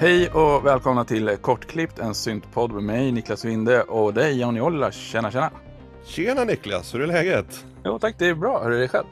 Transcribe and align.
Hej 0.00 0.30
och 0.30 0.66
välkomna 0.66 1.04
till 1.04 1.36
Kortklippt, 1.36 1.98
en 1.98 2.14
syntpodd 2.14 2.72
med 2.72 2.82
mig 2.82 3.12
Niklas 3.12 3.44
Winde 3.44 3.82
och 3.82 4.14
dig 4.14 4.40
Johnny 4.40 4.60
Ollila. 4.60 4.92
Tjena 4.92 5.30
tjena! 5.30 5.50
Tjena 6.04 6.44
Niklas, 6.44 6.94
hur 6.94 7.00
är 7.00 7.06
läget? 7.06 7.64
Jo 7.84 7.98
tack, 7.98 8.14
det 8.18 8.26
är 8.26 8.34
bra. 8.34 8.62
Hur 8.64 8.72
är 8.72 8.78
det 8.78 8.88
själv? 8.88 9.06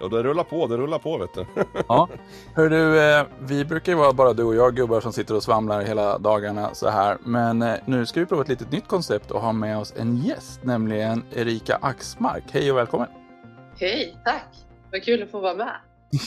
Ja, 0.00 0.08
det 0.08 0.22
rullar 0.22 0.44
på, 0.44 0.66
det 0.66 0.76
rullar 0.76 0.98
på 0.98 1.18
vet 1.18 1.34
du. 1.34 1.46
Ja. 1.88 2.08
Hör 2.54 2.70
du, 2.70 3.00
eh, 3.00 3.26
vi 3.38 3.64
brukar 3.64 3.92
ju 3.92 3.98
vara 3.98 4.12
bara 4.12 4.32
du 4.32 4.44
och 4.44 4.54
jag 4.54 4.76
gubbar 4.76 5.00
som 5.00 5.12
sitter 5.12 5.34
och 5.36 5.42
svamlar 5.42 5.82
hela 5.82 6.18
dagarna 6.18 6.74
så 6.74 6.88
här. 6.88 7.18
Men 7.24 7.62
eh, 7.62 7.74
nu 7.86 8.06
ska 8.06 8.20
vi 8.20 8.26
prova 8.26 8.42
ett 8.42 8.48
litet 8.48 8.72
nytt 8.72 8.88
koncept 8.88 9.30
och 9.30 9.40
ha 9.40 9.52
med 9.52 9.78
oss 9.78 9.94
en 9.96 10.16
gäst, 10.16 10.64
nämligen 10.64 11.22
Erika 11.32 11.78
Axmark. 11.82 12.44
Hej 12.52 12.70
och 12.70 12.78
välkommen! 12.78 13.08
Hej, 13.80 14.16
tack! 14.24 14.48
Vad 14.92 15.02
kul 15.02 15.22
att 15.22 15.30
få 15.30 15.40
vara 15.40 15.54
med. 15.54 15.74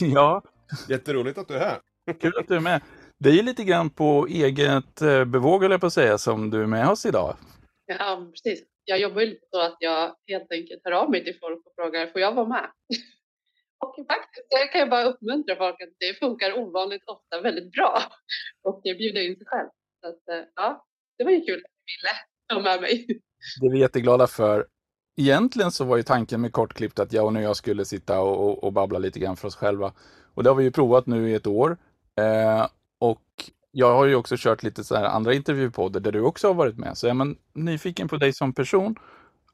ja, 0.00 0.42
Jätteroligt 0.88 1.38
att 1.38 1.48
du 1.48 1.54
är 1.54 1.60
här. 1.60 1.78
kul 2.20 2.32
att 2.38 2.48
du 2.48 2.56
är 2.56 2.60
med. 2.60 2.80
Det 3.20 3.28
är 3.28 3.34
ju 3.34 3.42
lite 3.42 3.64
grann 3.64 3.90
på 3.90 4.26
eget 4.26 5.02
eh, 5.02 5.24
bevåg, 5.24 5.64
jag 5.64 5.80
på 5.80 5.86
att 5.86 5.92
säga, 5.92 6.18
som 6.18 6.50
du 6.50 6.62
är 6.62 6.66
med 6.66 6.88
oss 6.88 7.06
idag. 7.06 7.36
Ja, 7.86 8.26
precis. 8.30 8.64
Jag 8.84 9.00
jobbar 9.00 9.20
ju 9.20 9.26
lite 9.26 9.46
så 9.50 9.60
att 9.60 9.76
jag 9.78 10.14
helt 10.26 10.52
enkelt 10.52 10.80
hör 10.84 10.92
av 10.92 11.10
mig 11.10 11.24
till 11.24 11.38
folk 11.40 11.66
och 11.66 11.72
frågar, 11.74 12.06
får 12.06 12.20
jag 12.20 12.34
vara 12.34 12.48
med? 12.48 12.70
Och 13.84 13.94
faktiskt, 13.96 14.46
jag 14.48 14.72
kan 14.72 14.78
jag 14.80 14.90
bara 14.90 15.04
uppmuntra 15.04 15.56
folk 15.56 15.82
att 15.82 15.94
det 15.98 16.18
funkar 16.18 16.58
ovanligt 16.58 17.02
ofta 17.06 17.40
väldigt 17.40 17.72
bra 17.72 18.02
och 18.62 18.80
bjuda 18.82 19.20
in 19.22 19.36
sig 19.36 19.46
själv. 19.46 19.68
Så 20.00 20.08
att, 20.08 20.28
eh, 20.38 20.44
ja, 20.54 20.86
det 21.18 21.24
var 21.24 21.30
ju 21.30 21.40
kul 21.40 21.64
att 21.64 21.70
du 21.84 21.92
ville 21.92 22.62
ha 22.64 22.72
med 22.72 22.80
mig. 22.80 23.06
Det 23.60 23.66
är 23.66 23.70
vi 23.70 23.80
jätteglada 23.80 24.26
för. 24.26 24.66
Egentligen 25.20 25.70
så 25.70 25.84
var 25.84 25.96
ju 25.96 26.02
tanken 26.02 26.40
med 26.40 26.52
kortklippt 26.52 26.98
att 26.98 27.12
jag 27.12 27.26
och 27.26 27.42
jag 27.42 27.56
skulle 27.56 27.84
sitta 27.84 28.20
och, 28.20 28.48
och, 28.48 28.64
och 28.64 28.72
babbla 28.72 28.98
lite 28.98 29.18
grann 29.18 29.36
för 29.36 29.48
oss 29.48 29.56
själva. 29.56 29.92
Och 30.34 30.42
det 30.42 30.50
har 30.50 30.54
vi 30.56 30.64
ju 30.64 30.70
provat 30.70 31.06
nu 31.06 31.30
i 31.30 31.34
ett 31.34 31.46
år. 31.46 31.76
Eh, 32.20 32.66
och 32.98 33.22
jag 33.70 33.94
har 33.94 34.06
ju 34.06 34.14
också 34.14 34.34
kört 34.38 34.62
lite 34.62 34.84
så 34.84 34.96
här 34.96 35.04
andra 35.04 35.34
intervjupoddar 35.34 36.00
där 36.00 36.12
du 36.12 36.20
också 36.20 36.46
har 36.46 36.54
varit 36.54 36.78
med. 36.78 36.98
Så 36.98 37.08
är 37.08 37.14
man 37.14 37.38
nyfiken 37.52 38.08
på 38.08 38.16
dig 38.16 38.32
som 38.32 38.52
person 38.52 38.96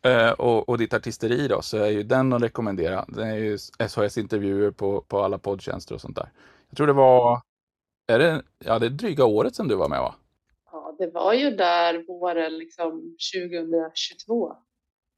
eh, 0.05 0.31
och, 0.31 0.69
och 0.69 0.79
ditt 0.79 0.95
artisteri 0.95 1.49
då, 1.49 1.63
så 1.63 1.79
är 1.79 1.91
ju 1.91 2.03
den 2.03 2.33
att 2.33 2.43
rekommendera. 2.43 3.05
Det 3.09 3.23
är 3.23 3.37
ju 3.37 3.59
SHS-intervjuer 3.89 4.71
på, 4.71 5.01
på 5.01 5.23
alla 5.23 5.39
poddtjänster 5.39 5.95
och 5.95 6.01
sånt 6.01 6.17
där. 6.17 6.31
Jag 6.71 6.77
tror 6.77 6.87
det 6.87 6.93
var, 6.93 7.41
är 8.07 8.19
det, 8.19 8.43
ja 8.59 8.79
det 8.79 8.87
är 8.87 8.91
dryga 8.91 9.25
året 9.25 9.57
sedan 9.57 9.69
du 9.69 9.75
var 9.75 9.89
med 9.89 10.01
va? 10.01 10.15
Ja, 10.73 10.97
det 10.99 11.11
var 11.11 11.33
ju 11.33 11.51
där 11.51 12.07
våren 12.07 12.59
liksom 12.59 13.17
2022. 13.35 14.53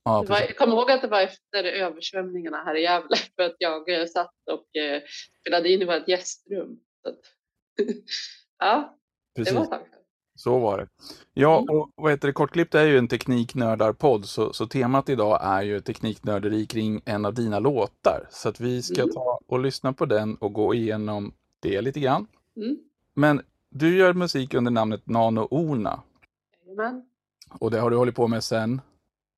Ja, 0.05 0.25
var, 0.29 0.41
jag 0.41 0.57
kommer 0.57 0.77
ihåg 0.77 0.91
att 0.91 1.03
det 1.03 1.09
var 1.09 1.21
efter 1.21 1.65
översvämningarna 1.65 2.63
här 2.65 2.75
i 2.77 2.83
Gävle 2.83 3.17
för 3.37 3.43
att 3.43 3.57
jag 3.59 4.09
satt 4.11 4.35
och 4.51 4.77
eh, 4.77 5.03
spelade 5.41 5.69
in 5.69 5.83
i 5.83 5.85
vårt 5.85 6.09
gästrum. 6.09 6.81
Så 7.03 7.09
att, 7.09 7.21
ja, 8.59 8.97
det 9.35 9.41
precis. 9.41 9.55
var 9.57 9.63
ett 9.65 9.71
tag 9.71 9.81
sedan. 9.81 9.89
Så 10.39 10.59
var 10.59 10.79
det. 10.79 10.89
Ja, 11.35 11.59
Mm. 11.59 11.77
och 11.81 11.91
vad 11.95 12.11
heter 12.13 12.29
det, 12.29 12.33
Kortklippt 12.33 12.75
är 12.75 12.85
ju 12.87 12.99
en 12.99 13.09
tekniknördarpodd, 13.09 14.25
så, 14.25 14.53
så 14.53 14.67
temat 14.67 15.09
idag 15.09 15.39
är 15.43 15.63
ju 15.63 15.81
tekniknörderi 15.81 16.67
kring 16.67 17.03
en 17.05 17.25
av 17.25 17.35
dina 17.35 17.59
låtar. 17.59 18.27
Så 18.31 18.49
att 18.49 18.61
vi 18.61 18.83
ska 18.83 19.03
Mm. 19.03 19.15
ta 19.15 19.41
och 19.47 19.59
lyssna 19.61 19.93
på 19.93 20.07
den 20.07 20.35
och 20.37 20.53
gå 20.53 20.75
igenom 20.75 21.35
det 21.61 21.81
lite 21.81 22.01
grann. 22.01 22.27
Mm. 22.57 22.77
Men 23.15 23.43
du 23.71 23.97
gör 23.99 24.13
musik 24.13 24.55
under 24.55 24.71
namnet 24.73 25.07
Nano 25.07 25.49
Ona 25.51 26.03
Jajamän. 26.67 27.03
och 27.61 27.71
det 27.71 27.79
har 27.81 27.91
du 27.91 27.97
hållit 27.97 28.17
på 28.17 28.29
med 28.29 28.45
sen. 28.45 28.81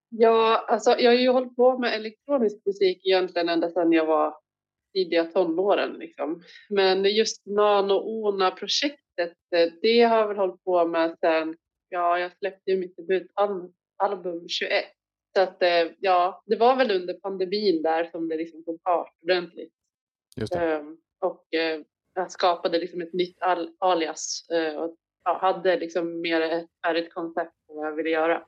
Ja, 0.08 0.64
alltså 0.68 0.90
jag 0.98 1.10
har 1.10 1.18
ju 1.18 1.28
hållit 1.30 1.56
på 1.56 1.78
med 1.78 1.94
elektronisk 1.94 2.56
musik 2.66 3.06
egentligen 3.06 3.48
ända 3.48 3.68
sedan 3.70 3.92
jag 3.92 4.06
var 4.06 4.34
tidiga 4.92 5.24
tonåren. 5.24 5.92
Liksom. 5.92 6.42
Men 6.68 7.04
just 7.04 7.46
Nano-Ona-projektet, 7.46 9.36
eh, 9.54 9.72
det 9.82 10.02
har 10.02 10.18
jag 10.18 10.28
väl 10.28 10.36
hållit 10.36 10.64
på 10.64 10.84
med 10.86 11.16
sedan, 11.20 11.56
ja, 11.88 12.18
jag 12.18 12.32
släppte 12.38 12.70
ju 12.70 12.76
mitt 12.76 12.96
debutalbum 12.96 14.48
21. 14.48 14.84
Så 15.36 15.40
att, 15.42 15.62
eh, 15.62 15.86
ja, 15.98 16.42
det 16.46 16.56
var 16.56 16.76
väl 16.76 16.90
under 16.90 17.14
pandemin 17.14 17.82
där 17.82 18.04
som 18.04 18.28
det 18.28 18.36
liksom 18.36 18.64
tog 18.64 18.82
fart 18.82 19.14
ordentligt. 19.22 19.72
Just 20.36 20.52
det. 20.52 20.58
Ehm, 20.58 20.96
och 21.20 21.54
eh, 21.54 21.80
jag 22.14 22.30
skapade 22.30 22.78
liksom 22.78 23.00
ett 23.00 23.12
nytt 23.12 23.42
al- 23.42 23.74
alias 23.78 24.46
och 24.76 24.96
ja, 25.24 25.38
hade 25.40 25.76
liksom 25.76 26.20
mer 26.20 26.40
ett 26.40 26.66
färdigt 26.86 27.14
koncept 27.14 27.52
på 27.66 27.74
vad 27.74 27.86
jag 27.86 27.92
ville 27.92 28.10
göra. 28.10 28.44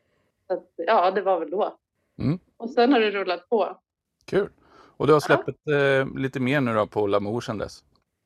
Så 0.47 0.53
att, 0.53 0.73
ja, 0.77 1.11
det 1.11 1.23
var 1.23 1.41
väl 1.41 1.51
då. 1.51 1.79
Mm. 2.19 2.39
Och 2.57 2.71
sen 2.71 2.93
har 2.93 3.01
det 3.01 3.11
rullat 3.11 3.49
på. 3.49 3.81
Kul. 4.27 4.49
Och 5.01 5.07
du 5.07 5.13
har 5.13 5.21
släppt 5.21 5.49
eh, 5.49 6.21
lite 6.21 6.41
mer 6.41 6.61
nu 6.61 6.75
då 6.75 6.87
på 6.87 7.07
Lamour 7.07 7.41
sedan 7.41 7.59
dess. 7.59 7.85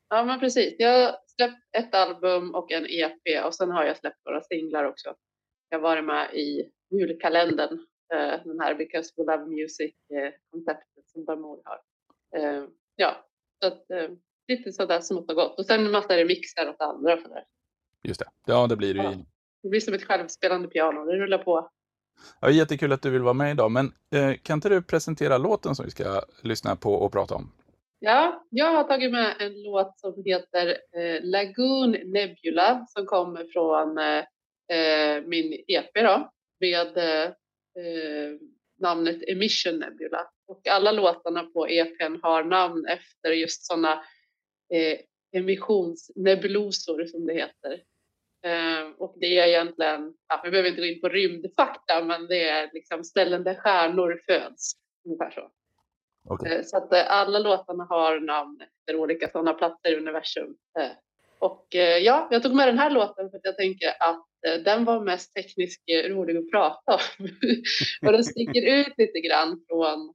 Ja, 0.09 0.25
men 0.25 0.39
precis. 0.39 0.75
Jag 0.77 1.05
har 1.05 1.15
släppt 1.27 1.75
ett 1.77 1.95
album 1.95 2.55
och 2.55 2.71
en 2.71 2.85
EP 2.89 3.45
och 3.45 3.55
sen 3.55 3.71
har 3.71 3.83
jag 3.83 3.97
släppt 3.97 4.25
några 4.25 4.41
singlar 4.41 4.83
också. 4.83 5.15
Jag 5.69 5.77
har 5.77 5.83
varit 5.83 6.03
med 6.05 6.33
i 6.33 6.71
julkalendern, 6.91 7.73
eh, 8.13 8.43
den 8.45 8.59
här 8.59 8.75
Because 8.75 9.13
We 9.17 9.23
Love 9.23 9.45
Music-konceptet 9.45 11.09
som 11.11 11.25
Lamour 11.27 11.61
har. 11.63 11.79
Eh, 12.39 12.63
ja, 12.95 13.25
så 13.61 13.67
att 13.67 13.91
eh, 13.91 14.09
lite 14.47 14.73
sådär 14.73 15.01
smått 15.01 15.29
och 15.29 15.35
gott. 15.35 15.59
Och 15.59 15.65
sen 15.65 15.85
en 15.85 15.91
massa 15.91 16.17
remixar 16.17 16.69
åt 16.69 16.81
andra 16.81 17.13
och 17.13 17.19
sådär. 17.19 17.43
Just 18.03 18.19
det. 18.19 18.27
Ja, 18.45 18.67
det 18.67 18.75
blir 18.75 18.93
det 18.93 18.99
ju. 18.99 19.05
Ja. 19.05 19.13
Det 19.63 19.69
blir 19.69 19.79
som 19.79 19.93
ett 19.93 20.03
självspelande 20.03 20.67
piano, 20.67 21.05
det 21.05 21.15
rullar 21.15 21.37
på. 21.37 21.69
Ja, 22.41 22.49
jättekul 22.49 22.91
att 22.91 23.01
du 23.01 23.09
vill 23.09 23.21
vara 23.21 23.33
med 23.33 23.51
idag, 23.51 23.71
men 23.71 23.85
eh, 24.15 24.35
kan 24.43 24.57
inte 24.57 24.69
du 24.69 24.81
presentera 24.81 25.37
låten 25.37 25.75
som 25.75 25.85
vi 25.85 25.91
ska 25.91 26.21
lyssna 26.43 26.75
på 26.75 26.93
och 26.93 27.11
prata 27.11 27.35
om? 27.35 27.51
Ja, 27.99 28.45
jag 28.49 28.73
har 28.73 28.83
tagit 28.83 29.11
med 29.11 29.35
en 29.39 29.63
låt 29.63 29.99
som 29.99 30.23
heter 30.25 30.67
eh, 30.67 31.23
Lagoon 31.23 31.91
Nebula 31.91 32.85
som 32.89 33.05
kommer 33.05 33.45
från 33.53 33.97
eh, 33.97 34.23
eh 34.77 35.23
min 35.25 35.63
EP 35.67 35.93
då, 35.93 36.31
med 36.59 36.97
eh, 36.97 37.23
eh, 37.83 38.31
namnet 38.79 39.23
Emission 39.27 39.79
Nebula. 39.79 40.27
Och 40.47 40.67
alla 40.67 40.91
låtarna 40.91 41.43
på 41.43 41.67
EPn 41.67 42.19
har 42.21 42.43
namn 42.43 42.85
efter 42.85 43.31
just 43.31 43.65
sådana 43.65 43.93
eh, 44.73 44.97
emissionsnebulosor 45.39 47.05
som 47.05 47.25
det 47.25 47.33
heter. 47.33 47.81
Eh, 48.45 48.87
och 48.97 49.15
det 49.19 49.39
är 49.39 49.47
egentligen, 49.47 50.13
ja, 50.27 50.41
vi 50.43 50.51
behöver 50.51 50.69
inte 50.69 50.81
gå 50.81 50.87
in 50.87 51.01
på 51.01 51.09
rymdfakta, 51.09 52.03
men 52.03 52.27
det 52.27 52.47
är 52.49 52.69
liksom 52.73 53.03
ställen 53.03 53.43
där 53.43 53.55
stjärnor 53.55 54.21
föds. 54.25 54.71
Ungefär 55.05 55.31
så. 55.31 55.51
Okej. 56.29 56.55
Eh, 56.55 56.63
Så 56.63 56.77
att 56.77 56.93
eh, 56.93 57.11
alla 57.11 57.39
låtarna 57.39 57.83
har 57.89 58.19
namn 58.19 58.61
efter 58.61 58.95
olika 58.99 59.29
sådana 59.29 59.53
platser 59.53 59.91
i 59.91 59.95
universum. 59.95 60.55
Eh, 60.79 60.91
Och 61.39 61.75
eh, 61.75 61.97
ja, 61.97 62.27
jag 62.31 62.43
tog 62.43 62.55
med 62.55 62.67
den 62.67 62.79
här 62.79 62.89
låten 62.89 63.29
för 63.29 63.37
att 63.37 63.45
jag 63.45 63.57
tänker 63.57 63.87
att 63.99 64.25
den 64.65 64.85
var 64.85 64.99
mest 65.01 65.33
tekniskt 65.33 65.83
rolig 66.07 66.37
att 66.37 66.51
prata 66.51 66.93
om. 67.19 67.27
och 68.07 68.11
den 68.11 68.23
sticker 68.23 68.61
ut 68.79 68.93
lite 68.97 69.19
grann 69.19 69.61
från 69.67 70.13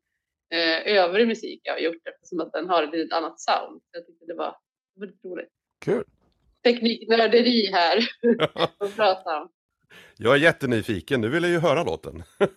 övrig 0.85 1.29
musik 1.29 1.61
jag 1.65 1.73
har 1.73 1.81
gjort 1.81 2.09
eftersom 2.09 2.41
att 2.41 2.53
den 2.53 2.69
har 2.69 2.83
ett 2.83 3.13
annat 3.13 3.41
sound. 3.41 3.83
Jag 3.91 4.07
tyckte 4.07 4.25
det 4.27 4.35
var 4.35 4.57
väldigt 5.01 5.25
roligt. 5.25 5.49
Kul. 5.85 6.05
Tekniknörderi 6.65 7.71
här 7.73 7.99
att 8.55 8.97
prata 8.97 9.41
om. 9.43 9.49
Jag 10.17 10.35
är 10.35 10.39
jättenyfiken, 10.39 11.21
nu 11.21 11.29
vill 11.29 11.43
jag 11.43 11.53
ju 11.53 11.59
höra 11.59 11.83
låten. 11.83 12.23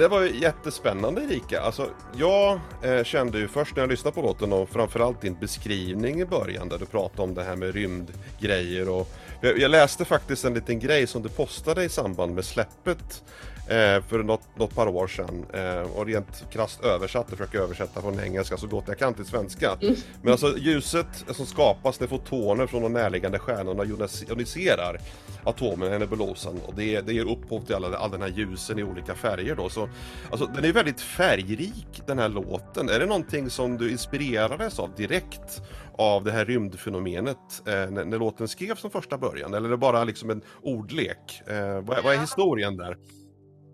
det 0.00 0.08
var 0.08 0.20
ju 0.20 0.40
jättespännande 0.40 1.22
Erika. 1.22 1.60
Alltså, 1.60 1.90
jag 2.16 2.60
eh, 2.82 3.04
kände 3.04 3.38
ju 3.38 3.48
först 3.48 3.76
när 3.76 3.82
jag 3.82 3.90
lyssnade 3.90 4.14
på 4.14 4.22
låten 4.22 4.52
och 4.52 4.68
framförallt 4.68 5.20
din 5.20 5.36
beskrivning 5.40 6.20
i 6.20 6.24
början 6.24 6.68
där 6.68 6.78
du 6.78 6.86
pratade 6.86 7.22
om 7.22 7.34
det 7.34 7.44
här 7.44 7.56
med 7.56 7.74
rymdgrejer 7.74 8.88
och 8.88 9.08
jag, 9.40 9.58
jag 9.58 9.70
läste 9.70 10.04
faktiskt 10.04 10.44
en 10.44 10.54
liten 10.54 10.78
grej 10.78 11.06
som 11.06 11.22
du 11.22 11.28
postade 11.28 11.84
i 11.84 11.88
samband 11.88 12.34
med 12.34 12.44
släppet 12.44 13.22
eh, 13.70 14.02
för 14.08 14.22
något, 14.22 14.58
något 14.58 14.74
par 14.74 14.86
år 14.86 15.06
sedan 15.06 15.46
eh, 15.52 15.96
och 15.96 16.06
rent 16.06 16.44
krasst 16.52 16.84
översatt, 16.84 17.26
jag 17.28 17.38
försöker 17.38 17.58
översätta 17.58 18.00
från 18.00 18.20
engelska 18.20 18.56
så 18.56 18.66
gott 18.66 18.84
jag 18.86 18.98
kan 18.98 19.14
till 19.14 19.24
svenska. 19.24 19.78
Mm. 19.82 19.94
Men 20.22 20.32
alltså 20.32 20.58
ljuset 20.58 21.24
som 21.30 21.46
skapas 21.46 22.00
när 22.00 22.06
fotoner 22.06 22.66
från 22.66 22.82
de 22.82 22.92
närliggande 22.92 23.38
stjärnorna 23.38 23.84
ioniserar 23.84 25.00
atomen 25.44 25.92
i 25.92 25.98
nebulosan 25.98 26.60
och 26.66 26.74
det, 26.74 27.00
det 27.00 27.12
ger 27.12 27.30
upphov 27.30 27.60
till 27.60 27.74
alla, 27.74 27.98
all 27.98 28.10
den 28.10 28.22
här 28.22 28.28
ljusen 28.28 28.78
i 28.78 28.82
olika 28.82 29.14
färger 29.14 29.54
då. 29.54 29.68
Så, 29.68 29.88
alltså, 30.30 30.46
den 30.46 30.64
är 30.64 30.72
väldigt 30.72 31.00
färgrik 31.00 32.02
den 32.06 32.18
här 32.18 32.28
låten. 32.28 32.88
Är 32.88 32.98
det 32.98 33.06
någonting 33.06 33.50
som 33.50 33.78
du 33.78 33.90
inspirerades 33.90 34.78
av 34.78 34.90
direkt 34.96 35.62
av 35.92 36.24
det 36.24 36.32
här 36.32 36.44
rymdfenomenet 36.44 37.62
eh, 37.66 37.72
när, 37.72 38.04
när 38.04 38.18
låten 38.18 38.48
skrevs 38.48 38.80
från 38.80 38.90
första 38.90 39.18
början? 39.18 39.54
Eller 39.54 39.66
är 39.66 39.70
det 39.70 39.76
bara 39.76 40.04
liksom 40.04 40.30
en 40.30 40.42
ordlek? 40.62 41.42
Eh, 41.46 41.80
vad, 41.80 42.04
vad 42.04 42.14
är 42.14 42.18
historien 42.18 42.76
där? 42.76 42.96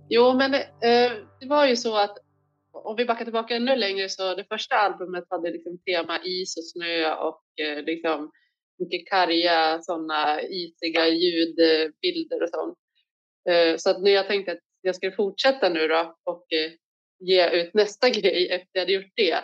Jo, 0.09 0.35
men 0.35 0.55
eh, 0.55 1.13
det 1.41 1.47
var 1.47 1.67
ju 1.67 1.77
så 1.77 1.97
att 1.97 2.19
om 2.73 2.97
vi 2.97 3.05
backar 3.05 3.25
tillbaka 3.25 3.57
ännu 3.57 3.77
längre 3.77 4.09
så 4.09 4.35
det 4.35 4.45
första 4.45 4.77
albumet 4.77 5.25
hade 5.31 5.51
liksom 5.51 5.79
tema 5.79 6.19
is 6.25 6.57
och 6.57 6.65
snö 6.65 7.15
och 7.15 7.43
eh, 7.61 7.83
liksom 7.85 8.31
mycket 8.79 9.09
karga 9.09 9.79
sådana 9.83 10.43
isiga 10.43 11.09
ljudbilder 11.09 12.43
och 12.43 12.49
sånt. 12.49 12.79
Eh, 13.49 13.77
så 13.77 13.91
att 13.91 14.03
när 14.03 14.11
jag 14.11 14.27
tänkte 14.27 14.53
att 14.53 14.59
jag 14.81 14.97
skulle 14.97 15.13
fortsätta 15.13 15.69
nu 15.69 15.89
då 15.89 16.17
och 16.25 16.53
eh, 16.53 16.73
ge 17.21 17.51
ut 17.51 17.75
nästa 17.75 18.11
grej 18.21 18.51
efter 18.51 18.69
jag 18.73 18.81
hade 18.81 18.93
gjort 18.93 19.13
det, 19.17 19.37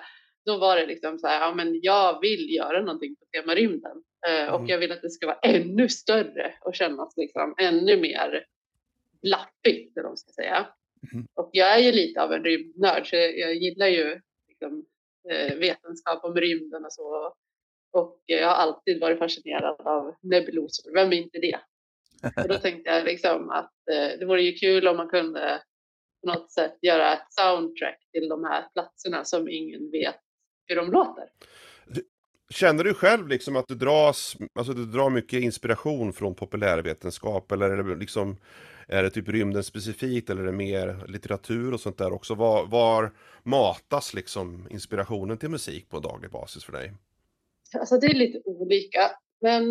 då 0.47 0.59
var 0.59 0.77
det 0.77 0.87
liksom 0.87 1.19
så 1.19 1.27
här, 1.27 1.41
ja 1.41 1.55
men 1.55 1.81
jag 1.83 2.21
vill 2.21 2.55
göra 2.55 2.81
någonting 2.81 3.17
på 3.17 3.25
tema 3.39 3.55
rymden 3.55 4.03
eh, 4.29 4.49
och 4.55 4.59
Mm. 4.61 4.69
jag 4.69 4.79
vill 4.79 4.93
att 4.93 5.03
det 5.03 5.11
ska 5.11 5.27
vara 5.27 5.39
ännu 5.43 5.89
större 5.89 6.55
och 6.61 6.75
kännas 6.75 7.17
liksom 7.17 7.55
ännu 7.59 7.97
mer 7.97 8.45
blaffigt, 9.23 9.97
eller 9.97 10.03
vad 10.03 10.11
man 10.11 10.17
ska 10.17 10.33
säga. 10.33 10.69
Mm. 11.13 11.27
Och 11.35 11.51
jag 11.53 11.75
är 11.75 11.79
ju 11.79 11.93
lite 11.93 12.23
av 12.23 12.33
en 12.33 12.45
rymdnörd, 12.45 13.07
så 13.07 13.17
jag, 13.17 13.39
jag 13.39 13.55
gillar 13.55 13.87
ju 13.87 14.21
liksom, 14.49 14.85
eh, 15.31 15.59
vetenskap 15.59 16.25
om 16.25 16.35
rymden 16.35 16.85
och 16.85 16.93
så. 16.93 17.35
Och 17.93 18.23
jag 18.27 18.49
har 18.49 18.55
alltid 18.55 19.01
varit 19.01 19.19
fascinerad 19.19 19.81
av 19.81 20.15
nebulosor, 20.23 20.93
vem 20.95 21.13
är 21.13 21.17
inte 21.17 21.39
det? 21.39 21.61
Och 22.43 22.49
då 22.49 22.59
tänkte 22.59 22.91
jag 22.91 23.05
liksom 23.05 23.51
att 23.51 23.73
eh, 23.93 24.19
det 24.19 24.27
vore 24.27 24.43
ju 24.43 24.53
kul 24.53 24.89
om 24.89 24.97
man 24.97 25.09
kunde 25.09 25.63
på 26.21 26.33
något 26.33 26.53
sätt 26.53 26.79
göra 26.83 27.13
ett 27.13 27.27
soundtrack 27.31 27.99
till 28.13 28.29
de 28.29 28.45
här 28.45 28.65
platserna 28.73 29.25
som 29.25 29.49
ingen 29.49 29.91
vet 29.91 30.17
hur 30.67 30.77
de 30.77 30.91
låter. 30.91 31.25
Känner 32.51 32.85
du 32.85 32.95
själv 32.95 33.29
liksom 33.29 33.57
att 33.57 33.69
du 33.69 33.75
dras, 33.75 34.37
alltså 34.55 34.73
du 34.73 34.87
drar 34.87 35.11
mycket 35.11 35.43
inspiration 35.43 36.13
från 36.13 36.35
populärvetenskap 36.35 37.53
eller 37.53 37.71
är 37.71 37.83
det 37.83 37.97
liksom 37.97 38.37
är 38.93 39.03
det 39.03 39.11
typ 39.11 39.29
rymden 39.29 39.65
specifikt 39.65 40.31
eller 40.31 40.43
är 40.43 40.47
det 40.47 40.53
mer 40.53 41.05
litteratur 41.09 41.75
och 41.75 41.81
sånt 41.81 41.99
där 41.99 42.13
också? 42.13 42.35
Var, 42.35 42.67
var 42.67 43.13
matas 43.43 44.15
liksom 44.15 44.69
inspirationen 44.71 45.39
till 45.39 45.49
musik 45.49 45.89
på 45.89 46.01
daglig 46.01 46.31
basis 46.31 46.65
för 46.65 46.73
dig? 46.73 46.93
Alltså 47.79 47.97
det 47.97 48.07
är 48.07 48.15
lite 48.15 48.43
olika. 48.45 49.11
Men, 49.41 49.71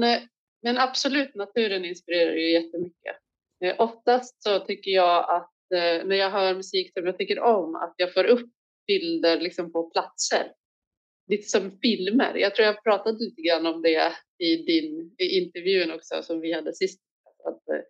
men 0.63 0.77
absolut, 0.77 1.35
naturen 1.35 1.85
inspirerar 1.85 2.33
ju 2.33 2.51
jättemycket. 2.51 3.15
Eh, 3.63 3.75
oftast 3.77 4.43
så 4.43 4.59
tycker 4.59 4.91
jag 4.91 5.29
att 5.29 5.51
eh, 5.75 6.07
när 6.07 6.15
jag 6.15 6.31
hör 6.31 6.55
musik 6.55 6.93
som 6.93 7.05
jag 7.05 7.17
tycker 7.17 7.39
om, 7.39 7.75
att 7.75 7.93
jag 7.97 8.13
får 8.13 8.23
upp 8.23 8.49
bilder 8.87 9.39
liksom 9.39 9.71
på 9.71 9.89
platser. 9.89 10.51
Lite 11.27 11.49
som 11.49 11.71
filmer. 11.81 12.35
Jag 12.35 12.55
tror 12.55 12.65
jag 12.65 12.83
pratade 12.83 13.17
lite 13.19 13.41
grann 13.41 13.65
om 13.65 13.81
det 13.81 14.13
i 14.37 14.55
din 14.55 15.15
i 15.17 15.39
intervjun 15.39 15.91
också 15.91 16.23
som 16.23 16.41
vi 16.41 16.53
hade 16.53 16.73
sist. 16.73 17.01
Att 17.45 17.75
eh, 17.75 17.81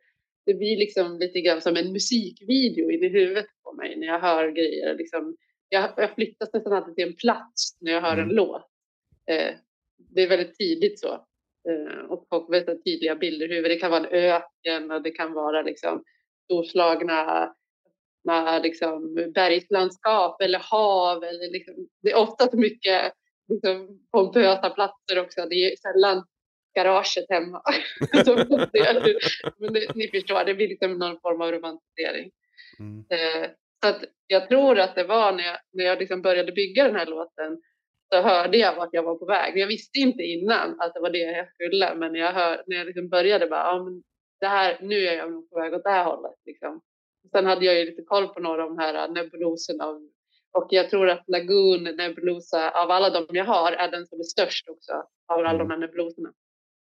det 0.46 0.54
blir 0.54 0.78
liksom 0.78 1.20
lite 1.20 1.42
grann 1.42 1.62
som 1.62 1.78
en 1.78 1.92
musikvideo 1.94 2.92
in 2.92 3.04
i 3.04 3.08
huvudet 3.08 3.46
på 3.64 3.74
mig 3.74 3.96
när 3.98 4.08
jag 4.08 4.20
hör 4.20 4.52
grejer. 4.52 4.96
Liksom, 4.96 5.38
jag, 5.70 5.94
jag 5.98 6.16
flyttas 6.16 6.54
nästan 6.54 6.74
alltid 6.74 6.96
till 6.96 7.08
en 7.08 7.16
plats 7.16 7.78
när 7.80 7.92
jag 7.92 8.02
hör 8.02 8.14
en 8.14 8.20
Mm. 8.20 8.36
låt. 8.36 8.66
Eh, 9.28 9.54
det 9.98 10.22
är 10.22 10.28
väldigt 10.30 10.56
tidigt 10.56 11.00
så. 11.00 11.14
Eh, 11.70 12.00
och 12.10 12.26
folk 12.30 12.44
har 12.48 12.52
väldigt 12.52 12.84
tydliga 12.86 13.16
bilder 13.16 13.52
i 13.52 13.56
huvudet. 13.56 13.72
Det 13.78 13.80
kan 13.82 13.92
vara 13.92 14.08
en 14.08 14.14
öken 14.14 14.92
och 14.92 15.02
det 15.02 15.12
kan 15.12 15.34
vara 15.34 15.62
liksom 15.62 16.04
storslagna 16.44 17.54
med 18.24 18.62
liksom 18.64 19.16
bergslandskap 19.36 20.42
eller 20.42 20.60
hav. 20.60 21.24
Eller 21.24 21.52
liksom, 21.52 21.74
det 22.04 22.12
är 22.12 22.18
ofta 22.18 22.48
så 22.48 22.58
mycket 22.58 23.14
liksom, 23.50 24.00
pompösa 24.12 24.70
platser 24.70 25.20
också. 25.20 25.46
Det 25.50 25.56
är 25.56 25.76
sällan 25.76 26.24
garaget 26.76 27.26
hemma. 27.30 27.62
Men 29.60 29.74
det, 29.74 29.96
ni 29.96 30.08
förstår, 30.08 30.46
det 30.46 30.54
blir 30.54 30.68
liksom 30.68 30.98
någon 30.98 31.20
form 31.20 31.42
av 31.42 31.52
romantisering. 31.52 32.32
Mm. 32.80 33.06
Eh, 33.10 33.50
så 33.84 33.90
att 33.90 34.04
jag 34.28 34.50
tror 34.50 34.80
att 34.80 34.96
det 34.96 35.04
var 35.04 35.32
när 35.32 35.44
jag, 35.44 35.58
när 35.74 35.86
jag 35.86 36.00
liksom 36.00 36.22
började 36.22 36.52
bygga 36.52 36.84
den 36.84 36.96
här 36.96 37.06
låten 37.06 37.62
så 38.14 38.22
hörde 38.22 38.58
jag 38.58 38.76
vart 38.76 38.90
jag 38.92 39.04
var 39.04 39.16
på 39.16 39.26
väg. 39.26 39.58
Jag 39.58 39.68
visste 39.68 40.00
inte 40.00 40.24
innan 40.24 40.80
att 40.80 40.94
det 40.94 41.00
var 41.00 41.10
det 41.10 41.18
jag 41.18 41.54
skulle, 41.54 41.96
men 41.96 42.14
när 42.14 42.20
jag, 42.20 42.34
hör, 42.34 42.64
när 42.68 42.78
jag 42.78 42.86
liksom 42.86 43.10
började 43.10 43.48
bara, 43.48 43.64
ja, 43.64 43.84
men 43.84 44.04
det 44.40 44.48
här, 44.48 44.78
nu 44.82 45.08
är 45.08 45.18
jag 45.18 45.32
nog 45.32 45.50
på 45.50 45.60
väg 45.60 45.74
åt 45.74 45.84
det 45.84 45.90
här 45.90 46.06
hållet. 46.06 46.36
Liksom. 46.46 46.82
Sen 47.32 47.46
hade 47.46 47.66
jag 47.66 47.80
ju 47.80 47.86
lite 47.86 48.02
koll 48.02 48.28
på 48.28 48.40
några 48.40 48.64
av 48.64 48.70
de 48.70 48.78
här 48.78 49.08
nebuloserna 49.08 49.86
och, 50.54 50.68
jag 50.70 50.90
tror 50.90 51.10
att 51.10 51.24
Lagoon 51.28 51.84
Nebulosa, 51.84 52.72
av 52.72 52.92
alla 52.92 53.10
de 53.10 53.26
jag 53.30 53.46
har, 53.46 53.72
är 53.72 53.92
den 53.92 54.08
som 54.08 54.20
är 54.20 54.24
störst 54.24 54.70
också 54.70 54.94
av 55.28 55.40
alla 55.40 55.58
de 55.58 55.70
här 55.70 55.78
nebuloserna. 55.78 56.34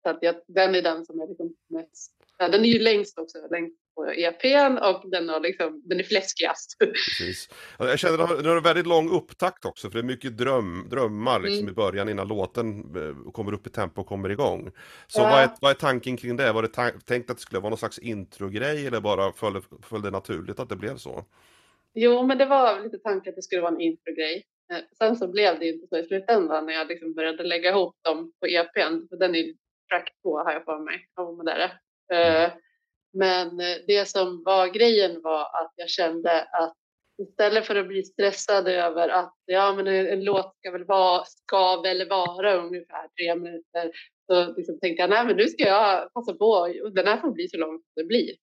Så 0.04 0.11
att 0.11 0.18
jag, 0.20 0.34
den 0.49 0.75
är 0.75 0.82
den 0.82 1.04
som 1.04 1.20
är 1.20 1.26
liksom 1.28 1.54
mest, 1.70 2.12
ja, 2.38 2.49
den 2.49 2.64
är 2.64 2.68
ju 2.68 2.78
längst 2.78 3.18
också, 3.18 3.38
längst 3.50 3.76
på 3.94 4.06
EPn 4.12 4.78
och 4.78 5.11
den, 5.11 5.28
har 5.28 5.40
liksom, 5.40 5.82
den 5.84 6.00
är 6.00 6.04
fläskigast. 6.04 6.76
Precis. 6.78 7.49
Ja, 7.78 7.88
Jag 7.88 7.99
känner 7.99 8.18
att 8.18 8.42
det 8.42 8.49
har 8.49 8.56
en 8.56 8.62
väldigt 8.62 8.87
lång 8.87 9.11
upptakt 9.11 9.64
också, 9.64 9.90
för 9.90 9.94
det 9.99 10.00
är 10.04 10.06
mycket 10.06 10.38
dröm, 10.38 10.87
drömmar 10.90 11.40
liksom 11.40 11.58
Mm. 11.58 11.73
i 11.73 11.75
början 11.75 12.08
innan 12.08 12.28
låten 12.28 12.96
eh, 12.96 13.32
kommer 13.32 13.52
upp 13.54 13.66
i 13.66 13.70
tempo 13.70 14.00
och 14.00 14.06
kommer 14.06 14.28
igång. 14.30 14.70
Så 15.06 15.20
Ja. 15.20 15.25
vad, 15.30 15.40
är, 15.42 15.50
vad 15.61 15.70
är 15.70 15.75
tanken 15.75 16.16
kring 16.16 16.37
det? 16.37 16.52
Var 16.52 16.62
det 16.62 16.68
ta- 16.68 16.90
tänkt 17.04 17.30
att 17.30 17.37
det 17.37 17.42
skulle 17.42 17.61
vara 17.61 17.70
någon 17.70 17.78
slags 17.78 17.99
introgrej 17.99 18.87
eller 18.87 19.00
bara 19.00 19.32
följde, 19.32 19.61
följde 19.82 20.11
naturligt 20.11 20.61
att 20.61 20.68
det 20.68 20.76
blev 20.76 20.96
så? 20.96 21.25
Jo, 21.94 22.23
men 22.26 22.38
det 22.38 22.46
var 22.46 22.80
lite 22.80 22.99
tanken 22.99 23.30
att 23.30 23.37
det 23.37 23.42
skulle 23.42 23.61
vara 23.62 23.73
en 23.75 23.80
introgrej. 23.80 24.44
Eh, 24.73 24.78
Sen 24.99 25.16
så 25.16 25.28
blev 25.28 25.58
det 25.58 25.68
inte 25.68 25.87
så 25.87 25.96
i 25.99 26.06
slutändan 26.06 26.66
när 26.66 26.73
jag 26.73 26.87
liksom 26.88 27.14
började 27.14 27.42
lägga 27.42 27.70
ihop 27.70 27.96
dem 28.02 28.32
på 28.40 28.46
EPn. 28.46 29.08
För 29.08 29.16
den 29.16 29.34
är 29.34 29.54
track 29.88 30.12
2 30.23 30.38
har 30.38 30.53
jag 30.53 30.64
för 30.64 30.79
mig. 30.79 31.09
Ja, 31.17 31.33
men 31.33 31.47
det 31.47 31.53
är 31.53 31.59
det. 31.59 31.73
Eh, 32.17 32.53
Men 33.12 33.61
eh, 33.61 33.76
det 33.87 34.09
som 34.09 34.43
var 34.45 34.67
grejen 34.67 35.23
var 35.23 35.41
att 35.41 35.73
jag 35.76 35.88
kände 35.91 36.43
att 36.43 36.75
istället 37.23 37.67
för 37.67 37.76
att 37.76 37.88
bli 37.88 38.03
stressad 38.03 38.69
över 38.69 39.09
att 39.09 39.35
ja, 39.45 39.73
men 39.76 39.87
en, 39.87 40.25
låt 40.25 40.57
ska 40.57 40.71
väl, 40.71 40.85
vara, 40.85 41.25
ska 41.25 41.81
väl 41.81 42.09
vara 42.09 42.55
ungefär 42.57 43.09
tre 43.09 43.35
minuter. 43.35 43.91
Så 44.26 44.53
liksom 44.57 44.81
tänkte 44.81 45.03
jag, 45.03 45.11
nej 45.11 45.25
men 45.26 45.37
nu 45.37 45.49
ska 45.49 45.64
jag 45.64 46.12
passa 46.12 46.35
på. 46.35 46.69
Den 46.95 47.07
här 47.07 47.21
får 47.21 47.31
bli 47.31 47.49
så 47.49 47.57
lång 47.57 47.71
som 47.71 47.93
det 47.97 48.05
blir 48.05 48.35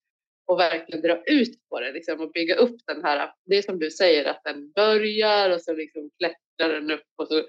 och 0.48 0.60
verkligen 0.60 1.02
dra 1.02 1.24
ut 1.24 1.70
på 1.70 1.80
det 1.80 1.92
liksom, 1.92 2.22
och 2.22 2.32
bygga 2.32 2.56
upp 2.56 2.76
den 2.88 3.04
här, 3.04 3.34
det 3.46 3.58
är 3.58 3.62
som 3.62 3.80
du 3.80 3.92
säger 3.92 4.26
att 4.26 4.44
den 4.44 4.72
börjar 4.72 5.50
och 5.50 5.62
så 5.62 5.74
liksom 5.74 6.10
klättrar 6.18 6.74
den 6.74 6.92
upp 6.92 7.08
och 7.18 7.28
så 7.28 7.44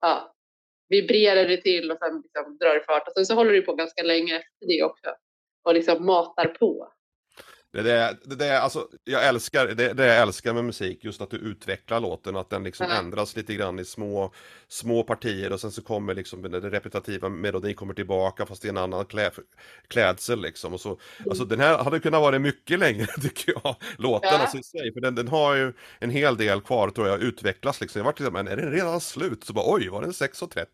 ja, 0.00 0.34
vibrerar 0.90 1.48
det 1.48 1.56
till 1.56 1.90
och 1.90 1.98
sen 1.98 2.22
liksom 2.22 2.58
drar 2.58 2.74
det 2.74 2.84
fart 2.86 3.08
och 3.08 3.12
sen 3.14 3.26
så 3.26 3.34
håller 3.34 3.52
det 3.52 3.62
på 3.62 3.74
ganska 3.74 4.02
länge 4.02 4.36
efter 4.36 4.66
det 4.66 4.82
också 4.82 5.14
och 5.64 5.74
liksom 5.74 6.06
matar 6.06 6.46
på. 6.46 6.92
Det 7.72 7.78
är 7.78 7.82
det, 7.84 8.16
det, 8.24 8.34
det, 8.36 8.60
alltså, 8.60 8.88
jag 9.04 9.26
älskar, 9.28 9.66
det, 9.66 9.92
det 9.92 10.06
jag 10.06 10.16
älskar 10.22 10.52
med 10.54 10.64
musik, 10.64 11.04
just 11.04 11.20
att 11.20 11.30
du 11.30 11.36
utvecklar 11.36 12.00
låten, 12.00 12.36
att 12.36 12.50
den 12.50 12.64
liksom 12.64 12.86
Ja. 12.90 12.96
ändras 12.98 13.36
lite 13.36 13.54
grann 13.54 13.78
i 13.78 13.84
små, 13.84 14.32
små 14.68 15.02
partier 15.02 15.52
och 15.52 15.60
sen 15.60 15.70
så 15.70 15.82
kommer 15.82 16.14
liksom 16.14 16.42
den 16.42 16.70
repetitiva 16.70 17.28
melodin 17.28 17.74
kommer 17.74 17.94
tillbaka 17.94 18.46
fast 18.46 18.64
i 18.64 18.68
en 18.68 18.76
annan 18.76 19.04
klä, 19.06 19.30
klädsel 19.88 20.40
liksom. 20.42 20.74
Och 20.74 20.80
så, 20.80 20.98
alltså 21.30 21.44
den 21.44 21.60
här 21.60 21.78
hade 21.84 22.00
kunnat 22.00 22.20
vara 22.20 22.38
mycket 22.38 22.78
längre 22.78 23.06
tycker 23.22 23.52
jag, 23.64 23.76
låten 23.98 24.30
Ja. 24.32 24.38
alltså 24.38 24.58
i 24.58 24.62
sig, 24.62 24.92
för 24.92 25.00
den, 25.00 25.14
den 25.14 25.28
har 25.28 25.54
ju 25.54 25.72
en 25.98 26.10
hel 26.10 26.36
del 26.36 26.60
kvar 26.60 26.90
tror 26.90 27.08
jag, 27.08 27.20
utvecklas 27.22 27.80
liksom. 27.80 27.98
Jag 27.98 28.04
var 28.04 28.12
liksom, 28.12 28.32
men 28.32 28.48
är 28.48 28.56
den 28.56 28.70
redan 28.72 29.00
slut? 29.00 29.44
Så 29.44 29.52
bara 29.52 29.74
oj, 29.74 29.88
var 29.88 30.02
den 30.02 30.10
6.30? 30.12 30.64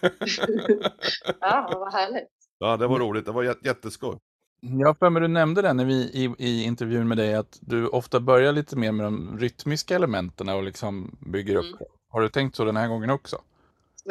Ja, 1.40 1.70
vad 1.74 1.92
härligt. 1.92 2.28
Ja, 2.62 2.76
det 2.76 2.86
var 2.86 2.98
roligt, 2.98 3.24
det 3.26 3.32
var 3.32 3.44
jät- 3.44 3.66
jätteskoj. 3.66 4.18
Jag 4.60 4.98
för 4.98 5.10
mig 5.10 5.22
du 5.22 5.28
nämnde 5.28 5.62
det 5.62 5.72
när 5.72 5.84
vi, 5.84 5.94
i, 5.94 6.34
i 6.38 6.64
intervjun 6.64 7.08
med 7.08 7.18
dig 7.18 7.34
att 7.34 7.58
du 7.60 7.86
ofta 7.86 8.20
börjar 8.20 8.52
lite 8.52 8.76
mer 8.76 8.92
med 8.92 9.06
de 9.06 9.38
rytmiska 9.38 9.94
elementen 9.94 10.48
och 10.48 10.62
liksom 10.62 11.18
bygger 11.32 11.56
upp. 11.56 11.64
Mm. 11.64 11.78
Har 12.08 12.20
du 12.20 12.28
tänkt 12.28 12.56
så 12.56 12.64
den 12.64 12.76
här 12.76 12.88
gången 12.88 13.10
också? 13.10 13.36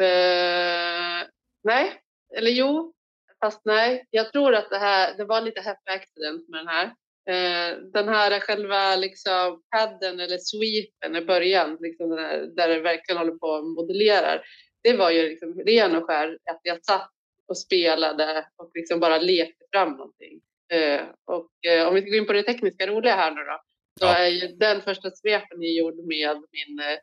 Eh, 0.00 1.26
nej, 1.64 1.92
eller 2.36 2.50
jo, 2.50 2.92
fast 3.40 3.60
nej. 3.64 4.06
Jag 4.10 4.32
tror 4.32 4.54
att 4.54 4.70
det 4.70 4.78
här, 4.78 5.16
det 5.16 5.24
var 5.24 5.40
lite 5.40 5.60
happy 5.60 5.90
accident 5.90 6.48
med 6.48 6.60
den 6.60 6.68
här. 6.68 6.84
Eh, 7.30 7.76
den 7.92 8.08
här 8.08 8.40
själva 8.40 8.96
liksom 8.96 9.62
padden 9.70 10.20
eller 10.20 10.38
sweepen 10.38 11.16
i 11.16 11.26
början, 11.26 11.76
liksom 11.80 12.10
där, 12.10 12.46
där 12.56 12.68
det 12.68 12.80
verkligen 12.80 13.18
håller 13.18 13.38
på 13.38 13.46
och 13.46 13.64
modellerar, 13.64 14.42
det 14.82 14.96
var 14.96 15.10
ju 15.10 15.28
liksom 15.28 15.54
ren 15.54 15.96
och 15.96 16.06
skär 16.06 16.38
att 16.50 16.60
jag 16.62 16.84
satt 16.84 17.10
och 17.50 17.58
spelade 17.58 18.46
och 18.56 18.70
liksom 18.74 19.00
bara 19.00 19.18
lekte 19.18 19.64
fram 19.72 19.90
någonting. 19.92 20.40
Eh, 20.72 21.00
och 21.24 21.50
eh, 21.72 21.88
om 21.88 21.94
vi 21.94 22.00
ska 22.00 22.10
gå 22.10 22.16
in 22.16 22.26
på 22.26 22.32
det 22.32 22.42
tekniska 22.42 22.86
roliga 22.86 23.14
här 23.14 23.30
nu 23.30 23.40
då, 23.40 23.60
så 24.00 24.06
Ja. 24.06 24.16
är 24.16 24.28
ju 24.28 24.48
den 24.48 24.80
första 24.82 25.10
svepen 25.10 25.62
är 25.62 25.78
gjord 25.78 25.94
med 25.96 26.36
min, 26.52 26.78
eh, 26.78 26.98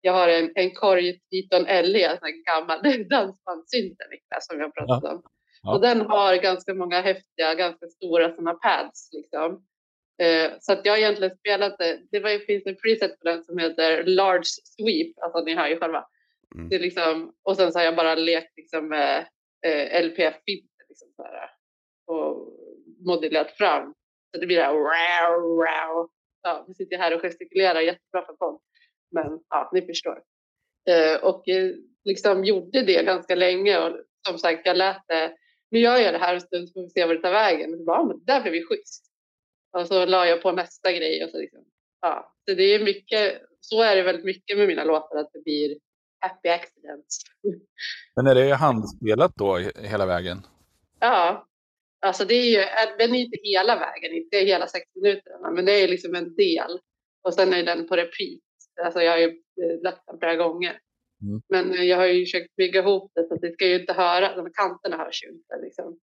jag 0.00 0.12
har 0.12 0.28
en, 0.28 0.52
en 0.54 0.70
Korg 0.70 1.20
Triton 1.20 1.62
LE, 1.62 2.18
en 2.22 2.42
gammal 2.46 2.78
dansbandssynt 3.08 3.98
som 4.40 4.60
jag 4.60 4.74
pratat 4.74 5.04
om. 5.04 5.22
Ja. 5.62 5.74
Och 5.74 5.80
den 5.80 6.00
har 6.00 6.36
ganska 6.36 6.74
många 6.74 7.00
häftiga, 7.00 7.54
ganska 7.54 7.86
stora 7.86 8.30
sådana 8.30 8.54
pads 8.54 9.10
liksom. 9.12 9.64
Eh, 10.22 10.50
så 10.60 10.72
att 10.72 10.86
jag 10.86 10.92
har 10.92 10.98
egentligen 10.98 11.36
spelat 11.36 11.78
det. 11.78 12.00
Det 12.10 12.20
var, 12.20 12.46
finns 12.46 12.66
en 12.66 12.76
preset 12.76 13.20
på 13.20 13.28
den 13.28 13.44
som 13.44 13.58
heter 13.58 14.04
Large 14.04 14.44
Sweep, 14.44 15.18
alltså 15.22 15.40
ni 15.40 15.54
hör 15.54 15.68
ju 15.68 15.78
själva. 15.78 16.04
Mm. 16.54 16.68
Det 16.68 16.78
liksom, 16.78 17.32
och 17.42 17.56
sen 17.56 17.72
så 17.72 17.78
har 17.78 17.84
jag 17.84 17.96
bara 17.96 18.14
lekt 18.14 18.56
liksom 18.56 18.88
med 18.88 19.26
eh, 19.66 20.04
LPF-filter 20.04 20.84
liksom 20.88 21.08
så 21.16 21.22
här, 21.22 21.50
och 22.06 22.52
modellerat 23.06 23.50
fram. 23.50 23.94
Så 24.34 24.40
det 24.40 24.46
blir 24.46 24.56
det 24.56 24.62
här 24.62 24.72
wow, 24.72 25.56
wow. 25.56 26.10
Ja, 26.42 26.64
nu 26.68 26.74
sitter 26.74 26.96
jag 26.96 27.02
här 27.02 27.14
och 27.14 27.22
gestikulerar 27.22 27.80
jättebra 27.80 28.26
för 28.26 28.32
podd. 28.32 28.60
Men 29.10 29.40
ja, 29.48 29.70
ni 29.72 29.82
förstår. 29.82 30.22
Eh, 30.88 31.24
och 31.24 31.48
eh, 31.48 31.74
liksom 32.04 32.44
gjorde 32.44 32.82
det 32.82 33.02
ganska 33.04 33.34
länge 33.34 33.78
och 33.78 33.96
som 34.28 34.38
sagt, 34.38 34.66
jag 34.66 34.76
lät 34.76 35.02
det. 35.08 35.36
Nu 35.70 35.78
gör 35.78 35.96
jag 35.96 36.14
det 36.14 36.18
här 36.18 36.34
en 36.34 36.40
stund 36.40 36.68
så 36.68 36.72
får 36.72 36.82
vi 36.82 36.90
se 36.90 37.06
vad 37.06 37.16
det 37.16 37.22
tar 37.22 37.32
vägen. 37.32 37.72
Och 37.72 37.78
så 37.78 37.84
bara, 37.84 37.96
ja, 37.96 38.04
men 38.04 38.18
det 38.18 38.32
där 38.32 38.42
blev 38.42 38.54
ju 38.54 38.66
schysst. 38.66 39.04
Och 39.72 39.86
så 39.86 40.06
la 40.06 40.26
jag 40.26 40.42
på 40.42 40.52
nästa 40.52 40.92
grej 40.92 41.24
och 41.24 41.30
så 41.30 41.38
liksom. 41.38 41.64
Ja, 42.00 42.34
så 42.48 42.54
det 42.54 42.62
är 42.62 42.84
mycket. 42.84 43.42
Så 43.60 43.82
är 43.82 43.96
det 43.96 44.02
väldigt 44.02 44.24
mycket 44.24 44.58
med 44.58 44.66
mina 44.66 44.84
låtar 44.84 45.16
att 45.16 45.32
det 45.32 45.44
blir 45.44 45.78
happy 46.20 46.48
accidents. 46.48 47.18
Men 48.16 48.26
är 48.26 48.34
det 48.34 48.54
handspelat 48.54 49.32
då 49.36 49.58
he- 49.58 49.86
hela 49.86 50.06
vägen? 50.06 50.38
Ja, 51.00 51.46
alltså 52.00 52.24
det 52.24 52.34
är 52.34 52.44
ju, 52.44 52.64
den 52.98 53.14
är 53.14 53.18
inte 53.20 53.38
hela 53.42 53.76
vägen, 53.76 54.12
inte 54.12 54.38
hela 54.38 54.66
sex 54.66 54.86
minuterna, 54.94 55.50
men 55.50 55.64
det 55.64 55.72
är 55.72 55.88
liksom 55.88 56.14
en 56.14 56.34
del. 56.34 56.80
Och 57.22 57.34
sen 57.34 57.52
är 57.52 57.64
den 57.64 57.88
på 57.88 57.96
repeat. 57.96 58.40
Alltså 58.84 59.00
jag 59.02 59.12
har 59.12 59.18
ju 59.18 59.26
eh, 59.26 59.82
lagt 59.82 60.06
den 60.06 60.18
flera 60.18 60.36
gånger. 60.36 60.80
Mm. 61.22 61.42
Men 61.48 61.78
eh, 61.78 61.84
jag 61.84 61.96
har 61.96 62.06
ju 62.06 62.24
försökt 62.24 62.56
bygga 62.56 62.80
ihop 62.80 63.12
det 63.14 63.28
så 63.28 63.34
att 63.34 63.40
det 63.40 63.52
ska 63.52 63.66
ju 63.66 63.80
inte 63.80 63.92
höra, 63.92 64.36
de 64.36 64.52
kanterna 64.52 64.96
hörs 64.96 65.24
ju 65.24 65.28
inte 65.28 65.58
liksom. 65.62 65.98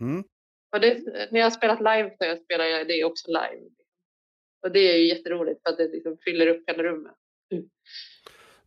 Mm. 0.00 0.24
Och 0.72 0.80
det, 0.80 1.02
när 1.30 1.40
jag 1.40 1.46
har 1.46 1.50
spelat 1.50 1.78
live 1.78 2.16
så 2.18 2.24
jag 2.24 2.42
spelar 2.42 2.64
jag 2.64 2.88
det 2.88 3.04
också 3.04 3.28
live. 3.28 3.70
Och 4.62 4.72
det 4.72 4.78
är 4.80 4.96
ju 4.96 5.08
jätteroligt 5.08 5.62
för 5.62 5.70
att 5.70 5.76
det 5.76 5.88
liksom 5.88 6.18
fyller 6.24 6.46
upp 6.46 6.68
hela 6.68 6.82
rummet. 6.82 7.14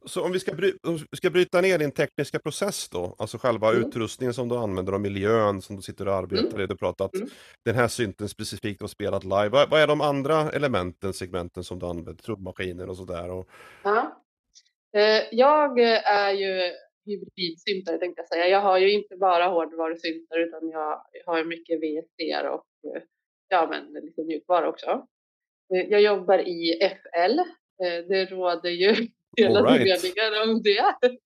Så 0.05 0.25
om 0.25 0.31
vi 0.31 0.39
ska, 0.39 0.53
bry 0.53 0.73
om 0.83 0.97
vi 1.11 1.17
ska 1.17 1.29
bryta 1.29 1.61
ner 1.61 1.77
din 1.77 1.91
tekniska 1.91 2.39
process 2.39 2.89
då, 2.89 3.15
alltså 3.17 3.37
själva 3.37 3.69
Mm. 3.71 3.87
utrustningen 3.87 4.33
som 4.33 4.49
du 4.49 4.55
använder 4.55 4.93
och 4.93 5.01
miljön 5.01 5.61
som 5.61 5.75
du 5.75 5.81
sitter 5.81 6.07
och 6.07 6.13
arbetar 6.13 6.47
Mm. 6.49 6.61
i. 6.61 6.67
Du 6.67 6.75
pratat 6.77 7.15
Mm. 7.15 7.29
den 7.65 7.75
här 7.75 7.87
synten 7.87 8.29
specifikt 8.29 8.81
och 8.81 8.89
spelat 8.89 9.23
live. 9.23 9.49
Vad, 9.49 9.69
vad 9.69 9.81
är 9.81 9.87
de 9.87 10.01
andra 10.01 10.51
elementen, 10.51 11.13
segmenten 11.13 11.63
som 11.63 11.79
du 11.79 11.85
använder? 11.85 12.13
Trummaskiner 12.23 12.89
och 12.89 12.97
sådär. 12.97 13.29
Och... 13.31 13.49
Ja. 13.83 14.23
Eh, 14.97 15.23
Jag 15.31 15.79
är 16.05 16.31
ju 16.31 16.73
hybridsyntare 17.05 17.97
tänkte 17.97 18.21
jag 18.21 18.27
säga. 18.27 18.47
Jag 18.47 18.61
har 18.61 18.77
ju 18.77 18.91
inte 18.91 19.15
bara 19.17 19.47
hårdvarusyntar 19.47 20.39
utan 20.39 20.69
jag 20.69 21.03
har 21.25 21.37
ju 21.37 21.43
mycket 21.45 21.79
VST 21.79 22.45
och 22.49 22.95
eh, 22.95 23.01
ja, 23.47 23.67
men 23.69 24.03
lite 24.05 24.23
mjukvara 24.23 24.69
också. 24.69 25.07
Eh, 25.75 25.81
Jag 25.89 26.01
jobbar 26.01 26.37
i 26.39 26.79
FL. 26.81 27.39
Det 28.07 28.25
råder 28.25 28.69
ju 28.69 28.95
hela 29.37 29.61
right. 29.61 30.03
meningar 30.03 30.43
om 30.43 30.61
det. 30.63 30.95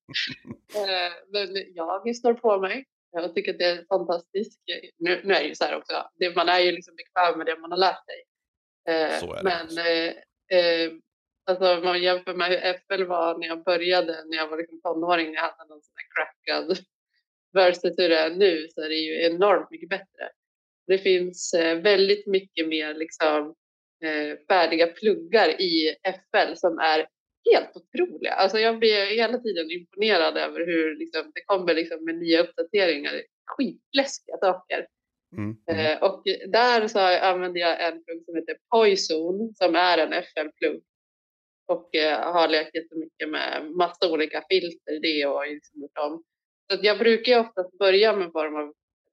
Eh, 0.76 1.12
Men 1.32 1.74
jag 1.74 2.16
står 2.16 2.34
på 2.34 2.60
mig. 2.60 2.86
Jag 3.12 3.36
tycker 3.36 3.52
att 3.52 3.60
det 3.60 3.66
är 3.66 3.86
fantastiskt. 3.90 4.62
Nu, 4.98 5.22
nu 5.24 5.34
är 5.34 5.40
det 5.40 5.48
ju 5.48 5.56
så 5.56 5.64
här 5.64 5.78
också. 5.78 5.94
Det, 6.16 6.36
man 6.36 6.50
är 6.50 6.60
ju 6.60 6.72
liksom 6.72 6.96
bekväm 6.96 7.38
med 7.38 7.48
det 7.48 7.60
man 7.60 7.72
har 7.72 7.78
lärt 7.78 8.06
sig. 8.06 8.24
Eh. 8.88 9.44
Men 9.44 9.78
eh, 9.78 10.08
eh, 10.60 10.92
Alltså 11.46 11.82
man 11.84 12.02
jämför 12.02 12.34
med 12.34 12.50
hur 12.50 12.74
FL 12.74 13.04
var 13.04 13.38
när 13.38 13.48
jag 13.48 13.64
började, 13.64 14.26
när 14.26 14.38
jag 14.38 14.48
var 14.48 14.58
liksom 14.58 14.82
tonåring, 14.82 15.28
när 15.28 15.36
jag 15.36 15.42
hade 15.42 15.70
någon 15.70 15.82
sån 15.82 15.94
här 15.96 16.08
crackad 16.16 16.78
versus 17.54 18.00
hur 18.00 18.10
det 18.10 18.18
är 18.18 18.30
nu 18.30 18.68
så 18.70 18.82
är 18.82 18.90
det 18.90 18.96
ju 18.96 19.26
enormt 19.26 19.72
mycket 19.72 19.90
bättre. 19.90 20.30
Det 20.88 20.98
finns 20.98 21.54
väldigt 21.84 22.28
mycket 22.28 22.68
mer 22.68 22.94
liksom 22.94 23.56
färdiga 24.48 24.88
pluggar 24.88 25.62
i 25.62 25.96
FL 26.04 26.56
som 26.56 26.80
är 26.80 27.08
helt 27.52 27.78
otroliga. 27.78 28.34
Alltså 28.34 28.60
jag 28.60 28.80
blir 28.80 29.06
hela 29.06 29.38
tiden 29.38 29.72
imponerad 29.72 30.38
över 30.38 30.66
hur 30.66 30.96
liksom, 30.96 31.32
det 31.36 31.42
kommer 31.46 31.74
liksom 31.74 32.06
med 32.06 32.16
nya 32.16 32.44
uppdateringar, 32.44 33.22
skitläskiga 33.46 34.38
saker. 34.42 34.88
Mm. 35.38 35.58
Mm. 35.68 35.86
Eh, 35.86 36.04
och 36.04 36.24
där 36.48 36.88
så 36.88 37.00
använder 37.00 37.60
jag 37.62 37.88
en 37.88 38.04
plugg 38.04 38.26
som 38.26 38.36
heter 38.36 38.58
Poison 38.70 39.54
som 39.56 39.76
är 39.76 39.98
en 39.98 40.14
FL-plugg. 40.14 40.82
Och 41.68 41.96
eh, 41.96 42.34
har 42.34 42.48
lekt 42.48 42.76
jättemycket 42.76 43.30
med 43.30 43.72
massa 43.72 44.12
olika 44.12 44.44
filter 44.50 45.00
det 45.02 45.26
och 45.26 45.48
liksom 45.48 45.90
om. 46.00 46.24
Så 46.72 46.80
jag 46.82 47.00
brukar 47.00 47.32
ju 47.32 47.40
oftast 47.40 47.78
börja 47.78 48.16
med 48.16 48.32
form 48.32 48.56
av, 48.56 48.62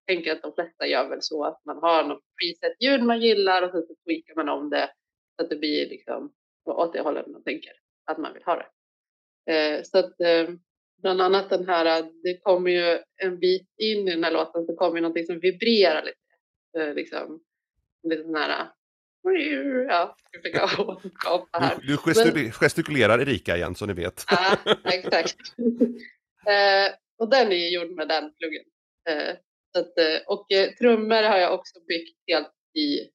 jag 0.07 0.17
tänker 0.17 0.33
att 0.33 0.43
de 0.43 0.55
flesta 0.55 0.87
gör 0.87 1.09
väl 1.09 1.23
så 1.23 1.45
att 1.45 1.65
man 1.65 1.79
har 1.79 2.05
något 2.05 2.25
preset-ljud 2.41 3.03
man 3.03 3.21
gillar 3.21 3.63
och 3.63 3.71
så 3.71 3.95
tweakar 4.05 4.35
man 4.37 4.49
om 4.49 4.71
det 4.71 4.91
så 5.37 5.45
att 5.45 5.51
det 5.51 5.57
blir 5.57 5.89
liksom 5.89 6.33
åt 6.65 6.93
det 6.93 7.01
hållet 7.01 7.27
man 7.27 7.45
tänker 7.45 7.73
att 8.09 8.19
man 8.19 8.33
vill 8.33 8.43
ha 8.43 8.57
det. 8.57 8.67
Eh, 9.53 9.83
så 9.83 9.99
att 9.99 10.21
eh, 10.21 10.49
bland 11.03 11.23
annat 11.23 11.51
den 11.51 11.69
här, 11.69 12.03
det 12.23 12.39
kommer 12.43 12.71
ju 12.71 12.99
en 13.23 13.39
bit 13.39 13.69
in 13.79 14.09
i 14.09 14.11
den 14.11 14.25
här 14.25 14.33
låten 14.33 14.67
så 14.67 14.77
kommer 14.77 14.97
ju 14.97 15.01
någonting 15.03 15.27
som 15.27 15.41
vibrerar 15.41 16.03
lite. 16.03 16.19
Eh, 16.79 16.95
liksom, 16.95 17.41
lite 18.09 18.23
sån 18.23 18.35
här, 18.35 18.69
ja, 19.89 20.17
ska 20.19 20.41
försöka 20.43 20.83
återskapa 20.83 21.59
här. 21.59 21.77
Du, 21.81 21.87
du 21.87 21.97
gestikul- 21.97 22.51
gestikulerar 22.51 23.19
Erika 23.21 23.57
igen 23.57 23.75
så 23.75 23.87
ni 23.87 23.93
vet. 23.93 24.25
Ja, 24.31 24.57
exakt. 24.93 25.37
eh, 26.49 26.95
och 27.19 27.31
den 27.31 27.53
är 27.53 27.57
ju 27.57 27.69
gjord 27.75 27.91
med 27.91 28.09
den 28.09 28.33
pluggen. 28.35 28.65
Eh, 29.09 29.35
så 29.73 29.81
att, 29.81 29.99
eh, 29.99 30.21
och 30.27 30.53
eh, 30.53 30.71
trummor 30.71 31.23
har 31.23 31.39
jag 31.39 31.55
också 31.55 31.81
byggt 31.89 32.17
helt 32.27 32.53
i. 32.75 33.11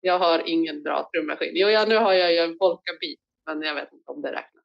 Jag 0.00 0.18
har 0.18 0.42
ingen 0.46 0.82
bra 0.82 1.10
trummaskin. 1.14 1.52
Jo, 1.54 1.68
ja, 1.68 1.84
nu 1.88 1.96
har 1.96 2.12
jag 2.12 2.32
ju 2.32 2.38
en 2.38 2.56
Volca 2.60 2.92
Beat, 3.00 3.18
men 3.46 3.62
jag 3.62 3.74
vet 3.74 3.92
inte 3.92 4.10
om 4.10 4.22
det 4.22 4.32
räknas. 4.32 4.64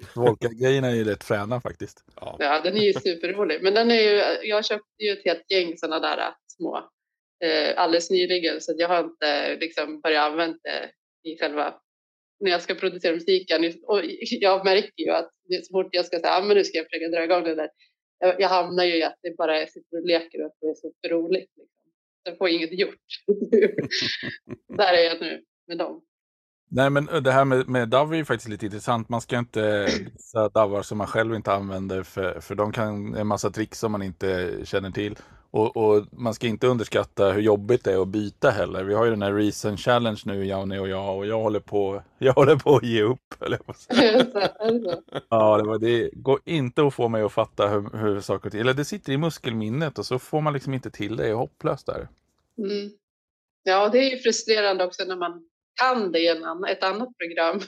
Volka-grejerna 0.14 0.88
är 0.88 0.94
ju 0.94 1.04
rätt 1.04 1.24
fräna 1.24 1.60
faktiskt. 1.60 2.04
Ja. 2.16 2.36
Ja, 2.38 2.60
den 2.60 2.76
är 2.76 2.80
ju 2.80 2.92
superrolig. 2.92 3.62
Men 3.62 3.74
den 3.74 3.90
är 3.90 4.00
ju, 4.00 4.48
jag 4.48 4.64
köpte 4.64 5.04
ju 5.04 5.10
ett 5.10 5.24
helt 5.24 5.50
gäng 5.50 5.76
sådana 5.76 6.00
där 6.00 6.18
äh, 6.18 6.34
små 6.46 6.90
eh, 7.44 7.78
alldeles 7.78 8.10
nyligen 8.10 8.60
så 8.60 8.74
jag 8.78 8.88
har 8.88 9.04
inte 9.04 9.56
liksom 9.60 10.00
börjat 10.00 10.30
använda 10.30 10.58
det 10.62 10.90
i 11.30 11.38
själva 11.38 11.80
när 12.40 12.50
jag 12.50 12.62
ska 12.62 12.74
producera 12.74 13.14
musiken. 13.14 13.64
Och 13.86 14.00
jag 14.30 14.64
märker 14.64 15.04
ju 15.04 15.10
att 15.10 15.30
så 15.62 15.72
fort 15.72 15.88
jag 15.94 16.06
ska 16.06 16.18
säga, 16.18 16.32
ah, 16.32 16.42
men 16.42 16.56
nu 16.56 16.64
ska 16.64 16.78
jag 16.78 16.86
försöka 16.86 17.08
dra 17.08 17.24
igång 17.24 17.44
det 17.44 17.54
där. 17.54 17.70
Jag, 18.18 18.40
jag 18.40 18.48
hamnar 18.48 18.84
ju 18.84 18.96
i 18.96 19.02
att 19.02 19.18
det 19.22 19.36
bara 19.36 19.60
är 19.62 19.66
sitter 19.66 19.98
och 19.98 20.06
leker 20.06 20.40
och 20.40 20.46
att 20.46 20.56
det 20.60 20.66
är 20.66 20.74
så 20.74 20.92
roligt. 21.08 21.50
Liksom. 21.56 21.92
Jag 22.22 22.38
får 22.38 22.48
inget 22.48 22.78
gjort. 22.78 23.06
där 24.76 24.92
är 24.92 25.04
jag 25.04 25.20
nu 25.20 25.44
med 25.66 25.78
dem. 25.78 26.04
Nej, 26.72 26.90
men 26.90 27.08
det 27.22 27.32
här 27.32 27.44
med, 27.44 27.68
med 27.68 27.88
DAV 27.88 28.14
är 28.14 28.24
faktiskt 28.24 28.48
lite 28.48 28.66
intressant. 28.66 29.08
Man 29.08 29.20
ska 29.20 29.38
inte 29.38 29.86
visa 30.14 30.48
DAVar 30.48 30.82
som 30.82 30.98
man 30.98 31.06
själv 31.06 31.34
inte 31.34 31.52
använder, 31.52 32.02
för, 32.02 32.40
för 32.40 32.54
de 32.54 32.72
kan 32.72 33.14
en 33.14 33.26
massa 33.26 33.50
tricks 33.50 33.78
som 33.78 33.92
man 33.92 34.02
inte 34.02 34.58
känner 34.64 34.90
till. 34.90 35.16
Och, 35.50 35.76
och 35.76 36.06
man 36.10 36.34
ska 36.34 36.46
inte 36.46 36.66
underskatta 36.66 37.32
hur 37.32 37.40
jobbigt 37.40 37.84
det 37.84 37.92
är 37.92 38.02
att 38.02 38.08
byta 38.08 38.50
heller. 38.50 38.84
Vi 38.84 38.94
har 38.94 39.04
ju 39.04 39.10
den 39.10 39.22
här 39.22 39.34
Reason 39.34 39.76
Challenge 39.76 40.20
nu, 40.24 40.44
Janne 40.44 40.80
och 40.80 40.88
jag, 40.88 41.16
och 41.16 41.26
jag 41.26 41.40
håller 41.40 41.60
på, 41.60 42.02
jag 42.18 42.32
håller 42.32 42.56
på 42.56 42.76
att 42.76 42.82
ge 42.82 43.02
upp. 43.02 43.34
så? 43.76 43.94
Ja, 45.28 45.58
det, 45.58 45.64
var, 45.64 45.78
det 45.78 46.10
går 46.12 46.40
inte 46.44 46.86
att 46.86 46.94
få 46.94 47.08
mig 47.08 47.22
att 47.22 47.32
fatta 47.32 47.68
hur, 47.68 47.98
hur 47.98 48.20
saker 48.20 48.46
och 48.46 48.52
ting, 48.52 48.60
eller 48.60 48.74
det 48.74 48.84
sitter 48.84 49.12
i 49.12 49.18
muskelminnet 49.18 49.98
och 49.98 50.06
så 50.06 50.18
får 50.18 50.40
man 50.40 50.52
liksom 50.52 50.74
inte 50.74 50.90
till 50.90 51.16
det, 51.16 51.22
det 51.22 51.28
är 51.28 51.34
hopplöst 51.34 51.86
där. 51.86 52.08
Mm. 52.58 52.90
Ja, 53.62 53.88
det 53.88 53.98
är 53.98 54.10
ju 54.10 54.18
frustrerande 54.18 54.84
också 54.84 55.04
när 55.04 55.16
man 55.16 55.49
kan 55.80 56.12
det 56.12 56.18
i 56.18 56.28
en 56.28 56.44
annan, 56.44 56.70
ett 56.70 56.82
annat 56.84 57.08
program. 57.18 57.60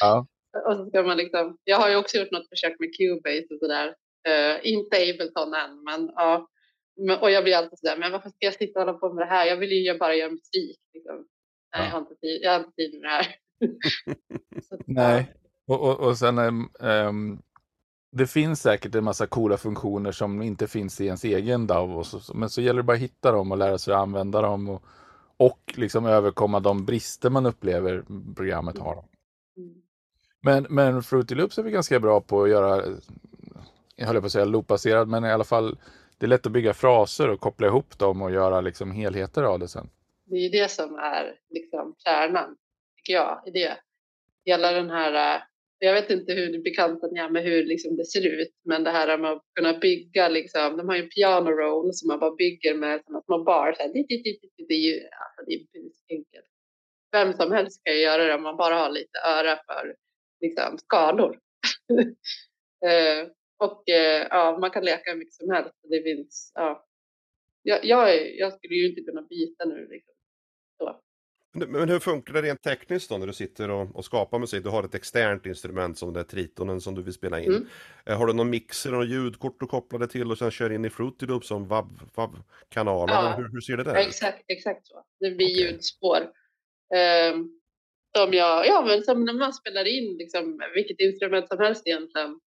Ja. 0.00 0.26
och 0.66 0.76
så 0.76 0.86
ska 0.86 1.02
man 1.02 1.16
liksom, 1.16 1.56
jag 1.64 1.76
har 1.76 1.90
ju 1.90 1.96
också 1.96 2.16
gjort 2.18 2.30
något 2.30 2.48
försök 2.48 2.76
med 2.78 2.96
Cubase 2.96 3.54
och 3.54 3.58
sådär. 3.60 3.88
Uh, 4.28 4.66
inte 4.72 4.96
Ableton 4.96 5.54
än, 5.54 5.84
men 5.84 6.10
ja. 6.16 6.48
Men, 6.96 7.18
och 7.18 7.30
jag 7.30 7.44
blir 7.44 7.56
alltid 7.56 7.78
sådär, 7.78 7.96
men 7.96 8.12
varför 8.12 8.28
ska 8.28 8.46
jag 8.46 8.54
sitta 8.54 8.80
och 8.80 8.86
hålla 8.86 8.98
på 8.98 9.12
med 9.12 9.26
det 9.26 9.30
här? 9.30 9.46
Jag 9.46 9.56
vill 9.56 9.72
ju 9.72 9.98
bara 9.98 10.14
göra 10.14 10.30
musik. 10.30 10.78
Liksom. 10.94 11.16
Nej, 11.16 11.26
Ja. 11.72 11.84
jag, 11.84 11.90
har 11.90 11.98
inte 11.98 12.14
tid, 12.14 12.40
jag 12.42 12.50
har 12.52 12.58
inte 12.58 12.72
tid 12.72 13.00
med 13.00 13.02
det 13.02 13.14
här. 13.14 13.26
så, 14.68 14.78
Nej. 14.86 15.34
Och, 15.66 15.80
och, 15.80 16.00
och 16.00 16.18
sen, 16.18 16.38
ehm, 16.80 17.38
det 18.12 18.26
finns 18.26 18.62
säkert 18.62 18.94
en 18.94 19.04
massa 19.04 19.26
coola 19.26 19.56
funktioner 19.56 20.12
som 20.12 20.42
inte 20.42 20.66
finns 20.66 21.00
i 21.00 21.06
ens 21.06 21.24
egen 21.24 21.66
DAW. 21.66 22.04
Så, 22.04 22.36
men 22.36 22.50
så 22.50 22.60
gäller 22.60 22.76
det 22.76 22.86
bara 22.86 22.96
att 22.96 23.02
hitta 23.02 23.32
dem 23.32 23.52
och 23.52 23.58
lära 23.58 23.78
sig 23.78 23.94
att 23.94 24.00
använda 24.00 24.40
dem. 24.40 24.68
Och, 24.68 24.84
och 25.42 25.74
liksom 25.76 26.06
överkomma 26.06 26.60
de 26.60 26.84
brister 26.84 27.30
man 27.30 27.46
upplever 27.46 28.04
programmet 28.36 28.78
har. 28.78 29.04
Men, 30.40 30.66
men 30.70 31.02
Fruity 31.02 31.34
Loops 31.34 31.58
är 31.58 31.62
vi 31.62 31.70
ganska 31.70 32.00
bra 32.00 32.20
på 32.20 32.42
att 32.42 32.50
göra, 32.50 32.84
jag 33.96 34.06
höll 34.06 34.20
på 34.20 34.26
att 34.26 34.32
säga 34.32 34.44
loopbaserad, 34.44 35.08
men 35.08 35.24
i 35.24 35.32
alla 35.32 35.44
fall 35.44 35.78
det 36.18 36.26
är 36.26 36.28
lätt 36.28 36.46
att 36.46 36.52
bygga 36.52 36.74
fraser 36.74 37.28
och 37.28 37.40
koppla 37.40 37.66
ihop 37.66 37.98
dem 37.98 38.22
och 38.22 38.30
göra 38.30 38.60
liksom 38.60 38.90
helheter 38.90 39.42
av 39.42 39.58
det 39.58 39.68
sen. 39.68 39.90
Det 40.24 40.36
är 40.36 40.40
ju 40.40 40.48
det 40.48 40.70
som 40.70 40.94
är 40.94 41.34
liksom 41.50 41.94
kärnan, 41.98 42.56
tycker 42.96 43.12
jag, 43.12 43.42
i 43.46 43.50
det. 43.50 43.76
Hela 44.44 44.72
den 44.72 44.90
här, 44.90 45.42
jag 45.84 45.94
vet 45.94 46.10
inte 46.10 46.32
hur 46.32 46.62
bekanta 46.62 47.06
ni 47.06 47.20
är 47.20 47.28
med 47.28 47.42
hur 47.42 47.64
liksom 47.64 47.96
det 47.96 48.04
ser 48.04 48.26
ut, 48.26 48.54
men 48.64 48.84
det 48.84 48.90
här 48.90 49.18
med 49.18 49.30
att 49.30 49.42
kunna 49.54 49.78
bygga, 49.78 50.28
liksom, 50.28 50.76
de 50.76 50.88
har 50.88 50.96
ju 50.96 51.02
en 51.02 51.08
piano 51.08 51.50
roll 51.50 51.94
som 51.94 52.08
man 52.08 52.20
bara 52.20 52.34
bygger 52.34 52.74
med 52.74 53.00
sådana 53.04 53.22
små 53.22 53.44
bar. 53.44 53.72
Så 53.76 53.82
här, 53.82 53.88
det, 53.92 54.04
det, 54.08 54.22
det, 54.22 54.64
det 54.68 54.74
är 54.74 54.78
ju 54.78 55.00
alltså, 55.00 55.44
det 55.46 55.52
är 55.54 56.16
enkelt. 56.16 56.46
Vem 57.12 57.32
som 57.32 57.52
helst 57.52 57.84
kan 57.84 57.94
ju 57.94 58.00
göra 58.00 58.24
det 58.24 58.34
om 58.34 58.42
man 58.42 58.56
bara 58.56 58.74
har 58.74 58.90
lite 58.90 59.18
öra 59.26 59.56
för 59.56 59.96
liksom, 60.40 60.78
skalor. 60.78 61.38
eh, 62.86 63.28
och 63.58 63.88
eh, 63.88 64.26
ja, 64.30 64.58
man 64.60 64.70
kan 64.70 64.84
leka 64.84 65.10
hur 65.10 65.18
mycket 65.18 65.34
som 65.34 65.50
helst. 65.50 65.74
Det 65.82 66.02
finns, 66.02 66.52
ja. 66.54 66.86
jag, 67.62 67.84
jag, 67.84 68.36
jag 68.36 68.52
skulle 68.52 68.74
ju 68.74 68.88
inte 68.88 69.02
kunna 69.02 69.22
byta 69.22 69.64
nu. 69.64 69.88
Liksom. 69.90 70.11
Men 71.54 71.88
hur 71.88 71.98
funkar 71.98 72.34
det 72.34 72.42
rent 72.42 72.62
tekniskt 72.62 73.10
då 73.10 73.18
när 73.18 73.26
du 73.26 73.32
sitter 73.32 73.70
och, 73.70 73.96
och 73.96 74.04
skapar 74.04 74.38
musik? 74.38 74.64
Du 74.64 74.68
har 74.68 74.84
ett 74.84 74.94
externt 74.94 75.46
instrument 75.46 75.98
som 75.98 76.12
det 76.12 76.20
är 76.20 76.24
tritonen 76.24 76.80
som 76.80 76.94
du 76.94 77.02
vill 77.02 77.12
spela 77.12 77.40
in. 77.40 77.52
Mm. 77.52 77.66
Eh, 78.06 78.18
Har 78.18 78.26
du 78.26 78.32
någon 78.32 78.50
mixer 78.50 78.94
och 78.94 79.04
ljudkort 79.04 79.60
du 79.60 79.66
kopplar 79.66 80.00
det 80.00 80.08
till 80.08 80.30
och 80.30 80.38
sen 80.38 80.50
kör 80.50 80.72
in 80.72 80.84
i 80.84 80.90
Fruity 80.90 81.26
Loop 81.26 81.44
som 81.44 81.68
WAV-kanaler? 81.68 83.14
Ja. 83.14 83.34
Hur, 83.36 83.48
hur 83.52 83.60
ser 83.60 83.76
det 83.76 83.84
där 83.84 84.00
ut? 84.00 84.06
Exakt, 84.06 84.44
exakt 84.46 84.86
så. 84.86 85.04
Det 85.20 85.30
blir 85.30 85.46
Okej. 85.46 85.62
ljudspår. 85.62 86.20
Um, 87.34 87.60
som 88.16 88.32
jag, 88.32 88.66
ja 88.66 88.84
men 88.86 89.02
som 89.02 89.24
när 89.24 89.32
man 89.32 89.52
spelar 89.52 89.84
in 89.84 90.16
liksom, 90.16 90.60
vilket 90.74 91.00
instrument 91.00 91.48
som 91.48 91.58
helst 91.58 91.86
egentligen. 91.86 92.40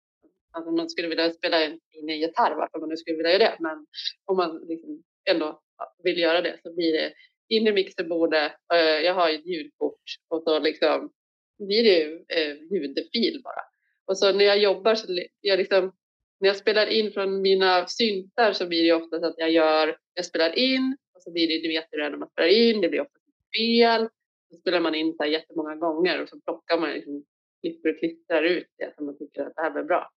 Alltså 0.52 0.72
man 0.72 0.90
skulle 0.90 1.08
vilja 1.08 1.32
spela 1.32 1.66
in 1.66 1.80
in 1.92 2.10
en 2.10 2.20
gitarr, 2.20 2.56
varför 2.56 2.80
man 2.80 2.90
nu 2.90 2.98
skulle 2.98 3.18
vilja 3.18 3.32
göra 3.32 3.44
det. 3.44 3.58
Men 3.60 3.86
om 4.26 4.38
man 4.38 4.58
liksom 4.68 5.04
ändå 5.30 5.62
vill 6.04 6.20
göra 6.20 6.42
det 6.42 6.60
så 6.64 6.74
blir 6.74 6.94
det 6.94 7.14
in 7.58 7.68
i 7.68 7.72
mixerbordet. 7.72 8.52
Eh, 8.74 9.00
jag 9.06 9.14
har 9.14 9.30
ett 9.30 9.46
ljudkort 9.46 10.04
och 10.30 10.44
så 10.44 10.60
liksom 10.60 11.12
blir 11.58 11.84
det 11.84 12.00
ju 12.00 12.26
eh, 12.28 12.56
ljudfil 12.72 13.42
bara. 13.44 13.62
Och 14.06 14.18
så 14.18 14.34
när 14.34 14.46
jag 14.46 14.60
jobbar 14.60 14.96
så 14.96 15.08
jag 15.42 15.58
liksom 15.58 15.92
när 16.40 16.50
jag 16.50 16.58
spelar 16.58 16.88
in 16.88 17.12
från 17.12 17.42
mina 17.42 17.88
syntar 17.88 18.54
så 18.54 18.68
blir 18.68 18.80
det 18.82 18.86
ju 18.86 18.94
oftast 18.94 19.24
att 19.24 19.36
jag 19.38 19.52
gör, 19.52 19.98
jag 20.14 20.26
spelar 20.26 20.58
in 20.58 20.98
och 21.16 21.22
så 21.22 21.32
blir 21.32 21.48
det, 21.48 21.62
du 21.62 21.68
vet 21.68 21.86
hur 21.92 21.98
det 22.00 22.06
är 22.06 22.10
när 22.10 22.18
man 22.18 22.30
spelar 22.30 22.50
in, 22.50 22.82
det 22.82 22.90
blir 22.90 23.02
oftast 23.02 23.26
fel. 23.58 24.10
Så 24.50 24.58
spelar 24.58 24.80
man 24.80 24.96
in 24.96 25.14
så 25.14 25.24
här 25.24 25.30
jättemånga 25.30 25.76
gånger 25.76 26.22
och 26.22 26.30
så 26.30 26.40
plockar 26.40 26.80
man 26.80 26.90
liksom, 26.90 27.26
klipper 27.62 27.90
och 27.90 28.00
klistrar 28.00 28.44
ut 28.44 28.68
det 28.78 28.96
som 28.96 29.06
man 29.06 29.18
tycker 29.18 29.42
att 29.42 29.56
det 29.56 29.62
här 29.62 29.72
blir 29.72 29.84
bra. 29.84 30.12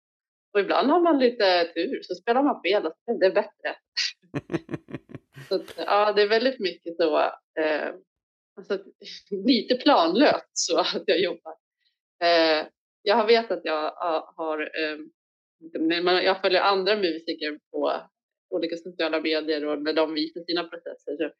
Och 0.52 0.60
ibland 0.60 0.90
har 0.90 1.00
man 1.00 1.18
lite 1.18 1.64
tur 1.74 2.02
så 2.02 2.14
spelar 2.14 2.42
man 2.42 2.62
fel 2.62 2.86
och 2.86 2.92
så 3.04 3.18
blir 3.18 3.28
det 3.28 3.34
bättre. 3.34 3.76
Så 5.48 5.54
att, 5.54 5.74
ja, 5.76 6.12
det 6.12 6.22
är 6.22 6.28
väldigt 6.28 6.60
mycket 6.60 6.96
så, 6.96 7.18
eh, 7.60 7.94
alltså, 8.56 8.78
lite 9.46 9.74
planlöst 9.74 10.50
så 10.52 10.78
att 10.78 11.02
jag 11.06 11.20
jobbar. 11.20 11.54
Eh, 12.22 12.66
jag 13.02 13.26
vet 13.26 13.50
att 13.50 13.64
jag 13.64 13.90
har, 14.36 14.60
eh, 14.60 14.98
jag 16.24 16.40
följer 16.40 16.60
andra 16.60 16.96
musiker 16.96 17.58
på 17.70 17.92
olika 18.50 18.76
sociala 18.76 19.20
medier 19.20 19.66
och 19.66 19.82
när 19.82 19.92
de 19.92 20.14
visar 20.14 20.40
sina 20.40 20.64
processer. 20.64 21.16
Så 21.16 21.30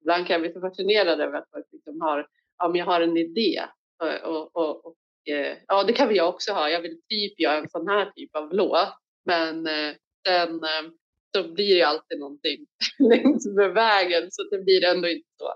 ibland 0.00 0.26
kan 0.26 0.34
jag 0.34 0.40
bli 0.40 0.52
så 0.52 0.60
fascinerad 0.60 1.20
över 1.20 1.38
att 1.38 1.50
folk 1.50 1.66
liksom 1.72 2.00
har, 2.00 2.26
ja 2.58 2.68
men 2.68 2.78
jag 2.78 2.86
har 2.86 3.00
en 3.00 3.16
idé 3.16 3.62
och, 4.02 4.30
och, 4.30 4.56
och, 4.56 4.86
och 4.86 4.96
eh, 5.34 5.56
ja 5.68 5.84
det 5.84 5.92
kan 5.92 6.08
väl 6.08 6.16
jag 6.16 6.28
också 6.28 6.52
ha. 6.52 6.70
Jag 6.70 6.80
vill 6.80 7.00
typ 7.08 7.40
göra 7.40 7.56
en 7.56 7.68
sån 7.68 7.88
här 7.88 8.10
typ 8.10 8.36
av 8.36 8.54
låt. 8.54 8.88
Men 9.24 9.66
eh, 9.66 9.94
sen 10.26 10.64
eh, 10.64 10.90
så 11.36 11.42
blir 11.42 11.68
det 11.68 11.74
ju 11.74 11.82
alltid 11.82 12.18
någonting 12.18 12.66
längs 12.98 13.46
med 13.46 13.70
vägen 13.70 14.28
så 14.30 14.42
det 14.50 14.58
blir 14.58 14.84
ändå 14.84 15.08
inte 15.08 15.28
så. 15.38 15.54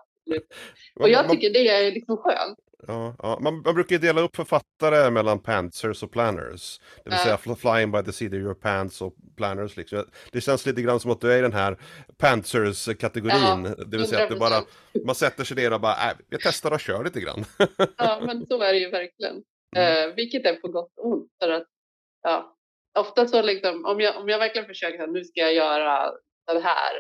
Och 1.01 1.09
jag 1.09 1.31
tycker 1.31 1.51
det 1.51 1.69
är 1.69 1.93
liksom 1.93 2.17
skönt. 2.17 2.59
Ja, 2.87 3.15
ja. 3.19 3.39
Man, 3.41 3.63
man 3.63 3.75
brukar 3.75 3.97
ju 3.97 4.01
dela 4.01 4.21
upp 4.21 4.37
författare 4.37 5.11
mellan 5.11 5.39
pantsers 5.43 6.03
och 6.03 6.13
planners. 6.13 6.81
Det 7.05 7.11
vill 7.11 7.19
säga 7.19 7.37
fl- 7.37 7.55
flying 7.55 7.93
by 7.93 8.03
the 8.03 8.13
seat 8.13 8.33
of 8.33 8.39
your 8.39 8.55
pants 8.55 9.03
och 9.03 9.15
planners. 9.37 9.77
Liksom. 9.77 10.05
Det 10.33 10.41
känns 10.41 10.67
lite 10.67 10.83
grann 10.83 11.01
som 11.01 11.11
att 11.11 11.21
du 11.21 11.33
är 11.33 11.39
i 11.39 11.43
den 11.43 11.53
här 11.53 11.79
pantsers-kategorin. 12.19 13.75
Det 13.87 13.97
vill 13.97 14.07
säga 14.07 14.23
att 14.23 14.31
du 14.31 14.39
bara, 14.39 14.61
100%. 14.61 14.65
man 15.07 15.15
sätter 15.15 15.45
sig 15.45 15.57
ner 15.57 15.73
och 15.73 15.81
bara, 15.81 15.93
äh, 15.93 16.17
jag 16.29 16.41
testar 16.41 16.71
och 16.71 16.81
kör 16.81 17.05
lite 17.05 17.21
grann. 17.21 17.45
Ja, 17.97 18.23
men 18.27 18.47
så 18.47 18.63
är 18.63 18.73
det 18.73 18.79
ju 18.79 18.91
verkligen. 18.91 19.43
Mm. 19.77 20.09
Eh, 20.11 20.15
vilket 20.15 20.47
är 20.47 20.55
på 20.55 20.69
gott 20.69 20.93
och 20.97 21.07
ont. 21.07 21.31
För 21.43 21.51
att, 21.51 21.67
ja, 22.23 22.58
ofta 23.01 23.27
så 23.27 23.43
liksom, 23.43 23.85
om 23.85 24.01
jag, 24.01 24.17
om 24.17 24.29
jag 24.29 24.39
verkligen 24.39 24.69
försöker 24.69 25.03
att 25.03 25.11
nu 25.11 25.25
ska 25.25 25.41
jag 25.41 25.55
göra 25.55 26.13
det 26.53 26.61
här. 26.61 26.95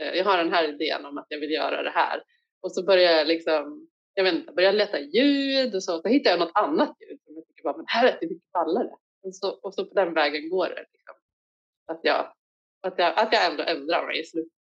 Eh, 0.00 0.14
jag 0.18 0.24
har 0.24 0.38
den 0.38 0.52
här 0.52 0.68
idén 0.68 1.04
om 1.04 1.18
att 1.18 1.26
jag 1.28 1.40
vill 1.40 1.50
göra 1.50 1.82
det 1.82 1.90
här. 1.90 2.22
Och 2.62 2.72
så 2.72 2.84
börjar 2.84 3.12
jag 3.12 3.26
liksom, 3.26 3.88
jag 4.14 4.24
vet 4.24 4.34
inte, 4.34 4.52
börjar 4.52 4.72
leta 4.72 5.00
ljud 5.00 5.74
och 5.74 5.84
så. 5.84 6.02
Så 6.02 6.08
hittar 6.08 6.30
jag 6.30 6.40
något 6.40 6.52
annat 6.54 6.96
ljud 7.00 7.20
som 7.24 7.34
jag 7.34 7.46
tycker 7.46 7.62
bara, 7.62 7.76
men 7.76 7.86
här 7.88 8.06
är 8.06 8.18
det 8.20 8.26
mycket 8.26 8.52
ballare. 8.52 8.90
Och 9.22 9.34
så, 9.34 9.50
och 9.50 9.74
så 9.74 9.86
på 9.86 9.94
den 9.94 10.14
vägen 10.14 10.48
går 10.50 10.68
det. 10.68 10.86
Liksom. 10.92 11.14
Att, 11.86 12.00
jag, 12.02 12.32
att, 12.80 12.94
jag, 12.98 13.18
att 13.18 13.32
jag 13.32 13.50
ändå 13.50 13.62
ändrar 13.62 14.06
mig 14.06 14.20
i 14.20 14.24
slutet. 14.24 14.52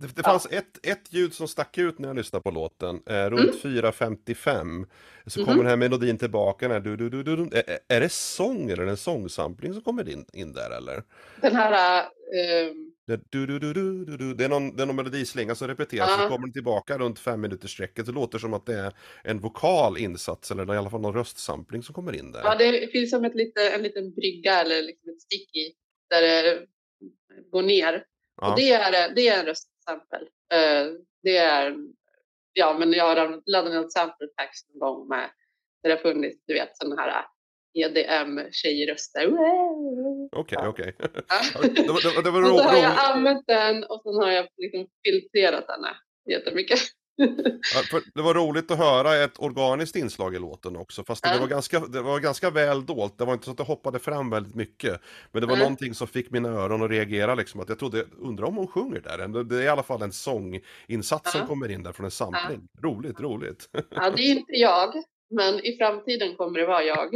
Det, 0.00 0.06
det 0.06 0.12
Ja. 0.16 0.22
fanns 0.22 0.46
ett, 0.50 0.86
ett 0.86 1.12
ljud 1.12 1.34
som 1.34 1.48
stack 1.48 1.78
ut 1.78 1.98
när 1.98 2.08
jag 2.08 2.16
lyssnade 2.16 2.42
på 2.42 2.50
låten. 2.50 3.02
Eh, 3.06 3.30
runt 3.30 3.64
Mm. 3.64 3.82
4.55 3.82 4.86
så 5.26 5.40
Mhm. 5.40 5.46
kommer 5.46 5.62
den 5.62 5.70
här 5.70 5.76
melodin 5.76 6.18
tillbaka. 6.18 6.68
Den 6.68 6.72
här, 6.72 6.80
du, 6.80 6.96
du, 6.96 7.22
du, 7.22 7.36
du. 7.36 7.58
Är, 7.58 7.78
är 7.88 8.00
det 8.00 8.08
sång 8.12 8.70
eller 8.70 8.86
en 8.86 8.96
sångsampling 8.96 9.72
som 9.72 9.82
kommer 9.82 10.08
in, 10.08 10.24
in 10.32 10.52
där 10.52 10.70
eller? 10.76 11.02
Den 11.40 11.56
här, 11.56 12.00
eh, 12.02 12.74
Det, 13.06 13.20
du, 13.30 13.46
du, 13.46 13.58
du, 13.58 13.72
du, 13.72 14.04
du, 14.04 14.16
du. 14.16 14.34
det 14.34 14.44
är 14.44 14.48
någon, 14.48 14.76
det 14.76 14.82
är 14.82 14.86
någon 14.86 14.96
melodislinga 14.96 15.54
som 15.54 15.68
repeteras, 15.68 16.14
så 16.16 16.22
Ja. 16.22 16.28
kommer 16.28 16.46
den 16.46 16.52
tillbaka 16.52 16.98
runt 16.98 17.18
fem 17.18 17.40
minuters 17.40 17.72
sträcket. 17.72 18.06
Det 18.06 18.12
låter 18.12 18.38
som 18.38 18.54
att 18.54 18.66
det 18.66 18.74
är 18.74 18.92
en 19.24 19.38
vokal 19.40 19.98
insats 19.98 20.50
eller 20.50 20.74
i 20.74 20.76
alla 20.76 20.90
fall 20.90 21.00
någon 21.00 21.14
röstsampling 21.14 21.82
som 21.82 21.94
kommer 21.94 22.12
in 22.14 22.32
där. 22.32 22.40
Ja, 22.44 22.54
det 22.54 22.92
finns 22.92 23.10
som 23.10 23.24
ett 23.24 23.34
lite, 23.34 23.70
en 23.70 23.82
liten 23.82 24.10
brygga 24.14 24.60
eller 24.60 24.82
liksom 24.82 25.10
ett 25.10 25.20
sticky 25.22 25.72
där 26.10 26.22
det 26.22 26.66
går 27.50 27.62
ner. 27.62 28.04
Ja. 28.40 28.50
Och 28.50 28.56
det 28.58 28.72
är, 28.72 29.14
det 29.14 29.28
är 29.28 29.38
en 29.40 29.46
röstsample. 29.46 29.77
Eh, 29.92 30.86
det 31.22 31.36
är, 31.36 31.76
ja 32.52 32.76
men 32.78 32.92
jag 32.92 33.04
har 33.04 33.42
laddat 33.46 33.72
ner 33.72 33.80
ett 33.80 33.92
sample 33.92 34.26
packs 34.36 34.58
någon 34.68 34.78
gång 34.78 35.08
med, 35.08 35.30
där 35.82 35.90
det 35.90 35.96
har 35.96 36.02
funnits, 36.02 36.44
du 36.46 36.54
vet, 36.54 36.76
sådana 36.76 37.02
här 37.02 37.24
EDM-tjejröster. 37.74 39.28
Okej, 40.32 40.58
Ja. 40.60 40.68
okej. 40.68 40.94
Ja. 40.98 41.10
Det 41.62 41.88
var, 41.92 42.02
det 42.02 42.14
var, 42.16 42.22
det 42.22 42.30
var 42.30 42.52
Och 42.52 42.58
så 42.58 42.64
har 42.64 42.76
jag 42.76 42.98
använt 42.98 43.46
den 43.46 43.84
och 43.84 44.02
sen 44.02 44.14
har 44.14 44.30
jag 44.30 44.48
liksom 44.56 44.86
filtrerat 45.04 45.66
den 45.66 45.84
jättemycket. 46.30 46.78
Ja, 47.74 48.00
det 48.14 48.22
var 48.22 48.34
roligt 48.34 48.70
att 48.70 48.78
höra 48.78 49.16
ett 49.16 49.38
organiskt 49.38 49.96
inslag 49.96 50.34
i 50.34 50.38
låten 50.38 50.76
också. 50.76 51.04
Fast 51.04 51.22
det, 51.22 51.34
Ja. 51.34 51.40
var 51.40 51.46
ganska, 51.46 51.80
det 51.80 52.02
var 52.02 52.20
ganska 52.20 52.50
väl 52.50 52.86
dolt. 52.86 53.18
Det 53.18 53.24
var 53.24 53.32
inte 53.32 53.44
så 53.44 53.50
att 53.50 53.56
det 53.56 53.62
hoppade 53.62 53.98
fram 53.98 54.30
väldigt 54.30 54.54
mycket. 54.54 55.00
Men 55.32 55.40
det 55.40 55.46
var 55.46 55.54
Nej. 55.56 55.62
någonting 55.64 55.94
som 55.94 56.06
fick 56.06 56.30
mina 56.30 56.48
öron 56.48 56.82
att 56.82 56.90
reagera. 56.90 57.34
Liksom, 57.34 57.60
att 57.60 57.68
jag 57.68 57.78
trodde, 57.78 58.04
undrar 58.18 58.46
om 58.46 58.56
hon 58.56 58.66
sjunger 58.66 59.00
där. 59.00 59.44
Det- 59.44 59.56
är 59.56 59.62
i 59.62 59.68
alla 59.68 59.82
fall 59.82 60.02
en 60.02 60.12
sånginsats 60.12 61.32
som 61.32 61.40
Ja. 61.40 61.46
kommer 61.46 61.68
in 61.70 61.82
där 61.82 61.92
från 61.92 62.04
en 62.04 62.10
sampling. 62.10 62.68
Roligt, 62.82 63.20
roligt. 63.20 63.68
Ja, 63.90 64.10
det 64.10 64.22
är 64.22 64.30
inte 64.30 64.52
jag, 64.52 64.92
men 65.30 65.66
i 65.66 65.76
framtiden 65.76 66.36
kommer 66.36 66.58
det 66.60 66.66
vara 66.66 66.82
jag. 66.82 67.08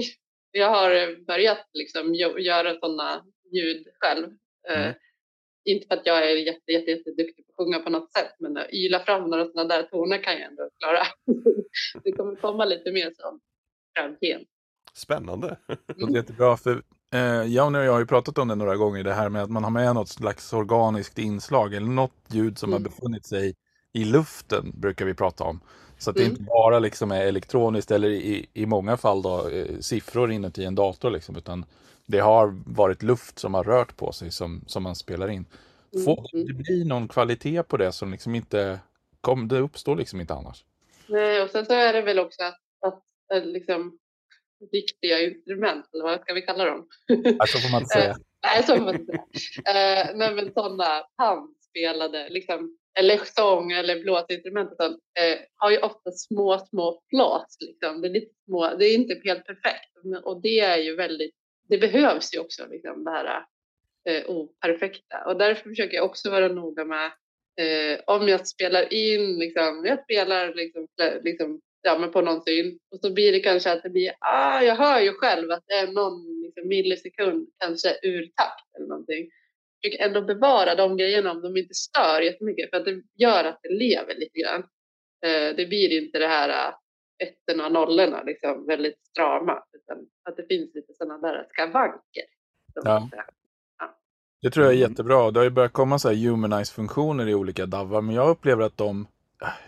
Jag 0.51 0.71
har 0.71 1.25
börjat 1.27 1.59
liksom 1.73 2.15
gö- 2.15 2.39
göra 2.39 2.75
sådana 2.81 3.23
ljud 3.53 3.87
själv. 4.01 4.27
Eh, 4.71 4.81
Mm. 4.81 4.95
Inte 5.65 5.87
för 5.87 5.95
att 5.95 6.07
jag 6.07 6.31
är 6.31 6.37
jätte, 6.37 6.73
jätte, 6.73 6.91
jätteduktig 6.91 7.47
på 7.47 7.53
att 7.53 7.67
sjunga 7.67 7.79
på 7.79 7.91
något 7.91 8.13
sätt, 8.13 8.35
men 8.39 8.57
att 8.57 8.73
yla 8.73 9.01
fram 9.01 9.31
några 9.31 9.45
sådana 9.47 9.69
där 9.77 9.83
toner 9.83 10.23
kan 10.23 10.33
jag 10.33 10.43
ändå 10.43 10.69
klara. 10.79 11.07
det 12.05 12.13
kommer 12.13 12.37
komma 12.37 12.65
lite 12.65 12.93
mer 12.93 13.13
som 13.19 13.41
framtiden. 13.99 14.45
Spännande. 14.95 15.57
Det 15.67 15.77
låter 16.01 16.15
jättebra 16.15 16.57
för 16.57 16.83
eh, 17.15 17.47
Janne 17.53 17.79
och 17.79 17.85
jag 17.85 17.93
har 17.93 18.01
ju 18.01 18.07
pratat 18.07 18.39
om 18.39 18.49
det 18.49 18.55
några 18.55 18.77
gånger 18.77 19.05
det 19.05 19.13
här 19.13 19.29
med 19.29 19.43
att 19.43 19.51
man 19.51 19.65
har 19.65 19.71
med 19.71 19.95
något 19.95 20.09
slags 20.09 20.53
organiskt 20.53 21.19
inslag 21.19 21.75
eller 21.75 21.87
något 21.87 22.15
ljud 22.29 22.59
som 22.59 22.71
Mm. 22.71 22.83
har 22.83 22.91
befunnit 22.91 23.27
sig 23.27 23.55
i 23.93 24.05
luften 24.05 24.73
brukar 24.81 25.05
vi 25.05 25.15
prata 25.15 25.45
om. 25.45 25.61
Så 25.99 26.11
att 26.11 26.17
det 26.17 26.23
Mm. 26.23 26.31
inte 26.33 26.43
bara 26.43 26.79
liksom 26.79 27.13
är 27.13 27.27
elektroniskt 27.27 27.91
eller 27.91 28.09
i, 28.09 28.47
i 28.53 28.67
många 28.67 28.97
fall 28.97 29.23
då 29.23 29.49
eh, 29.49 29.79
siffror 29.81 30.33
inuti 30.33 30.65
en 30.65 30.75
dator 30.75 31.11
liksom 31.11 31.37
utan 31.37 31.65
det 32.13 32.21
har 32.21 32.63
varit 32.67 33.03
luft 33.03 33.39
som 33.39 33.55
har 33.55 33.65
rört 33.65 33.97
på 33.97 34.13
sig 34.13 34.31
som, 34.31 34.65
som 34.67 34.83
man 34.83 34.97
spelar 34.97 35.29
in. 35.31 35.45
Får 36.05 36.27
Mm. 36.35 36.47
det 36.47 36.53
blir 36.53 36.85
någon 36.85 37.09
kvalitet 37.09 37.63
på 37.63 37.77
det 37.77 37.93
som 37.93 38.13
liksom 38.13 38.35
inte 38.35 38.81
kom, 39.21 39.49
det 39.49 39.59
uppstår 39.59 39.97
liksom 39.97 40.21
inte 40.21 40.35
annars. 40.35 40.65
Nej, 41.07 41.43
och 41.43 41.51
sen 41.51 41.67
så 41.67 41.73
är 41.75 41.93
det 41.93 42.03
väl 42.03 42.19
också 42.19 42.43
att, 42.43 42.61
att 42.87 43.03
eh, 43.35 43.45
liksom, 43.45 43.99
riktiga 44.73 45.21
instrument, 45.23 45.87
eller 45.95 46.05
vad 46.05 46.21
ska 46.21 46.35
vi 46.35 46.43
kalla 46.43 46.65
dem? 46.65 46.89
Så 47.47 47.59
får 47.59 47.73
man 47.73 47.83
inte 47.83 47.95
säga. 47.99 48.17
Nej, 48.43 48.63
så 48.63 48.77
får 48.77 48.85
man 48.85 48.95
inte 48.95 49.13
säga. 49.13 50.03
Eh, 50.03 50.17
nej, 50.17 50.35
men 50.35 50.53
sådana 50.53 50.85
handspelade, 51.17 52.29
liksom, 52.31 52.79
eller 52.99 53.21
sång 53.25 53.73
eller 53.73 54.03
blåsinstrument 54.03 54.71
och 54.71 54.77
sånt, 54.77 54.99
eh, 55.21 55.39
har 55.57 55.71
ju 55.71 55.79
ofta 55.79 56.11
små, 56.11 56.59
små 56.59 57.03
flås. 57.11 57.57
Liksom. 57.61 58.01
Det, 58.01 58.09
är 58.09 58.13
lite 58.13 58.35
små, 58.45 58.77
det 58.79 58.85
är 58.85 58.95
inte 58.95 59.21
helt 59.25 59.47
perfekt 59.47 59.89
och 60.25 60.43
det 60.43 60.61
är 60.61 60.77
ju 60.79 60.97
väldigt, 60.97 61.35
det 61.69 61.79
behövs 61.79 62.35
ju 62.35 62.39
också, 62.39 62.67
liksom, 62.71 63.05
det 63.05 63.11
här 63.11 63.45
eh, 64.09 64.31
operfekta. 64.31 65.25
Och 65.27 65.39
därför 65.39 65.71
försöker 65.71 65.97
jag 65.97 66.05
också 66.05 66.31
vara 66.31 66.49
noga 66.49 66.85
med 66.85 67.13
eh, 67.61 68.01
om 68.07 68.29
jag 68.29 68.47
spelar 68.47 68.93
in, 68.93 69.39
liksom, 69.39 69.85
jag 69.87 70.03
spelar 70.05 70.55
liksom, 70.55 70.87
eh, 71.03 71.23
liksom, 71.23 71.61
ja, 71.83 71.99
men 71.99 72.13
på 72.13 72.21
någon 72.21 72.43
syn 72.43 72.79
och 72.91 73.01
så 73.01 73.13
blir 73.13 73.33
det 73.33 73.41
kanske 73.41 73.73
att 73.73 73.83
det 73.83 73.91
blir, 73.91 74.13
ah, 74.21 74.63
jag 74.63 74.77
hör 74.77 75.01
ju 75.01 75.13
själv 75.13 75.51
att 75.51 75.65
det 75.67 75.75
är 75.75 75.87
någon 75.87 76.43
liksom, 76.43 76.69
millisekund 76.69 77.49
kanske 77.59 77.99
ur 78.03 78.23
takt 78.23 78.77
eller 78.77 78.87
någonting. 78.87 79.31
Jag 79.81 79.91
försöker 79.91 80.05
ändå 80.05 80.23
bevara 80.23 80.75
de 80.75 80.97
grejerna 80.97 81.31
om 81.31 81.43
de 81.43 81.57
inte 81.57 81.75
stör 81.75 82.21
jättemycket 82.21 82.71
för 82.71 82.77
att 82.77 82.85
det 82.85 83.03
gör 83.19 83.45
att 83.45 83.61
det 83.63 83.75
lever 83.75 84.15
lite 84.15 84.39
grann. 84.39 84.61
Eh, 85.25 85.57
det 85.57 85.67
blir 85.69 86.03
inte 86.03 86.19
det 86.19 86.29
här 86.29 86.73
ettorna 87.23 87.67
och 87.67 87.73
nollorna 87.73 88.23
liksom 88.23 88.67
väldigt 88.67 88.99
strama 89.11 89.63
utan 89.73 89.97
att 90.25 90.37
det 90.37 90.47
finns 90.49 90.75
lite 90.75 90.95
sådana 90.95 91.19
där 91.19 91.47
skavanker. 91.49 92.25
Ja. 92.75 93.09
Det 94.43 94.51
tror 94.51 94.67
jag 94.67 94.75
är 94.75 94.79
jättebra. 94.79 95.31
Det 95.31 95.41
har 95.41 95.45
ju 95.45 95.51
börjat 95.51 95.73
komma 95.73 95.99
så 95.99 96.09
här 96.09 96.17
humanize-funktioner 96.17 97.29
i 97.29 97.35
olika 97.35 97.67
DAVar, 97.67 98.01
men 98.01 98.15
jag 98.15 98.29
upplever 98.29 98.65
att 98.65 98.77
de, 98.77 99.07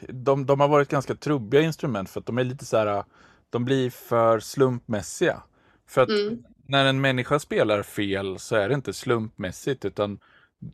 de, 0.09 0.47
de 0.47 0.61
har 0.61 0.69
varit 0.69 0.89
ganska 0.89 1.15
trubbiga 1.15 1.61
instrument 1.61 2.11
för 2.11 2.21
att 2.21 2.27
de 2.27 2.39
är 2.39 2.45
lite 2.45 2.65
så 2.65 2.77
här, 2.77 3.05
de 3.51 3.65
blir 3.65 3.91
för 3.91 4.41
slumpmässiga. 4.41 5.43
För 5.89 6.03
att 6.03 6.09
mm. 6.09 6.45
när 6.67 6.87
en 6.87 7.01
människa 7.01 7.39
spelar 7.39 7.83
fel 7.83 8.39
så 8.39 8.57
är 8.57 8.69
det 8.69 8.75
inte 8.75 8.93
slumpmässigt 8.93 9.85
utan 9.85 10.19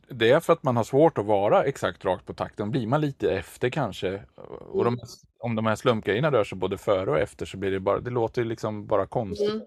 det 0.09 0.31
är 0.31 0.39
för 0.39 0.53
att 0.53 0.63
man 0.63 0.77
har 0.77 0.83
svårt 0.83 1.17
att 1.17 1.25
vara 1.25 1.63
exakt 1.63 2.05
rakt 2.05 2.25
på 2.25 2.33
takten. 2.33 2.71
Blir 2.71 2.87
man 2.87 3.01
lite 3.01 3.31
efter 3.31 3.69
kanske 3.69 4.21
och 4.59 4.83
de, 4.83 4.93
mm. 4.93 5.05
Om 5.41 5.55
de 5.55 5.65
här 5.65 5.75
slumpgrejerna 5.75 6.31
rör 6.31 6.43
sig 6.43 6.57
både 6.57 6.77
före 6.77 7.11
och 7.11 7.19
efter 7.19 7.45
så 7.45 7.57
blir 7.57 7.71
det 7.71 7.79
bara, 7.79 7.99
det 7.99 8.09
låter 8.09 8.43
liksom 8.43 8.87
bara 8.87 9.07
konstigt. 9.07 9.49
Mm. 9.49 9.65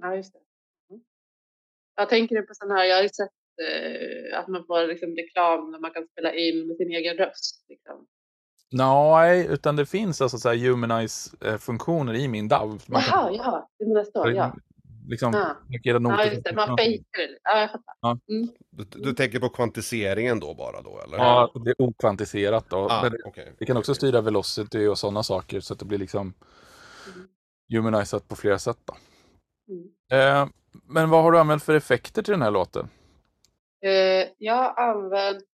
Ja, 0.00 0.16
just 0.16 0.32
det. 0.32 0.38
Mm. 0.90 1.02
Jag 1.96 2.08
tänker 2.08 2.42
på 2.42 2.54
sån 2.54 2.70
här, 2.70 2.84
jag 2.84 2.96
har 2.96 3.02
ju 3.02 3.08
sett 3.08 3.30
eh, 3.62 4.38
att 4.38 4.48
man 4.48 4.64
får 4.66 4.86
liksom 4.86 5.16
reklam 5.16 5.70
när 5.70 5.78
man 5.78 5.90
kan 5.90 6.06
spela 6.06 6.34
in 6.34 6.66
med 6.66 6.76
sin 6.76 6.90
egen 6.90 7.16
röst. 7.16 7.64
Liksom. 7.68 8.06
Nej, 8.72 9.46
utan 9.50 9.76
det 9.76 9.86
finns 9.86 10.20
alltså 10.20 10.38
så 10.38 10.52
humanize-funktioner 10.54 12.14
i 12.14 12.28
min 12.28 12.48
DAV. 12.48 12.82
Man 12.86 13.02
jaha, 13.06 13.26
kan... 13.26 13.34
jaha, 13.34 13.68
det 13.78 13.86
menar 13.86 14.04
så, 14.04 14.30
ja. 14.30 14.54
Liksom, 15.08 15.32
ja. 15.34 15.56
ja, 15.68 16.24
just 16.24 16.44
det, 16.44 16.52
man 16.54 16.76
fejkar 16.78 17.22
det. 17.22 17.38
Ja, 17.42 17.60
jag 17.60 17.70
fattar. 17.70 17.94
Ja. 18.00 18.18
Mm. 18.28 18.48
Du, 18.70 18.84
du, 18.84 19.12
tänker 19.12 19.40
på 19.40 19.48
kvantiseringen 19.48 20.40
då 20.40 20.54
bara 20.54 20.82
då, 20.82 21.00
eller? 21.00 21.18
Ja, 21.18 21.52
det 21.64 21.70
är 21.70 21.82
okvantiserat 21.82 22.70
då. 22.70 22.76
Ah, 22.90 23.08
det, 23.08 23.22
okay. 23.24 23.46
det, 23.58 23.66
kan 23.66 23.76
också 23.76 23.94
styra 23.94 24.20
velocity 24.20 24.86
och 24.86 24.98
sådana 24.98 25.22
saker 25.22 25.60
så 25.60 25.72
att 25.72 25.78
det 25.78 25.84
blir 25.84 25.98
liksom 25.98 26.34
mm. 27.14 27.28
humanizat 27.68 28.28
på 28.28 28.36
flera 28.36 28.58
sätt 28.58 28.78
då. 28.84 28.96
Mm. 29.68 30.42
Eh, 30.42 30.48
men 30.88 31.10
vad 31.10 31.22
har 31.22 31.32
du 31.32 31.38
använt 31.38 31.62
för 31.62 31.74
effekter 31.74 32.22
till 32.22 32.32
den 32.32 32.42
här 32.42 32.50
låten? 32.50 32.88
Eh, 33.84 34.28
jag 34.38 34.54
har 34.54 34.90
använt 34.90 35.44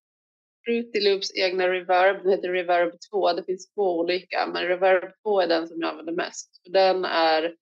Fruity 0.65 1.01
Loops 1.01 1.35
egna 1.35 1.69
reverb, 1.69 2.23
den 2.23 2.31
heter 2.31 2.49
Reverb 2.49 2.93
2. 3.11 3.33
Det 3.33 3.45
finns 3.45 3.75
två 3.75 3.99
olika, 3.99 4.47
men 4.53 4.63
Reverb 4.63 5.13
2 5.23 5.41
är 5.41 5.47
den 5.47 5.69
som 5.69 5.81
jag 5.81 5.91
använder 5.91 6.13
mest. 6.13 6.49
Den 6.65 7.05
är 7.05 7.55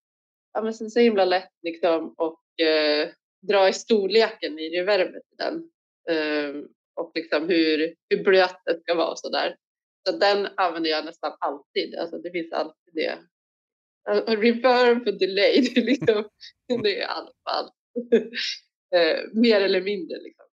ja, 0.52 0.62
men 0.62 0.74
så 0.74 1.00
himla 1.00 1.24
lätt 1.24 1.52
liksom 1.62 2.14
och 2.18 2.60
eh, 2.66 3.08
dra 3.48 3.68
i 3.68 3.72
storleken 3.72 4.58
i 4.58 4.80
reverbet 4.80 5.22
i 5.32 5.36
den. 5.36 5.70
Eh, 6.10 6.62
och 6.94 7.12
liksom 7.14 7.48
hur, 7.48 7.94
hur 8.08 8.24
blöt 8.24 8.56
det 8.64 8.80
ska 8.80 8.94
vara 8.94 9.10
och 9.10 9.18
så 9.18 9.28
där. 9.28 9.56
Så 10.08 10.16
den 10.16 10.48
använder 10.56 10.90
jag 10.90 11.04
nästan 11.04 11.32
alltid. 11.40 11.94
Alltså 11.94 12.18
det 12.18 12.30
finns 12.30 12.52
alltid 12.52 12.94
det. 12.94 13.18
Alltså, 14.08 14.34
reverb 14.34 15.08
och 15.08 15.18
delay, 15.18 15.60
det 15.74 15.80
är, 15.80 15.84
liksom, 15.84 16.28
det 16.82 17.00
är 17.00 17.06
allt 17.06 17.32
på 17.44 17.50
allt. 17.50 17.74
eh, 18.94 19.18
mer 19.32 19.60
eller 19.60 19.80
mindre 19.80 20.16
liksom. 20.16 20.46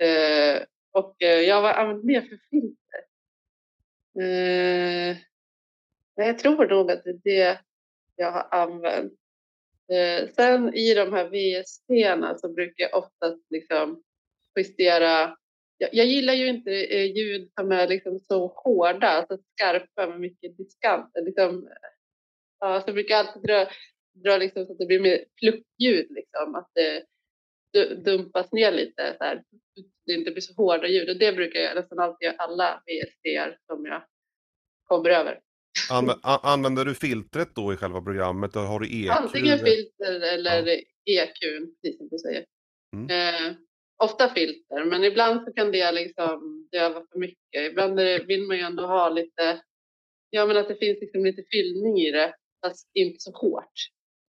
Eh, 0.00 0.62
och 0.92 1.22
eh, 1.22 1.40
jag 1.40 1.62
har 1.62 1.72
använt 1.72 2.04
mer 2.04 2.20
för 2.20 2.38
filter. 2.50 3.00
Eh, 4.20 5.16
jag 6.14 6.38
tror 6.38 6.66
nog 6.66 6.90
att 6.90 7.04
det 7.04 7.10
är 7.10 7.20
det 7.24 7.60
jag 8.20 8.32
har 8.32 8.48
använt. 8.50 9.12
Eh, 9.92 10.28
sen 10.28 10.74
i 10.74 10.94
de 10.94 11.12
här 11.12 11.28
VST 11.28 12.40
så 12.40 12.48
brukar 12.48 12.84
jag 12.84 12.94
oftast 12.94 13.50
liksom 13.50 14.02
justera. 14.58 15.36
Jag, 15.78 15.90
jag 15.92 16.06
gillar 16.06 16.34
ju 16.34 16.46
inte 16.46 16.70
eh, 16.70 17.16
ljud 17.16 17.50
som 17.60 17.72
är 17.72 17.88
liksom 17.88 18.18
så 18.18 18.46
hårda, 18.46 19.08
alltså 19.08 19.38
skarpa 19.52 20.06
med 20.06 20.20
mycket 20.20 20.56
diskant. 20.56 21.10
Liksom, 21.14 21.66
eh, 21.66 21.90
ja, 22.60 22.80
så 22.80 22.88
jag 22.88 22.94
brukar 22.94 23.16
alltid 23.16 23.42
dra, 23.42 23.66
dra 24.24 24.36
liksom 24.36 24.66
så 24.66 24.72
att 24.72 24.78
det 24.78 24.86
blir 24.86 25.00
mer 25.00 25.24
pluppljud, 25.40 26.06
liksom, 26.10 26.54
att 26.54 26.76
eh, 26.78 27.02
det 27.72 27.94
dumpas 27.94 28.52
ner 28.52 28.72
lite 28.72 29.14
så 29.18 29.24
här, 29.24 29.42
det 30.06 30.12
inte 30.12 30.30
blir 30.30 30.40
så 30.40 30.54
hårda 30.54 30.88
ljud 30.88 31.10
och 31.10 31.18
det 31.18 31.32
brukar 31.32 31.60
jag 31.60 31.76
nästan 31.76 31.98
alltid 31.98 32.26
göra 32.26 32.36
alla 32.36 32.82
VST 32.86 33.56
som 33.66 33.86
jag 33.86 34.02
kommer 34.84 35.10
över. 35.10 35.40
Använder 36.22 36.84
du 36.84 36.94
filtret 36.94 37.54
då 37.54 37.72
i 37.72 37.76
själva 37.76 38.02
programmet? 38.02 38.56
Eller 38.56 38.66
har 38.66 38.80
du 38.80 38.86
EQ? 38.86 39.10
Antingen 39.10 39.58
filter 39.58 40.20
eller 40.20 40.66
ja. 41.04 41.22
EQ, 41.22 41.38
precis 41.82 41.98
som 41.98 42.08
du 42.08 42.18
säger. 42.18 42.44
Mm. 42.96 43.10
Eh, 43.10 43.56
ofta 44.04 44.28
filter, 44.28 44.84
men 44.84 45.04
ibland 45.04 45.44
så 45.44 45.52
kan 45.52 45.72
det 45.72 45.92
liksom 45.92 46.68
döva 46.72 47.02
för 47.12 47.18
mycket. 47.18 47.70
Ibland 47.70 48.00
vill 48.26 48.46
man 48.46 48.56
ju 48.56 48.62
ändå 48.62 48.86
ha 48.86 49.08
lite, 49.08 49.62
ja 50.30 50.46
men 50.46 50.56
att 50.56 50.68
det 50.68 50.76
finns 50.76 50.98
liksom 51.00 51.24
lite 51.24 51.42
fyllning 51.50 52.00
i 52.00 52.10
det, 52.10 52.34
fast 52.66 52.90
inte 52.94 53.20
så 53.20 53.30
hårt. 53.30 53.72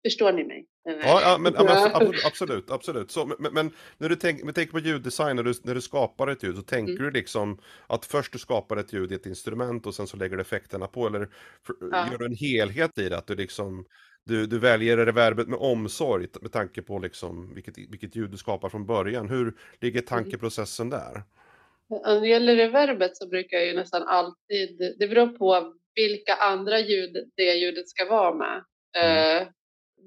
Förstår 0.06 0.32
ni 0.32 0.44
mig? 0.44 0.66
Ja, 0.84 1.20
ja, 1.22 1.38
men, 1.38 1.54
ja, 1.54 1.90
absolut, 2.26 2.70
absolut. 2.70 3.10
Så, 3.10 3.26
men, 3.38 3.54
men, 3.54 3.70
när 3.98 4.08
du 4.08 4.16
tänker, 4.16 4.52
tänker 4.52 4.72
på 4.72 4.78
ljuddesign, 4.78 5.36
när 5.36 5.42
du, 5.42 5.54
när 5.62 5.74
du 5.74 5.80
skapar 5.80 6.28
ett 6.28 6.42
ljud, 6.42 6.56
så 6.56 6.62
tänker 6.62 6.92
mm. 6.92 7.04
du 7.04 7.10
liksom 7.10 7.58
att 7.86 8.06
först 8.06 8.32
du 8.32 8.38
skapar 8.38 8.76
ett 8.76 8.92
ljud 8.92 9.12
i 9.12 9.14
ett 9.14 9.26
instrument 9.26 9.86
och 9.86 9.94
sen 9.94 10.06
så 10.06 10.16
lägger 10.16 10.36
du 10.36 10.42
effekterna 10.42 10.86
på, 10.86 11.06
eller 11.06 11.28
för, 11.66 11.76
ja. 11.90 12.08
gör 12.10 12.18
du 12.18 12.26
en 12.26 12.36
helhet 12.36 12.98
i 12.98 13.08
det, 13.08 13.18
att 13.18 13.26
du 13.26 13.34
liksom 13.34 13.84
du, 14.24 14.46
du 14.46 14.58
väljer 14.58 14.96
reverbet 14.96 15.48
med 15.48 15.58
omsorg 15.58 16.28
med 16.40 16.52
tanke 16.52 16.82
på 16.82 16.98
liksom 16.98 17.54
vilket, 17.54 17.78
vilket 17.78 18.16
ljud 18.16 18.30
du 18.30 18.36
skapar 18.36 18.68
från 18.68 18.86
början. 18.86 19.28
Hur 19.28 19.54
ligger 19.80 19.98
mm. 19.98 20.06
tankeprocessen 20.06 20.90
där? 20.90 21.22
När 21.88 22.20
det 22.20 22.28
gäller 22.28 22.56
reverbet 22.56 23.16
så 23.16 23.28
brukar 23.28 23.56
jag 23.56 23.66
ju 23.66 23.76
nästan 23.76 24.02
alltid, 24.02 24.94
det 24.98 25.08
beror 25.08 25.38
på 25.38 25.74
vilka 25.94 26.34
andra 26.34 26.80
ljud 26.80 27.30
det 27.36 27.54
ljudet 27.54 27.88
ska 27.88 28.04
vara 28.04 28.34
med. 28.34 28.64
Mm. 28.96 29.46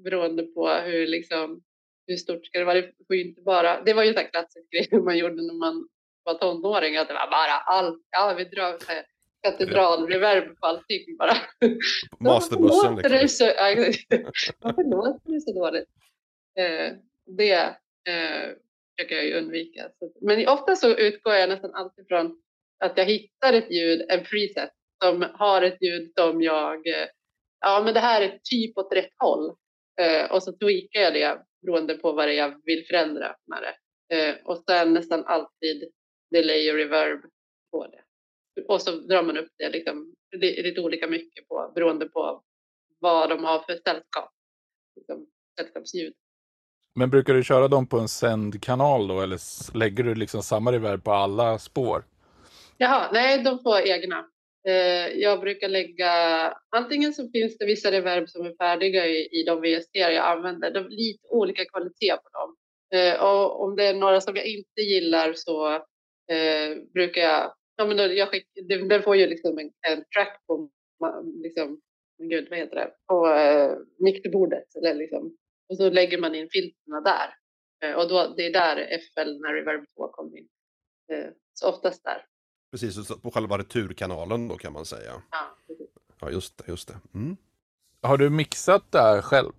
Beroende 0.04 0.42
på 0.42 0.68
hur, 0.68 1.06
liksom, 1.06 1.62
hur 2.06 2.16
stort 2.16 2.46
ska 2.46 2.58
det 2.58 2.64
vara. 2.64 2.80
Det, 2.80 2.92
får 3.06 3.16
inte 3.16 3.42
bara, 3.42 3.82
det 3.82 3.94
var 3.94 4.04
ju 4.04 4.14
en 4.14 4.30
klassisk 4.30 4.70
grej 4.70 5.00
man 5.04 5.18
gjorde 5.18 5.34
när 5.34 5.58
man 5.58 5.88
var 6.22 6.34
tonåring, 6.34 6.96
att 6.96 7.08
det 7.08 7.14
var 7.14 7.30
bara 7.30 7.58
allt, 7.66 8.02
ja 8.10 8.34
vi 8.38 8.44
drar 8.44 8.78
katedralreverb 9.42 10.60
på 10.60 10.66
allting 10.66 11.16
bara. 11.18 11.36
Masterbussen 12.20 12.96
liksom. 12.96 13.46
Varför 14.60 14.84
låter 14.90 15.32
det 15.32 15.40
så 15.40 15.52
dåligt? 15.52 15.88
Eh, 16.58 16.92
det 17.26 17.54
eh, 18.08 18.48
försöker 18.96 19.16
jag 19.16 19.26
ju 19.26 19.34
undvika. 19.34 19.88
Men 20.20 20.48
ofta 20.48 20.76
så 20.76 20.96
utgår 20.96 21.34
jag 21.34 21.48
nästan 21.48 21.74
alltid 21.74 22.06
från 22.08 22.36
att 22.84 22.92
jag 22.96 23.04
hittar 23.04 23.52
ett 23.52 23.70
ljud, 23.70 24.06
en 24.08 24.24
preset, 24.24 24.70
som 25.04 25.26
har 25.32 25.62
ett 25.62 25.82
ljud 25.82 26.12
som 26.18 26.42
jag, 26.42 26.86
eh, 26.86 27.08
ja 27.60 27.82
men 27.84 27.94
det 27.94 28.00
här 28.00 28.22
är 28.22 28.38
typ 28.42 28.78
åt 28.78 28.92
rätt 28.92 29.14
håll. 29.18 29.54
Eh, 30.00 30.32
och 30.32 30.42
så 30.42 30.52
tweakar 30.52 31.00
jag 31.00 31.14
det 31.14 31.42
beroende 31.62 31.94
på 31.94 32.12
vad 32.12 32.28
det 32.28 32.34
är 32.34 32.36
jag 32.36 32.60
vill 32.64 32.86
förändra 32.86 33.36
med 33.46 33.62
det. 33.62 33.74
Eh, 34.16 34.36
och 34.44 34.58
sen 34.58 34.92
nästan 34.92 35.24
alltid 35.24 35.92
delay 36.30 36.70
och 36.70 36.76
reverb 36.76 37.20
på 37.70 37.86
det. 37.86 38.02
Och 38.68 38.82
så 38.82 38.90
drar 38.90 39.22
man 39.22 39.36
upp 39.38 39.50
det 39.58 39.70
liksom, 39.70 40.14
det 40.40 40.58
är 40.58 40.62
lite 40.62 40.80
olika 40.80 41.06
mycket 41.06 41.48
på 41.48 41.72
beroende 41.74 42.08
på 42.08 42.42
vad 42.98 43.28
de 43.28 43.44
har 43.44 43.58
för 43.58 43.72
sällskap. 43.72 44.30
Liksom, 44.96 45.26
sällskapsljud. 45.58 46.14
Men 46.94 47.10
brukar 47.10 47.34
du 47.34 47.44
köra 47.44 47.68
dem 47.68 47.86
på 47.86 47.98
en 47.98 48.08
sändkanal 48.08 49.08
då 49.08 49.20
eller 49.20 49.38
lägger 49.76 50.04
du 50.04 50.14
liksom 50.14 50.42
samma 50.42 50.72
reverb 50.72 51.04
på 51.04 51.12
alla 51.12 51.58
spår? 51.58 52.04
Jaha, 52.76 53.10
nej 53.12 53.42
de 53.42 53.58
får 53.62 53.78
egna. 53.80 54.26
Eh, 54.68 55.18
jag 55.18 55.40
brukar 55.40 55.68
lägga, 55.68 56.12
antingen 56.76 57.12
så 57.12 57.28
finns 57.30 57.58
det 57.58 57.66
vissa 57.66 57.92
reverb 57.92 58.28
som 58.28 58.46
är 58.46 58.54
färdiga 58.58 59.06
i, 59.06 59.40
i 59.40 59.44
de 59.46 59.60
VST 59.60 59.90
jag 59.92 60.16
använder. 60.16 60.70
Det 60.70 60.78
är 60.78 60.88
lite 60.88 61.28
olika 61.28 61.64
kvalitet 61.64 62.16
på 62.16 62.28
dem. 62.38 62.56
Eh, 62.94 63.22
och 63.22 63.62
om 63.62 63.76
det 63.76 63.86
är 63.86 63.94
några 63.94 64.20
som 64.20 64.36
jag 64.36 64.46
inte 64.46 64.80
gillar 64.80 65.32
så 65.36 65.74
eh, 66.32 66.76
brukar 66.94 67.22
jag, 67.22 67.54
ja 67.76 67.86
men 67.86 68.16
jag 68.16 68.28
skick, 68.28 68.46
den 68.88 69.02
får 69.02 69.16
ju 69.16 69.26
liksom 69.26 69.58
en, 69.58 69.70
en 69.88 70.04
track 70.14 70.40
på 70.46 70.70
liksom, 71.42 71.80
gud 72.22 72.46
vad 72.50 72.58
heter 72.58 72.76
det, 72.76 72.90
på 73.06 73.26
eh. 73.26 73.72
Eller 74.76 74.94
liksom, 74.94 75.36
och 75.68 75.76
så 75.76 75.90
lägger 75.90 76.18
man 76.18 76.34
in 76.34 76.48
filterna 76.50 77.00
där. 77.00 77.34
Eh, 77.84 77.96
och 77.96 78.08
då, 78.08 78.34
det 78.36 78.46
är 78.46 78.52
där 78.52 78.98
FL 78.98 79.40
när 79.40 79.54
Reverb 79.54 79.84
2 79.96 80.08
kommer 80.08 80.38
in. 80.38 80.48
Eh, 81.12 81.30
så 81.54 81.68
oftast 81.68 82.04
där. 82.04 82.24
Precis, 82.70 83.08
på 83.22 83.30
själva 83.30 83.58
returkanalen 83.58 84.48
då 84.48 84.56
kan 84.56 84.72
man 84.72 84.84
säga. 84.84 85.22
Ja, 85.30 85.56
precis. 85.66 85.88
Ja, 86.20 86.30
just 86.30 86.58
det. 86.58 86.64
Just 86.68 86.88
det. 86.88 87.00
Mm. 87.14 87.36
Har 88.02 88.18
du 88.18 88.30
mixat 88.30 88.92
där 88.92 89.22
själv? 89.22 89.52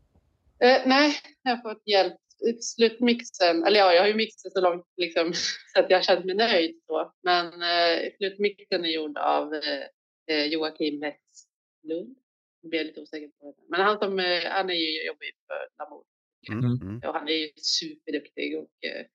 Eh, 0.60 0.82
nej, 0.86 1.16
jag 1.44 1.56
har 1.56 1.74
fått 1.74 1.88
hjälp. 1.88 2.18
Slutmixen, 2.62 3.64
eller 3.64 3.80
ja, 3.80 3.94
jag 3.94 4.02
har 4.02 4.08
ju 4.08 4.16
mixat 4.16 4.54
så 4.54 4.62
långt 4.62 4.86
liksom, 4.98 5.34
så 5.74 5.80
att 5.80 5.90
jag 5.90 6.04
känt 6.04 6.26
mig 6.26 6.36
nöjd. 6.36 6.82
Så. 6.88 7.14
Men 7.24 7.46
eh, 7.46 8.12
slutmixen 8.18 8.86
är 8.86 8.90
gjord 8.90 9.18
av 9.18 9.54
eh, 9.54 9.84
eh 10.28 10.46
Joakim 10.46 11.00
Westlund. 11.00 12.16
Nu 12.62 12.70
blir 12.70 12.80
jag 12.80 12.88
lite 12.88 13.02
osäker 13.02 13.28
på 13.28 13.46
det. 13.58 13.64
Men 13.70 13.82
han, 13.82 14.00
som, 14.00 14.20
eh, 14.20 14.44
han 14.46 14.70
är 14.70 14.74
ju, 14.74 15.06
jobbar 15.08 15.24
ju 15.24 15.32
för 15.48 15.68
Lamour. 15.78 16.04
Mm. 16.52 16.90
Mm. 16.90 17.10
Och 17.10 17.14
han 17.14 17.28
är 17.28 17.34
ju 17.34 17.50
superduktig 17.56 18.58
och 18.58 18.86
eh, 18.90 19.06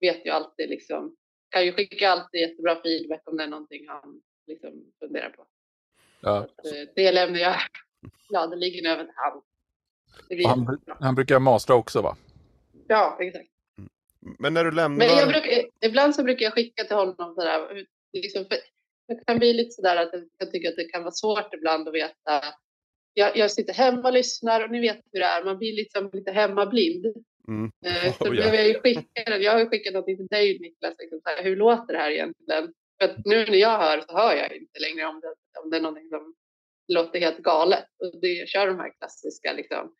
vet 0.00 0.26
ju 0.26 0.30
alltid 0.30 0.68
liksom, 0.68 1.16
kan 1.56 1.66
ju 1.66 1.72
skicka 1.72 2.10
alltid 2.10 2.40
jättebra 2.40 2.82
feedback 2.82 3.22
om 3.24 3.36
det 3.36 3.42
är 3.42 3.48
någonting 3.48 3.88
han 3.88 4.20
liksom 4.46 4.70
funderar 4.98 5.30
på. 5.30 5.46
Ja. 6.20 6.38
Eh, 6.38 6.88
det 6.94 7.12
lämnar 7.12 7.38
jag 7.38 7.56
gladeligen 8.28 8.86
över 8.86 9.04
till 9.04 10.46
han. 10.46 10.66
Han, 10.66 10.78
han 11.00 11.14
brukar 11.14 11.38
mastra 11.38 11.76
också 11.76 12.02
va? 12.02 12.16
Ja, 12.88 13.18
exakt. 13.20 13.48
Men 14.38 14.54
när 14.54 14.64
du 14.64 14.70
lämnar... 14.70 15.06
Men 15.06 15.16
jag 15.16 15.28
brukar, 15.28 15.64
ibland 15.80 16.14
så 16.14 16.22
brukar 16.22 16.44
jag 16.44 16.54
skicka 16.54 16.84
till 16.84 16.96
honom 16.96 17.34
sådär, 17.34 17.86
liksom, 18.12 18.44
det 19.08 19.24
kan 19.26 19.38
bli 19.38 19.52
lite 19.52 19.70
sådär 19.70 19.96
att 19.96 20.10
jag 20.38 20.52
tycker 20.52 20.68
att 20.68 20.76
det 20.76 20.84
kan 20.84 21.02
vara 21.02 21.12
svårt 21.12 21.54
ibland 21.54 21.88
att 21.88 21.94
veta. 21.94 22.44
Jag, 23.14 23.36
jag 23.36 23.50
sitter 23.50 23.72
hemma 23.72 24.08
och 24.08 24.12
lyssnar 24.12 24.64
och 24.64 24.70
ni 24.70 24.80
vet 24.80 25.00
hur 25.12 25.20
det 25.20 25.26
är, 25.26 25.44
man 25.44 25.58
blir 25.58 25.76
liksom 25.76 26.10
lite 26.12 26.32
hemmablind. 26.32 27.06
Mm. 27.48 27.70
Eh, 27.86 28.12
Så 28.12 28.24
Oh, 28.28 28.30
behöver 28.36 28.56
jag 28.56 28.68
ju 28.68 28.74
skicka. 28.80 29.38
Jag 29.38 29.52
har 29.52 29.58
ju 29.60 29.66
skickat 29.66 29.94
något 29.94 30.06
till 30.06 30.26
dig 30.26 30.58
Niklas, 30.60 30.94
liksom, 30.98 31.20
så 31.20 31.28
här, 31.30 31.42
hur 31.42 31.56
låter 31.56 31.92
det 31.92 31.98
här 31.98 32.10
egentligen? 32.10 32.72
För 33.00 33.08
att 33.08 33.16
nu 33.24 33.36
när 33.46 33.54
jag 33.58 33.78
hör 33.78 34.00
så 34.08 34.16
hör 34.18 34.34
jag 34.36 34.56
inte 34.56 34.80
längre 34.80 35.06
om 35.06 35.20
det, 35.20 35.34
om 35.64 35.70
det 35.70 35.76
är 35.76 35.80
någonting 35.80 36.08
som 36.08 36.34
låter 36.92 37.20
helt 37.20 37.38
galet. 37.38 37.84
Och 38.04 38.20
det, 38.20 38.28
jag 38.28 38.48
kör 38.48 38.66
de 38.66 38.78
här 38.78 38.92
klassiska 38.98 39.52
liksom, 39.52 39.94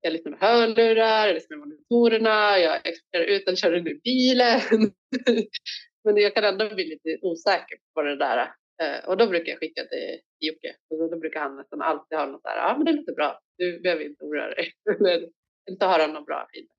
jag 0.00 0.12
lyssnar 0.12 0.30
med 0.30 0.40
hörlurar, 0.40 1.26
jag 1.26 1.34
lyssnar 1.34 1.56
med 1.56 1.68
monitorerna, 1.68 2.58
jag 2.58 2.86
exporterar 2.86 3.24
ut 3.24 3.46
den, 3.46 3.56
kör 3.56 3.70
den 3.72 3.88
i 3.88 3.94
bilen. 4.04 4.60
Men 6.04 6.16
jag 6.16 6.34
kan 6.34 6.44
ändå 6.44 6.74
bli 6.74 6.84
lite 6.84 7.18
osäker 7.22 7.78
på 7.94 8.02
det 8.02 8.16
där. 8.16 8.52
Eh, 8.82 9.04
Och 9.08 9.16
då 9.16 9.26
brukar 9.26 9.52
jag 9.52 9.58
skicka 9.60 9.84
till 9.84 10.20
Jocke. 10.40 10.74
Och 10.90 11.10
då- 11.10 11.18
brukar 11.18 11.40
han 11.40 11.56
nästan 11.56 11.82
alltid 11.82 12.18
ha 12.18 12.26
något 12.26 12.42
där, 12.42 12.56
ja 12.56 12.74
men 12.76 12.84
det 12.86 12.92
låter 12.92 13.12
bra, 13.14 13.40
du 13.58 13.80
behöver 13.80 14.04
inte 14.04 14.24
oroa 14.24 14.46
dig. 14.46 14.72
Eller 15.00 15.28
eller 15.68 15.78
så 15.78 15.86
har 15.86 15.98
han 15.98 16.12
något 16.12 16.26
bra 16.26 16.48
feedback. 16.54 16.73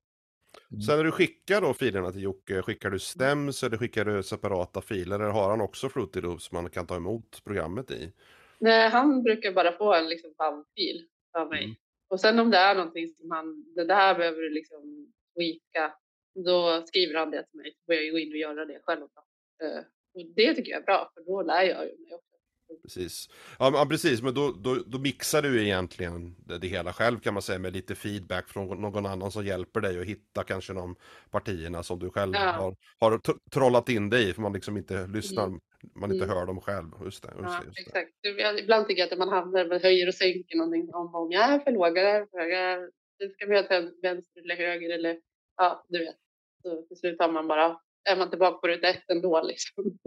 Sen 0.86 0.96
när 0.96 1.04
du 1.04 1.12
skickar 1.12 1.60
då 1.60 1.74
filerna 1.74 2.12
till 2.12 2.22
Jocke, 2.22 2.62
skickar 2.62 2.90
du 2.90 2.98
stems 2.98 3.62
eller 3.62 3.76
skickar 3.76 4.04
du 4.04 4.22
separata 4.22 4.80
filer? 4.80 5.16
Eller 5.16 5.30
har 5.30 5.50
han 5.50 5.60
också 5.60 5.88
Fruity 5.88 6.20
Loops 6.20 6.52
man 6.52 6.70
kan 6.70 6.86
ta 6.86 6.96
emot 6.96 7.44
programmet 7.44 7.90
i? 7.90 8.12
Nej, 8.58 8.88
han 8.88 9.22
brukar 9.22 9.52
bara 9.52 9.72
få 9.72 9.94
en 9.94 10.08
liksom 10.08 10.34
bandfil 10.38 11.06
av 11.38 11.48
mig. 11.48 11.64
Mm. 11.64 11.76
Och 12.08 12.20
sen 12.20 12.38
om 12.38 12.50
det 12.50 12.56
är 12.58 12.74
någonting 12.74 13.08
som 13.08 13.30
han, 13.30 13.64
det 13.74 13.84
där 13.84 14.14
behöver 14.14 14.40
du 14.42 14.50
liksom 14.50 15.12
tweaka, 15.34 15.94
då 16.44 16.82
skriver 16.86 17.18
han 17.18 17.30
det 17.30 17.42
till 17.50 17.60
mig. 17.60 17.72
Så 17.74 17.84
får 17.86 17.94
jag 17.94 18.12
gå 18.12 18.18
in 18.18 18.32
och 18.32 18.38
göra 18.38 18.64
det 18.64 18.80
själv. 18.82 19.00
Då. 19.00 19.66
Eh, 19.66 19.78
Och 20.14 20.26
det 20.36 20.54
tycker 20.54 20.70
jag 20.72 20.80
är 20.80 20.84
bra, 20.84 21.10
för 21.14 21.20
då 21.22 21.42
lär 21.42 21.62
jag 21.62 21.78
mig 21.78 22.14
också. 22.14 22.35
Precis. 22.86 23.28
Ja, 23.58 23.70
men, 23.70 23.88
precis, 23.88 24.22
men 24.22 24.34
då, 24.34 24.52
då, 24.52 24.74
då 24.86 24.98
mixar 24.98 25.42
du 25.42 25.62
egentligen 25.62 26.34
det, 26.38 26.58
det 26.58 26.66
hela 26.66 26.92
själv 26.92 27.18
kan 27.20 27.34
man 27.34 27.42
säga 27.42 27.58
med 27.58 27.72
lite 27.72 27.94
feedback 27.94 28.48
från 28.48 28.80
någon 28.80 29.06
annan 29.06 29.30
som 29.30 29.46
hjälper 29.46 29.80
dig 29.80 30.00
att 30.00 30.06
hitta 30.06 30.44
kanske 30.44 30.72
de 30.72 30.96
partierna 31.30 31.82
som 31.82 31.98
du 31.98 32.10
själv 32.10 32.32
Ja. 32.34 32.40
har, 32.52 32.76
har 33.00 33.18
tr- 33.18 33.38
trollat 33.52 33.88
in 33.88 34.10
dig 34.10 34.28
i 34.30 34.32
för 34.32 34.42
man 34.42 34.52
liksom 34.52 34.76
inte 34.76 35.06
lyssnar, 35.06 35.48
man 35.94 36.12
inte 36.12 36.24
Mm. 36.24 36.36
hör 36.36 36.46
dem 36.46 36.60
själv. 36.60 36.86
Just 37.04 37.22
det, 37.22 37.28
just 37.28 37.42
Ja, 37.42 37.60
det, 37.60 37.66
just 37.66 37.76
det. 37.76 37.82
exakt. 38.00 38.12
Jag, 38.20 38.58
ibland 38.58 38.88
tycker 38.88 39.02
jag 39.02 39.12
att 39.12 39.18
man 39.18 39.28
hamnar, 39.28 39.66
man 39.68 39.80
höjer 39.80 40.08
och 40.08 40.14
sänker 40.14 40.56
någonting 40.56 40.94
om, 40.94 41.14
om 41.14 41.30
jag 41.32 41.42
är 41.54 41.58
för 41.58 41.70
låg 41.70 41.98
eller 41.98 42.26
för 42.26 42.38
hög. 42.38 42.90
Det 43.18 43.28
ska 43.32 43.46
vi 43.46 43.56
ha 43.56 43.90
vänster 44.02 44.40
eller 44.42 44.56
höger 44.56 44.94
eller 44.98 45.18
ja, 45.56 45.86
du 45.88 45.98
vet. 45.98 46.16
Så 46.62 46.82
till 46.82 46.96
slut 46.96 47.16
har 47.20 47.32
man 47.32 47.48
bara, 47.48 47.80
är 48.10 48.16
man 48.16 48.30
tillbaka 48.30 48.58
på 48.58 48.68
ruta 48.68 48.88
ett 48.88 49.10
ändå 49.10 49.42
liksom. 49.42 49.98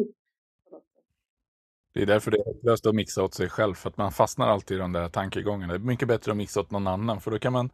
Det 2.00 2.04
är 2.04 2.08
därför 2.08 2.32
det 2.32 2.38
är 2.38 2.46
hopplöst 2.46 2.86
att 2.86 2.96
mixa 2.96 3.24
åt 3.24 3.34
sig 3.34 3.50
själv, 3.50 3.74
för 3.76 3.90
att 3.90 3.98
man 3.98 4.12
fastnar 4.12 4.48
alltid 4.48 4.78
i 4.78 4.80
de 4.80 4.92
där 4.92 5.10
tankegångarna. 5.10 5.74
Det 5.74 5.78
är 5.78 5.80
mycket 5.80 6.08
bättre 6.08 6.32
att 6.32 6.38
mixa 6.38 6.60
åt 6.60 6.72
någon 6.72 6.88
annan, 6.88 7.22
för 7.22 7.32
då 7.32 7.40
kan 7.40 7.54
man, 7.54 7.70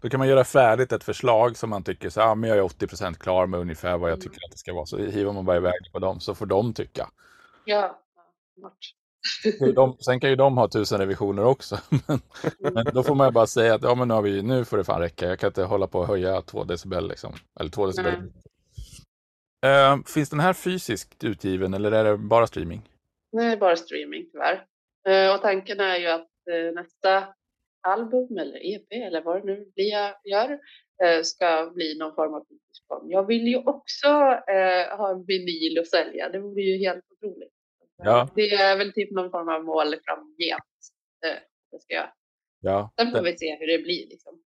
då 0.00 0.08
kan 0.08 0.18
man 0.18 0.28
göra 0.28 0.44
färdigt 0.44 0.92
ett 0.92 1.04
förslag 1.04 1.56
som 1.56 1.70
man 1.70 1.82
tycker 1.84 2.10
så 2.10 2.20
ah, 2.20 2.34
men 2.34 2.50
jag 2.50 2.58
är 2.58 2.62
80% 2.62 3.14
klar 3.14 3.46
med 3.46 3.60
ungefär 3.60 3.98
vad 3.98 4.10
jag 4.10 4.18
Mm. 4.18 4.20
tycker 4.20 4.44
att 4.46 4.52
det 4.52 4.58
ska 4.58 4.74
vara. 4.74 4.86
Så 4.86 4.98
hivar 4.98 5.32
man 5.32 5.44
bara 5.44 5.56
iväg 5.56 5.92
på 5.92 5.98
dem, 5.98 6.20
så 6.20 6.34
får 6.34 6.46
de 6.46 6.72
tycka. 6.72 7.08
Ja, 7.64 8.00
smart. 8.58 9.74
De, 9.74 9.96
sen 10.00 10.20
kan 10.20 10.30
ju 10.30 10.36
de 10.36 10.58
ha 10.58 10.68
tusen 10.68 10.98
revisioner 10.98 11.44
också. 11.44 11.78
Men, 12.06 12.20
men 12.74 12.84
då 12.94 13.02
får 13.02 13.14
man 13.14 13.28
ju 13.28 13.32
bara 13.32 13.46
säga 13.46 13.74
att 13.74 13.82
ja, 13.82 13.94
men 13.94 14.08
nu, 14.08 14.14
har 14.14 14.22
vi, 14.22 14.42
nu 14.42 14.64
får 14.64 14.76
det 14.76 14.84
fan 14.84 15.00
räcka. 15.00 15.28
Jag 15.28 15.38
kan 15.38 15.46
inte 15.46 15.64
hålla 15.64 15.86
på 15.86 15.98
och 15.98 16.06
höja 16.06 16.42
två 16.42 16.64
decibel. 16.64 17.08
Liksom. 17.08 17.34
Eller 17.60 17.70
två 17.70 17.86
decibel. 17.86 18.14
Eh, 19.66 19.98
finns 20.06 20.30
den 20.30 20.40
här 20.40 20.52
fysiskt 20.52 21.24
utgiven 21.24 21.74
eller 21.74 21.92
är 21.92 22.04
det 22.04 22.16
bara 22.16 22.46
streaming? 22.46 22.89
Nej, 23.32 23.56
bara 23.56 23.76
streaming 23.76 24.26
tyvärr. 24.32 24.66
Eh, 25.08 25.34
Och 25.34 25.42
tanken 25.42 25.80
är 25.80 25.96
ju 25.96 26.06
att 26.06 26.28
eh, 26.50 26.74
nästa 26.74 27.34
album 27.88 28.38
eller 28.38 28.74
EP 28.74 28.92
eller 28.92 29.22
vad 29.22 29.36
det 29.40 29.46
nu 29.46 29.70
blir 29.74 29.90
jag 29.90 30.14
gör 30.24 30.58
eh, 31.04 31.22
ska 31.22 31.70
bli 31.74 31.98
någon 31.98 32.14
form 32.14 32.34
av 32.34 32.40
fysisk 32.48 32.86
form. 32.88 33.10
Jag 33.10 33.26
vill 33.26 33.46
ju 33.46 33.56
också 33.56 34.08
eh, 34.48 34.96
ha 34.96 35.10
en 35.10 35.24
vinyl 35.24 35.78
att 35.78 35.86
sälja. 35.88 36.28
Det 36.28 36.38
vore 36.38 36.62
ju 36.62 36.78
helt 36.78 37.04
otroligt. 37.10 37.52
Ja. 38.02 38.28
Det 38.34 38.50
är 38.54 38.76
väl 38.78 38.92
typ 38.92 39.10
någon 39.10 39.30
form 39.30 39.48
av 39.48 39.64
mål 39.64 39.86
framgent. 40.04 40.62
Eh, 41.26 41.40
det 41.72 41.80
ska 41.80 41.94
jag. 41.94 42.12
Ja. 42.60 42.92
Sen 42.98 43.10
får 43.10 43.22
vi 43.22 43.36
se 43.38 43.56
hur 43.60 43.66
det 43.66 43.78
blir. 43.78 44.06
Liksom. 44.08 44.42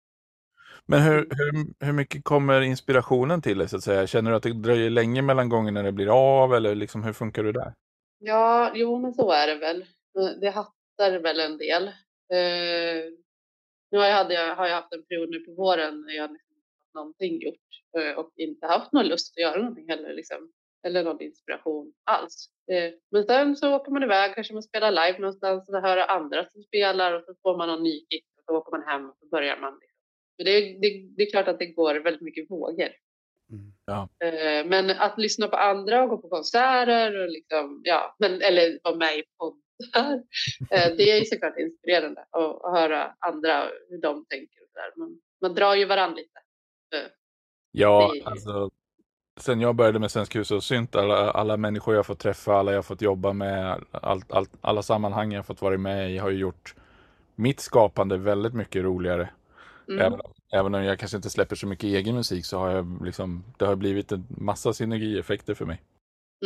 Men 0.87 1.03
hur, 1.03 1.17
hur, 1.17 1.87
hur 1.87 1.93
mycket 1.93 2.25
kommer 2.25 2.61
inspirationen 2.61 3.43
till 3.43 3.59
dig 3.59 3.69
så 3.69 3.77
att 3.77 3.83
säga? 3.83 4.07
Känner 4.07 4.31
du 4.31 4.37
att 4.37 4.43
det 4.43 4.53
dröjer 4.53 4.91
länge 4.91 5.23
mellan 5.23 5.49
gångerna 5.49 5.83
det 5.83 5.93
blir 5.93 6.09
av 6.43 6.55
eller 6.55 6.75
liksom, 6.75 7.05
hur 7.05 7.13
funkar 7.13 7.43
det 7.45 7.53
där? 7.53 7.75
Ja, 8.23 8.73
jo, 8.75 8.99
men 8.99 9.15
så 9.15 9.31
är 9.31 9.47
det 9.47 9.55
väl. 9.55 9.83
Eh, 10.19 10.31
det 10.41 10.51
hattar 10.51 11.19
väl 11.19 11.41
en 11.41 11.59
del. 11.59 11.87
Eh, 12.33 13.13
nu 13.91 13.99
har 13.99 14.07
jag, 14.07 14.15
hade 14.15 14.35
jag, 14.35 14.57
har 14.57 14.67
jag 14.67 14.75
haft 14.75 14.93
en 14.93 15.07
period 15.07 15.31
nu 15.31 15.41
på 15.41 15.53
våren 15.53 16.01
när 16.01 16.13
jag 16.13 16.33
liksom 16.33 16.57
inte 16.57 16.71
haft 16.83 16.95
någonting 16.95 17.41
gjort 17.41 17.69
eh, 17.99 18.19
och 18.19 18.33
inte 18.37 18.67
haft 18.67 18.93
någon 18.93 19.07
lust 19.07 19.39
att 19.39 19.43
göra 19.43 19.59
någonting 19.59 19.89
heller. 19.89 20.15
Liksom. 20.15 20.53
Eller 20.87 21.05
någon 21.05 21.23
inspiration 21.23 21.93
alls. 22.05 22.49
Eh, 22.73 22.93
men 23.11 23.25
sen 23.25 23.57
så 23.57 23.77
åker 23.77 23.93
man 23.93 24.03
iväg, 24.03 24.35
kanske 24.35 24.55
man 24.55 24.63
spelar 24.63 24.91
live 24.91 25.19
någonstans 25.19 25.69
och 25.69 25.83
hör 25.83 25.99
andra 25.99 26.49
som 26.49 26.63
spelar 26.63 27.13
och 27.13 27.25
så 27.25 27.35
får 27.43 27.57
man 27.57 27.69
någon 27.69 27.83
ny 27.83 28.07
kick 28.11 28.25
och 28.39 28.45
så 28.45 28.57
åker 28.57 28.71
man 28.71 28.89
hem 28.89 29.11
och 29.11 29.17
så 29.21 29.27
börjar 29.27 29.57
man. 29.57 29.79
Liksom. 29.81 29.99
Men 30.39 30.45
det, 30.45 30.61
det, 30.61 31.09
det 31.17 31.23
är 31.23 31.31
klart 31.31 31.49
att 31.49 31.59
det 31.59 31.67
går 31.67 31.95
väldigt 31.95 32.23
mycket 32.23 32.51
vågor. 32.51 32.89
Mm. 33.51 33.73
Eh, 34.25 34.67
Men 34.67 34.91
att 34.91 35.19
lyssna 35.19 35.49
på 35.49 35.57
andra 35.57 36.03
och 36.03 36.09
gå 36.09 36.19
på 36.19 36.29
konserter 36.29 37.23
och 37.23 37.29
liksom, 37.31 37.81
ja, 37.85 38.17
men, 38.19 38.43
eller 38.43 38.79
vara 38.85 38.95
med 38.97 39.19
i 39.19 39.23
poddar. 39.39 40.15
eh, 40.71 40.97
Det 40.97 41.11
är 41.11 41.19
ju 41.19 41.25
såklart 41.25 41.59
inspirerande 41.59 42.21
att, 42.21 42.65
att 42.65 42.79
höra 42.79 43.15
andra 43.19 43.65
hur 43.89 44.01
de 44.01 44.25
tänker. 44.27 44.61
Och 44.61 44.69
där. 44.75 44.93
Man, 45.01 45.21
man 45.41 45.55
drar 45.55 45.75
ju 45.75 45.85
varandra 45.85 46.17
lite. 46.17 47.11
Ja, 47.73 48.13
Det- 48.15 48.31
alltså 48.31 48.71
sen 49.41 49.61
jag 49.61 49.75
började 49.75 49.99
med 49.99 50.11
Svensk 50.11 50.37
hus 50.37 50.51
och 50.51 50.63
synt, 50.65 50.97
alla, 50.97 51.31
alla 51.31 51.57
människor 51.57 51.95
jag 51.95 52.07
fått 52.07 52.19
träffa, 52.19 52.55
alla 52.55 52.73
jag 52.73 52.85
fått 52.87 53.03
jobba 53.03 53.33
med, 53.33 53.85
allt, 53.91 54.33
allt, 54.33 54.51
alla 54.61 54.83
sammanhang 54.83 55.33
jag 55.33 55.47
fått 55.47 55.63
vara 55.63 55.79
med 55.79 56.11
i 56.13 56.19
har 56.19 56.31
ju 56.31 56.39
gjort 56.39 56.75
mitt 57.35 57.61
skapande 57.61 58.17
väldigt 58.17 58.55
mycket 58.55 58.83
roligare. 58.85 59.31
Mm. 59.89 60.01
Även, 60.01 60.21
om- 60.21 60.33
även 60.53 60.75
om 60.75 60.85
jag 60.85 60.99
kanske 60.99 61.17
inte 61.17 61.31
släpper 61.31 61.57
så 61.57 61.67
mycket 61.67 61.85
egen 61.85 62.15
musik 62.15 62.45
så 62.47 62.59
har 62.59 62.71
jag 62.71 63.05
liksom, 63.05 63.45
det 63.59 63.65
har 63.67 63.77
blivit 63.77 64.13
en 64.13 64.27
massa 64.29 64.73
synergieffekter 64.73 65.55
för 65.55 65.65
mig. 65.65 65.83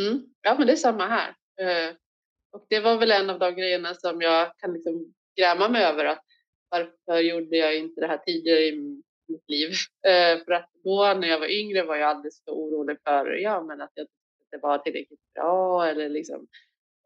Mm. 0.01 0.23
Ja, 0.41 0.55
men 0.57 0.67
det 0.67 0.73
är 0.73 0.77
samma 0.77 1.07
här. 1.07 1.29
Eh, 1.61 1.93
Och 2.51 2.65
det 2.69 2.79
var 2.79 2.97
väl 2.97 3.11
en 3.11 3.29
av 3.29 3.39
de 3.39 3.55
grejerna 3.55 3.93
som 3.93 4.21
jag 4.21 4.57
kan 4.57 4.73
liksom 4.73 5.13
gräma 5.39 5.69
mig 5.69 5.83
över. 5.83 6.05
Att 6.05 6.23
varför 6.69 7.19
gjorde 7.21 7.57
jag 7.57 7.77
inte 7.77 8.01
det 8.01 8.07
här 8.07 8.17
tidigare 8.17 8.59
i 8.59 8.71
mitt 9.27 9.49
liv? 9.49 9.69
Eh, 10.07 10.45
För 10.45 10.51
att 10.51 10.69
då 10.83 11.13
när 11.19 11.27
jag 11.27 11.39
var 11.39 11.51
yngre 11.51 11.83
var 11.83 11.95
jag 11.95 12.09
alldeles 12.09 12.43
för 12.43 12.51
orolig 12.51 12.97
för 13.03 13.25
ja, 13.31 13.63
men 13.63 13.81
att 13.81 13.91
jag 13.93 14.07
det 14.51 14.57
var 14.57 14.77
tillräckligt 14.77 15.33
bra 15.33 15.87
eller 15.87 16.09
liksom 16.09 16.47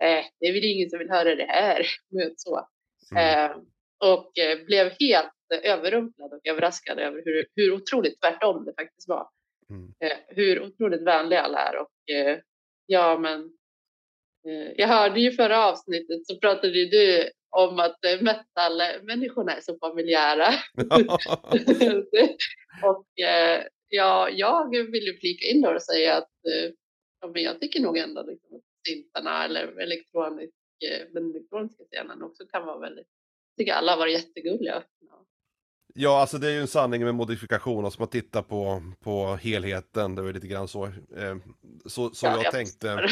eh, 0.04 0.26
det 0.40 0.46
är 0.46 0.54
väl 0.54 0.64
ingen 0.64 0.90
som 0.90 1.00
vill 1.00 1.10
höra 1.10 1.36
det 1.36 1.46
här. 1.46 1.86
Så. 2.38 2.68
Mm. 3.12 3.52
Och 4.00 4.38
eh, 4.38 4.66
blev 4.66 4.92
helt 5.00 5.34
eh, 5.54 5.72
överrumplad 5.72 6.34
och 6.34 6.42
överraskad 6.44 7.00
över 7.00 7.22
hur, 7.26 7.46
hur 7.56 7.74
otroligt 7.74 8.22
tvärtom 8.22 8.66
det 8.66 8.74
faktiskt 8.74 9.10
var. 9.10 9.30
Mm. 9.70 9.94
Eh, 10.00 10.18
hur 10.28 10.62
otroligt 10.62 11.02
vänliga 11.02 11.42
alla 11.42 11.60
är. 11.60 11.78
Och 11.78 11.92
ja, 12.86 13.18
men 13.18 13.52
jag 14.76 14.88
hörde 14.88 15.20
ju 15.20 15.32
förra 15.32 15.66
avsnittet 15.66 16.28
så 16.28 16.40
pratade 16.40 16.80
ju 16.80 16.86
du 16.86 17.30
om 17.50 17.80
att 17.80 17.98
metal-människorna 18.22 19.56
är 19.56 19.62
så 19.62 19.78
familjära. 19.78 20.48
och 22.84 23.06
ja, 23.90 24.30
jag 24.30 24.92
vill 24.92 25.04
ju 25.04 25.20
flika 25.20 25.46
in 25.46 25.66
och 25.66 25.82
säga 25.82 26.18
att 26.18 26.32
ja, 27.22 27.28
men 27.28 27.44
jag 27.44 27.62
tycker 27.62 27.80
nog 27.80 27.98
ändå 27.98 28.24
liksom 28.24 28.56
att 28.56 28.64
syntarna 28.88 29.46
eller 29.46 29.82
elektronisk, 29.82 30.54
den 31.14 31.30
elektroniska 31.30 31.84
scenen 31.84 32.24
också 32.24 32.46
kan 32.46 32.66
vara 32.66 32.80
väldigt, 32.80 33.08
tycker 33.60 33.74
alla 33.74 33.96
varit 33.96 34.14
jättegulliga. 34.14 34.84
Ja, 35.94 36.22
alltså 36.22 36.38
det 36.38 36.48
är 36.48 36.52
ju 36.52 36.62
en 36.62 36.68
sanning 36.68 37.04
med 37.04 37.16
modifikation, 37.16 37.86
alltså 37.86 38.02
man 38.02 38.10
tittar 38.10 38.42
på, 38.42 38.84
på 39.04 39.36
helheten, 39.36 40.16
det 40.16 40.22
var 40.22 40.34
lite 40.34 40.48
grann 40.48 40.68
så, 40.68 40.86
eh, 40.86 41.36
så, 41.86 42.10
så 42.10 42.26
ja, 42.26 42.32
jag, 42.32 42.46
jag 42.46 42.52
tänkte. 42.52 43.10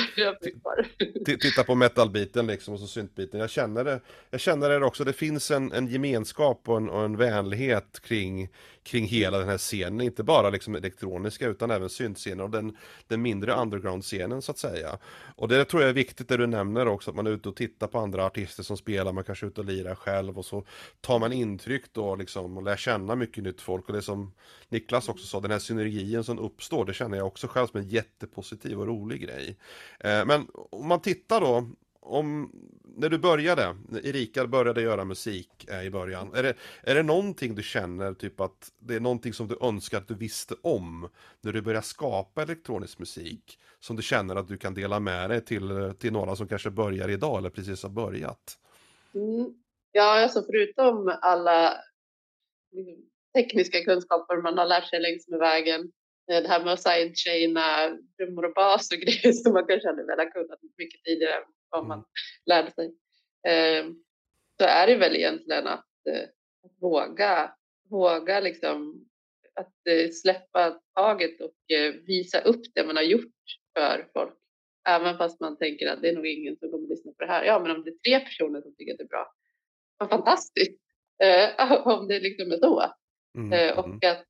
titta 1.39 1.63
på 1.63 1.75
metalbiten 1.75 2.47
liksom 2.47 2.73
och 2.73 2.79
så 2.79 2.87
syntbiten. 2.87 3.39
Jag 3.39 3.49
känner 3.49 3.83
det, 3.83 4.01
jag 4.29 4.39
känner 4.39 4.69
det 4.69 4.85
också, 4.85 5.03
det 5.03 5.13
finns 5.13 5.51
en, 5.51 5.71
en 5.71 5.87
gemenskap 5.87 6.69
och 6.69 6.77
en, 6.77 6.89
och 6.89 7.03
en 7.03 7.17
vänlighet 7.17 7.99
kring, 8.01 8.49
kring 8.87 9.07
hela 9.07 9.37
den 9.37 9.49
här 9.49 9.57
scenen, 9.57 10.01
inte 10.01 10.23
bara 10.23 10.49
liksom 10.49 10.75
elektroniska 10.75 11.47
utan 11.47 11.71
även 11.71 11.89
syntscenen 11.89 12.39
och 12.39 12.49
den, 12.49 12.77
den 13.07 13.21
mindre 13.21 13.53
underground-scenen 13.53 14.41
så 14.41 14.51
att 14.51 14.57
säga. 14.57 14.97
Och 15.35 15.47
det 15.47 15.65
tror 15.65 15.81
jag 15.81 15.89
är 15.89 15.93
viktigt 15.93 16.27
det 16.27 16.37
du 16.37 16.47
nämner 16.47 16.87
också, 16.87 17.11
att 17.11 17.15
man 17.15 17.27
är 17.27 17.31
ute 17.31 17.49
och 17.49 17.55
tittar 17.55 17.87
på 17.87 17.99
andra 17.99 18.25
artister 18.25 18.63
som 18.63 18.77
spelar, 18.77 19.13
man 19.13 19.23
kanske 19.23 19.45
är 19.45 19.47
ute 19.47 19.61
och 19.61 19.67
lirar 19.67 19.95
själv 19.95 20.37
och 20.37 20.45
så 20.45 20.65
tar 21.01 21.19
man 21.19 21.33
intryck 21.33 21.83
då 21.91 22.15
liksom 22.15 22.57
och 22.57 22.63
lär 22.63 22.77
känna 22.77 23.15
mycket 23.15 23.43
nytt 23.43 23.61
folk 23.61 23.87
och 23.87 23.93
det 23.93 24.01
som 24.01 24.33
Niklas 24.69 25.09
också 25.09 25.25
sa, 25.25 25.39
den 25.39 25.51
här 25.51 25.59
synergin 25.59 26.23
som 26.23 26.39
uppstår, 26.39 26.85
det 26.85 26.93
känner 26.93 27.17
jag 27.17 27.27
också 27.27 27.47
själv 27.47 27.67
som 27.67 27.79
en 27.79 27.87
jättepositiv 27.87 28.79
och 28.79 28.87
rolig 28.87 29.21
grej. 29.21 29.57
Eh, 29.99 30.25
men 30.25 30.47
om 30.53 30.87
man 30.87 31.01
tittar 31.01 31.41
då 31.41 31.69
om, 32.07 32.51
när 32.95 33.09
du 33.09 33.17
började, 33.17 33.75
när 33.89 34.05
Erika 34.05 34.47
började 34.47 34.81
göra 34.81 35.05
musik 35.05 35.69
eh, 35.69 35.83
i 35.83 35.89
början, 35.89 36.33
är 36.33 36.43
det, 36.43 36.53
är 36.83 36.95
det 36.95 37.03
någonting 37.03 37.55
du 37.55 37.63
känner, 37.63 38.13
typ 38.13 38.39
att 38.39 38.71
det 38.79 38.95
är 38.95 38.99
någonting 38.99 39.33
som 39.33 39.47
du 39.47 39.57
önskar 39.61 39.97
att 39.97 40.07
du 40.07 40.15
visste 40.15 40.55
om 40.61 41.09
när 41.41 41.53
du 41.53 41.61
började 41.61 41.85
skapa 41.85 42.41
elektronisk 42.41 42.99
musik, 42.99 43.59
som 43.79 43.95
du 43.95 44.01
känner 44.01 44.35
att 44.35 44.47
du 44.47 44.57
kan 44.57 44.73
dela 44.73 44.99
med 44.99 45.29
dig 45.29 45.45
till, 45.45 45.93
till 45.99 46.13
några 46.13 46.35
som 46.35 46.47
kanske 46.47 46.69
börjar 46.69 47.09
idag 47.09 47.37
eller 47.37 47.49
precis 47.49 47.83
har 47.83 47.89
börjat? 47.89 48.57
Mm. 49.15 49.53
Ja, 49.91 50.23
alltså 50.23 50.43
förutom 50.43 51.17
alla 51.21 51.73
liksom, 52.71 52.95
tekniska 53.35 53.83
kunskaper 53.83 54.41
man 54.41 54.57
har 54.57 54.65
lärt 54.65 54.89
sig 54.89 54.99
längs 54.99 55.27
med 55.27 55.39
vägen, 55.39 55.81
eh, 56.31 56.41
det 56.41 56.47
här 56.47 56.63
med 56.63 56.73
att 56.73 56.81
sidechaina 56.81 57.97
trummor 58.17 58.45
och 58.45 58.53
bas 58.53 58.91
och 58.91 58.97
grejer 59.03 59.31
som 59.33 59.53
man 59.53 59.67
kanske 59.67 59.87
hade 59.87 60.03
velat 60.03 60.33
kunna 60.33 60.55
mycket 60.77 61.03
tidigare 61.03 61.43
vad 61.69 61.85
man 61.85 61.97
mm. 61.97 62.05
lärde 62.45 62.71
sig. 62.71 62.85
Eh, 63.47 63.85
så 64.61 64.67
är 64.67 64.87
det 64.87 64.95
väl 64.95 65.15
egentligen 65.15 65.67
att, 65.67 65.89
eh, 66.09 66.23
att 66.63 66.81
våga, 66.81 67.51
våga 67.89 68.39
liksom 68.39 69.05
att 69.55 69.87
eh, 69.89 70.09
släppa 70.09 70.79
taget 70.95 71.41
och 71.41 71.55
visa 72.07 72.39
upp 72.39 72.61
det 72.75 72.83
man 72.83 72.95
har 72.95 73.03
gjort 73.03 73.33
för 73.77 74.09
folk. 74.13 74.33
Även 74.87 75.17
fast 75.17 75.39
man 75.39 75.57
tänker 75.57 75.87
att 75.87 76.01
det 76.01 76.09
är 76.09 76.15
nog 76.15 76.27
ingen 76.27 76.57
som 76.57 76.71
kommer 76.71 76.83
att 76.83 76.89
lyssna 76.89 77.11
på 77.11 77.25
det 77.25 77.31
här. 77.31 77.43
Ja, 77.43 77.59
men 77.59 77.71
om 77.71 77.83
det 77.83 77.89
är 77.89 77.97
tre 77.97 78.25
personer 78.25 78.61
som 78.61 78.75
tycker 78.75 78.91
att 78.91 78.97
det 78.97 79.03
är 79.03 79.07
bra, 79.07 79.33
vad 79.97 80.09
fantastiskt! 80.09 80.81
om 81.85 82.07
det 82.07 82.19
liksom 82.19 82.51
är 82.51 82.57
så. 82.57 82.83
Mm. 83.37 83.77
och 83.77 83.85
mm. 83.85 83.99
att, 84.03 84.27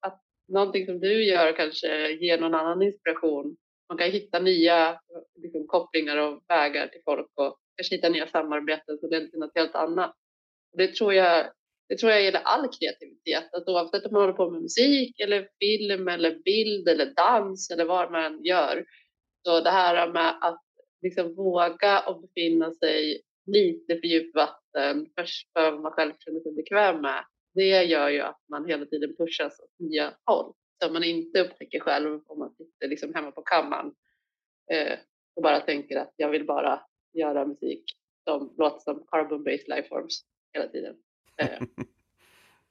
att 0.00 0.22
någonting 0.48 0.86
som 0.86 1.00
du 1.00 1.24
gör 1.24 1.56
kanske 1.56 2.08
ger 2.08 2.40
någon 2.40 2.54
annan 2.54 2.82
inspiration 2.82 3.56
man 3.88 3.98
kan 3.98 4.10
hitta 4.10 4.38
nya 4.38 5.00
liksom, 5.42 5.66
kopplingar 5.66 6.16
och 6.16 6.42
vägar 6.48 6.86
till 6.86 7.00
folk 7.04 7.30
och 7.34 7.58
kanske 7.76 7.94
hitta 7.94 8.08
nya 8.08 8.26
samarbeten 8.26 8.98
som 8.98 9.10
leder 9.10 9.26
till 9.26 9.38
något 9.38 9.54
helt 9.54 9.74
annat. 9.74 10.14
Det 10.76 10.94
tror 10.94 11.14
jag, 11.14 11.52
det 11.88 11.96
tror 11.96 12.12
jag 12.12 12.22
gäller 12.22 12.40
all 12.44 12.68
kreativitet, 12.68 13.54
att 13.54 13.68
oavsett 13.68 14.06
om 14.06 14.12
man 14.12 14.22
håller 14.22 14.34
på 14.34 14.50
med 14.50 14.62
musik 14.62 15.20
eller 15.20 15.48
film 15.60 16.08
eller 16.08 16.38
bild 16.44 16.88
eller 16.88 17.14
dans 17.14 17.70
eller 17.70 17.84
vad 17.84 18.12
man 18.12 18.44
gör. 18.44 18.84
Så 19.46 19.60
det 19.60 19.70
här 19.70 20.12
med 20.12 20.38
att 20.40 20.62
liksom 21.02 21.34
våga 21.34 22.00
och 22.00 22.20
befinna 22.20 22.74
sig 22.74 23.22
lite 23.46 24.00
för 24.00 24.06
djupt 24.06 24.36
vatten, 24.36 25.06
först 25.18 25.52
för 25.52 25.70
vad 25.70 25.80
man 25.80 25.92
själv 25.92 26.12
känner 26.18 26.40
sig 26.40 26.52
bekväm 26.52 27.00
med, 27.00 27.24
det 27.54 27.84
gör 27.84 28.08
ju 28.08 28.20
att 28.20 28.40
man 28.50 28.66
hela 28.66 28.86
tiden 28.86 29.16
pushas 29.16 29.60
åt 29.60 29.78
nya 29.78 30.14
håll 30.24 30.54
som 30.82 30.92
man 30.92 31.04
inte 31.04 31.40
upptäcker 31.40 31.80
själv 31.80 32.20
om 32.26 32.38
man 32.38 32.54
sitter 32.54 32.88
liksom 32.88 33.14
hemma 33.14 33.30
på 33.30 33.42
kammaren 33.42 33.94
eh, 34.72 34.98
och 35.36 35.42
bara 35.42 35.60
tänker 35.60 35.96
att 35.96 36.12
jag 36.16 36.28
vill 36.28 36.46
bara 36.46 36.80
göra 37.12 37.46
musik 37.46 37.84
som 38.24 38.54
låter 38.58 38.78
som 38.78 39.04
carbon-based 39.10 39.76
lifeforms 39.76 40.24
hela 40.52 40.68
tiden. 40.68 40.94
Eh, 41.36 41.62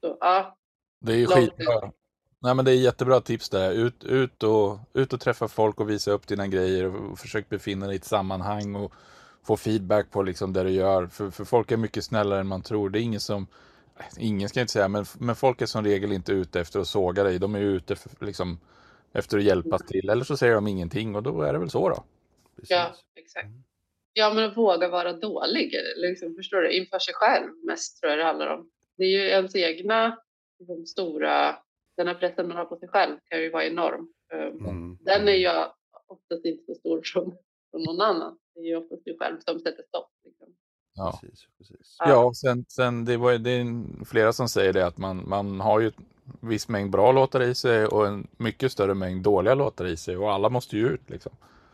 så, 0.01 0.18
ja. 0.20 0.57
Det 0.99 1.14
är 1.14 1.18
ju 1.18 1.28
skitbra. 1.28 1.91
Nej, 2.39 2.55
men 2.55 2.66
det 2.66 2.72
är 2.72 2.76
jättebra 2.76 3.22
tips 3.22 3.49
där. 3.49 3.72
Ut, 3.72 4.03
ut, 4.03 4.43
och, 4.43 4.78
ut 4.93 5.14
och 5.14 5.22
träffa 5.22 5.47
folk 5.47 5.80
och 5.80 5.89
visa 5.89 6.12
upp 6.12 6.28
dina 6.28 6.47
grejer 6.47 6.95
och 6.95 7.20
försök 7.20 7.49
befinna 7.49 7.86
dig 7.86 7.95
i 7.95 7.97
ett 7.97 8.05
sammanhang 8.05 8.76
och 8.76 8.93
få 9.43 9.57
feedback 9.57 10.12
på 10.12 10.24
liksom 10.24 10.53
det 10.53 10.64
du 10.64 10.70
gör. 10.70 11.07
För, 11.07 11.30
för 11.30 11.45
folk 11.45 11.72
är 11.72 11.78
mycket 11.78 12.03
snällare 12.03 12.39
än 12.39 12.47
man 12.47 12.62
tror. 12.62 12.89
Det 12.89 12.99
är 12.99 13.03
ingen 13.03 13.20
som 13.20 13.47
ingen 14.19 14.49
ska 14.49 14.59
jag 14.59 14.63
inte 14.63 14.73
säga, 14.73 14.87
men, 14.87 15.05
men 15.19 15.35
folk 15.35 15.61
är 15.61 15.65
som 15.65 15.83
regel 15.83 16.11
inte 16.11 16.31
ute 16.31 16.59
efter 16.59 16.79
att 16.79 16.87
såga 16.87 17.23
dig. 17.23 17.39
De 17.39 17.55
är 17.55 17.59
ute 17.59 17.95
för, 17.95 18.25
liksom, 18.25 18.59
efter 19.13 19.37
att 19.37 19.43
hjälpa 19.43 19.75
mm. 19.75 19.87
till. 19.87 20.09
Eller 20.09 20.23
så 20.23 20.37
säger 20.37 20.55
de 20.55 20.67
ingenting 20.67 21.15
och 21.15 21.23
då 21.23 21.41
är 21.41 21.53
det 21.53 21.59
väl 21.59 21.69
så 21.69 21.89
då. 21.89 22.03
Precis. 22.55 22.69
Ja, 22.69 22.95
exakt. 23.15 23.45
Mm. 23.45 23.63
Ja, 24.13 24.33
men 24.33 24.49
att 24.49 24.57
våga 24.57 24.89
vara 24.89 25.13
dålig, 25.13 25.75
liksom, 25.97 26.35
förstår 26.35 26.61
du, 26.61 26.71
inför 26.71 26.99
sig 26.99 27.13
själv 27.13 27.49
mest 27.63 27.99
tror 27.99 28.09
jag 28.09 28.19
det 28.19 28.25
handlar 28.25 28.47
om. 28.47 28.69
Det 28.97 29.03
är 29.03 29.07
ju 29.07 29.27
ens 29.27 29.55
egna 29.55 30.17
liksom, 30.59 30.85
stora, 30.85 31.55
den 31.97 32.07
här 32.07 32.15
pressen 32.15 32.47
man 32.47 32.57
har 32.57 32.65
på 32.65 32.77
sig 32.77 32.89
själv 32.89 33.17
kan 33.25 33.41
ju 33.41 33.49
vara 33.49 33.65
enorm. 33.65 34.13
Ehm, 34.33 34.65
mm. 34.65 34.97
Den 35.01 35.27
är 35.27 35.33
ju 35.33 35.49
oftast 36.07 36.45
inte 36.45 36.63
så 36.65 36.75
stor 36.75 37.03
som, 37.03 37.37
som 37.71 37.83
någon 37.83 38.01
annan. 38.01 38.37
Det 38.53 38.59
är 38.59 38.65
ju 38.65 38.75
oftast 38.75 39.05
du 39.05 39.17
själv 39.17 39.39
som 39.39 39.59
sätter 39.59 39.83
stopp. 39.83 40.11
Liksom. 40.25 40.55
Ja, 41.02 41.20
precis, 41.22 41.47
precis. 41.58 41.97
ja 41.99 42.32
sen, 42.34 42.66
sen 42.68 43.06
det, 43.06 43.18
var, 43.18 43.38
det 43.38 43.52
är 43.52 44.06
flera 44.06 44.34
som 44.34 44.49
säger 44.49 44.74
det 44.74 44.86
att 44.86 44.97
man, 44.97 45.30
man 45.30 45.60
har 45.60 45.80
ju 45.80 45.88
en 45.88 46.49
viss 46.49 46.68
mängd 46.68 46.91
bra 46.91 47.12
låtar 47.12 47.41
i 47.41 47.56
sig 47.56 47.86
och 47.86 48.08
en 48.08 48.28
mycket 48.38 48.72
större 48.72 48.93
mängd 48.93 49.24
dåliga 49.24 49.56
låtar 49.56 49.86
i 49.86 49.97
sig 49.97 50.18
och 50.18 50.32
alla 50.32 50.49
måste 50.49 50.78
ju 50.78 50.88
ut 50.88 51.10
liksom. 51.10 51.32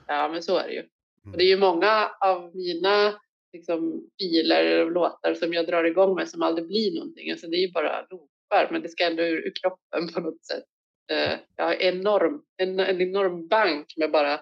Ja, 0.08 0.30
men 0.30 0.44
så 0.44 0.58
är 0.58 0.68
det 0.68 0.74
ju. 0.74 0.80
Mm. 0.80 1.32
Och 1.32 1.38
det 1.38 1.44
är 1.44 1.48
ju 1.48 1.58
många 1.58 2.10
av 2.20 2.56
mina 2.56 3.14
liksom, 3.54 4.10
filer 4.20 4.86
och 4.86 4.92
låtar 4.92 5.34
som 5.34 5.54
jag 5.54 5.68
drar 5.68 5.84
igång 5.84 6.16
med 6.16 6.30
som 6.30 6.42
aldrig 6.42 6.68
blir 6.68 6.96
någonting. 6.96 7.32
Alltså 7.32 7.48
det 7.48 7.58
är 7.58 7.68
ju 7.68 7.72
bara 7.72 8.02
loopar, 8.10 8.70
men 8.72 8.82
det 8.82 8.90
ska 8.90 9.06
ändå 9.06 9.24
ur, 9.24 9.48
ur 9.48 9.54
kroppen 9.62 10.14
på 10.14 10.20
något 10.20 10.46
sätt. 10.46 10.64
Uh, 11.12 11.40
jag 11.56 11.66
har 11.66 11.74
enorm, 11.74 12.42
en, 12.58 12.80
en 12.80 13.02
enorm 13.02 13.48
bank 13.48 13.94
med 13.98 14.12
bara 14.12 14.40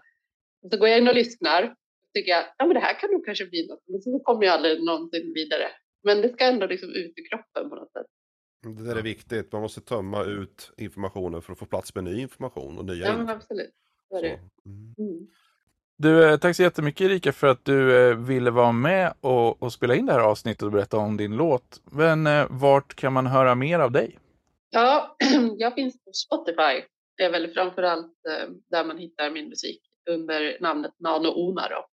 så 0.72 0.78
går 0.78 0.88
jag 0.88 0.98
in 0.98 1.08
och 1.08 1.16
lyssnar 1.16 1.76
tycker 2.16 2.32
jag 2.32 2.44
ja, 2.58 2.66
men 2.66 2.74
det 2.74 2.80
här 2.80 3.00
kan 3.00 3.12
nog 3.12 3.26
kanske 3.26 3.46
bli 3.46 3.68
något, 3.68 3.84
men 3.88 4.02
så 4.02 4.20
kommer 4.20 4.46
jag 4.46 4.54
aldrig 4.54 4.84
någonsin 4.84 5.34
vidare. 5.36 5.68
Men 6.04 6.22
det 6.22 6.30
ska 6.30 6.46
ändå 6.46 6.66
liksom 6.66 6.90
ut 6.90 7.14
i 7.20 7.22
kroppen 7.30 7.70
på 7.70 7.76
något 7.76 7.92
sätt. 7.92 8.06
Det 8.78 8.84
där 8.84 8.96
är 8.96 9.02
viktigt, 9.02 9.52
man 9.52 9.62
måste 9.62 9.82
tömma 9.82 10.24
ut 10.24 10.72
informationen 10.78 11.42
för 11.42 11.54
att 11.54 11.60
få 11.60 11.66
plats 11.66 11.96
med 11.96 12.04
ny 12.04 12.22
information 12.22 12.78
och 12.78 12.86
nya 12.86 13.06
Ja, 13.06 13.18
men 13.18 13.30
absolut. 13.30 13.74
Är 14.10 14.22
det. 14.22 14.28
Mm. 14.30 14.96
mm. 14.98 15.28
Du, 15.98 16.30
eh, 16.30 16.38
tack 16.38 16.56
så 16.56 16.64
jättemycket 16.64 17.02
Erika 17.02 17.34
för 17.34 17.48
att 17.48 17.66
du 17.66 17.98
eh, 17.98 18.18
ville 18.18 18.52
vara 18.52 18.72
med 18.72 19.14
och, 19.22 19.64
och, 19.64 19.74
spela 19.74 19.96
in 19.96 20.06
det 20.06 20.14
här 20.14 20.20
avsnittet 20.20 20.64
och 20.64 20.72
berätta 20.72 20.98
om 20.98 21.18
din 21.18 21.36
låt. 21.36 21.82
Men 21.92 22.28
eh, 22.28 22.48
vart 22.50 22.96
kan 22.96 23.14
man 23.14 23.28
höra 23.28 23.56
mer 23.56 23.80
av 23.80 23.92
dig? 23.92 24.20
Ja, 24.70 25.18
jag 25.58 25.76
finns 25.76 26.04
på 26.06 26.12
Spotify. 26.14 26.88
Det 27.18 27.24
är 27.24 27.32
väl 27.32 27.54
framförallt 27.54 28.14
där 28.70 28.86
man 28.86 28.98
hittar 28.98 29.32
min 29.32 29.50
musik 29.50 29.82
under 30.10 30.58
namnet 30.62 30.92
Nano 31.00 31.30
Ona 31.30 31.70
då. 31.70 31.86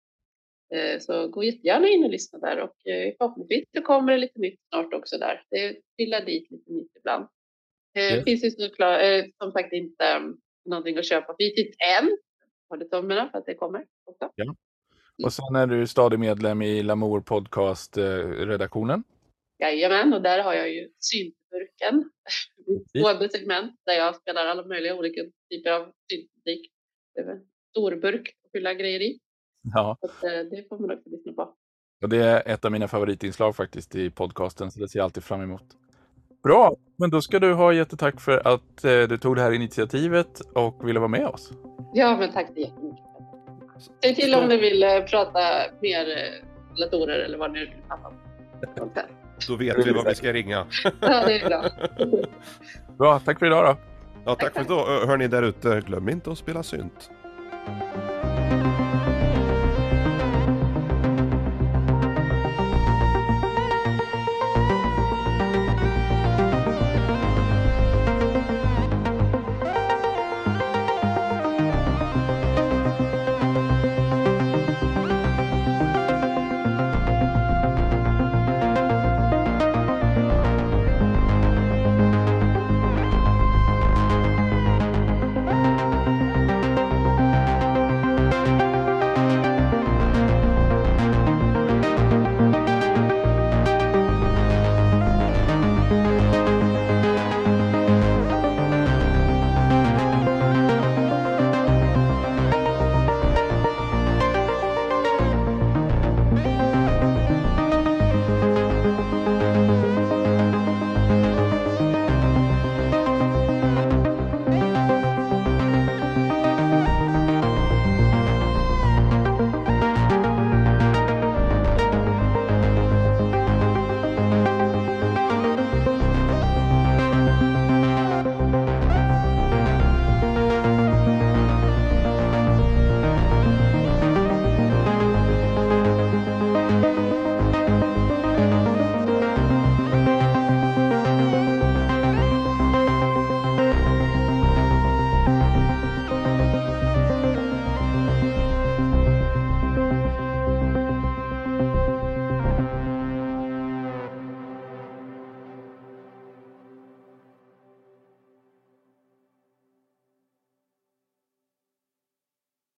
Eh, 0.75 1.01
så 1.01 1.29
gå 1.29 1.45
jättegärna 1.45 1.89
in 1.89 2.05
och 2.05 2.11
lyssna 2.11 2.39
där 2.39 2.61
och 2.61 2.87
eh, 2.87 3.15
förhoppningsvis 3.19 3.65
så 3.77 3.83
kommer 3.83 4.13
det 4.13 4.19
lite 4.19 4.41
nytt 4.41 4.61
snart 4.69 4.95
också 4.95 5.19
där. 5.19 5.43
Det 5.51 5.77
trillar 5.97 6.25
dit 6.25 6.51
lite 6.51 6.73
nytt 6.73 6.97
ibland. 6.97 7.27
Det 7.95 8.09
eh, 8.09 8.15
yes. 8.15 8.25
finns 8.25 8.45
ju 8.45 8.51
såklart, 8.51 9.01
som 9.43 9.53
sagt 9.53 9.73
inte 9.73 10.17
um, 10.17 10.41
någonting 10.65 10.99
att 10.99 11.05
köpa 11.05 11.37
fysiskt 11.41 11.77
än. 12.01 12.19
Håller 12.69 12.85
tummarna 12.85 13.31
för 13.31 13.39
att 13.39 13.47
det 13.47 13.55
kommer 13.55 13.87
också. 14.05 14.31
Ja. 14.35 14.45
Mm. 14.45 14.57
Och 15.25 15.33
sen 15.33 15.57
är 15.57 15.67
du 15.67 15.87
stadig 15.87 16.19
medlem 16.19 16.63
i 16.63 16.83
Lamour 16.83 17.21
Podcast-redaktionen. 17.21 19.05
Jajamän, 19.59 20.13
och 20.15 20.23
där 20.23 20.43
har 20.43 20.55
jag 20.55 20.71
ju 20.71 20.91
syntburken. 20.99 22.11
Två 23.21 23.29
segment 23.29 23.81
där 23.87 23.95
jag 23.95 24.17
spelar 24.17 24.47
alla 24.47 24.65
möjliga 24.65 24.95
olika 24.95 25.21
typer 25.51 25.71
av 25.71 25.93
syntmusik. 26.11 26.73
Det 27.15 27.21
är 27.21 27.31
en 27.31 27.47
stor 27.71 27.97
burk 27.97 28.29
att 28.45 28.53
fylla 28.53 28.75
grejer 28.75 29.01
i. 29.01 29.21
Ja. 29.63 29.97
Så 30.01 30.07
eh, 30.07 30.33
det 30.51 30.69
får 30.69 30.79
man 30.79 30.91
också 30.91 31.09
lyssna 31.11 31.33
på. 31.33 31.55
Och 32.03 32.09
det 32.09 32.25
är 32.25 32.43
ett 32.47 32.65
av 32.65 32.73
mina 32.73 32.89
favoritinslag 32.89 33.57
faktiskt 33.57 33.95
i 33.95 34.11
podcasten, 34.11 34.71
så 34.71 34.81
det 34.81 34.89
ser 34.89 34.99
jag 34.99 35.05
alltid 35.05 35.25
fram 35.25 35.43
emot. 35.43 35.65
Bra, 36.43 36.77
men 36.97 37.11
då 37.11 37.21
ska 37.21 37.39
du 37.39 37.55
ha 37.55 37.73
jättetack 37.73 38.21
för 38.21 38.47
att 38.49 38.85
eh, 38.85 39.03
du 39.09 39.19
tog 39.19 39.37
det 39.37 39.43
här 39.43 39.53
initiativet 39.53 40.41
och 40.41 40.89
ville 40.89 40.99
vara 41.01 41.09
med 41.09 41.27
oss. 41.27 41.53
Ja, 41.95 42.17
men 42.17 42.33
tack 42.33 42.47
så 42.55 42.61
jättemycket. 42.61 43.05
Säg 44.03 44.15
till 44.15 44.35
om 44.35 44.49
du 44.49 44.59
vill 44.59 44.83
eh, 44.83 45.01
prata 45.11 45.41
mer 45.81 46.07
datorer 46.79 47.19
eller 47.19 47.39
vad 47.39 47.53
vill 47.53 47.71
prata 47.89 48.09
om. 48.09 48.15
Då 49.49 49.57
vet 49.57 49.87
vi 49.87 49.93
vad 49.93 50.05
vi 50.09 50.15
ska 50.15 50.33
ringa. 50.33 50.67
Ja, 51.01 51.27
det 51.27 51.41
är 51.41 51.49
bra. 51.49 51.65
Bra, 52.99 53.19
tack 53.19 53.39
för 53.39 53.47
idag 53.47 53.65
då. 53.65 53.77
Ja, 54.25 54.35
tack 54.35 54.53
för 54.53 54.61
idag. 54.61 55.07
Hör 55.07 55.17
ni 55.17 55.29
där 55.29 55.43
ute, 55.43 55.81
glöm 55.87 56.09
inte 56.09 56.31
att 56.33 56.39
spela 56.39 56.63
synt. 56.63 57.11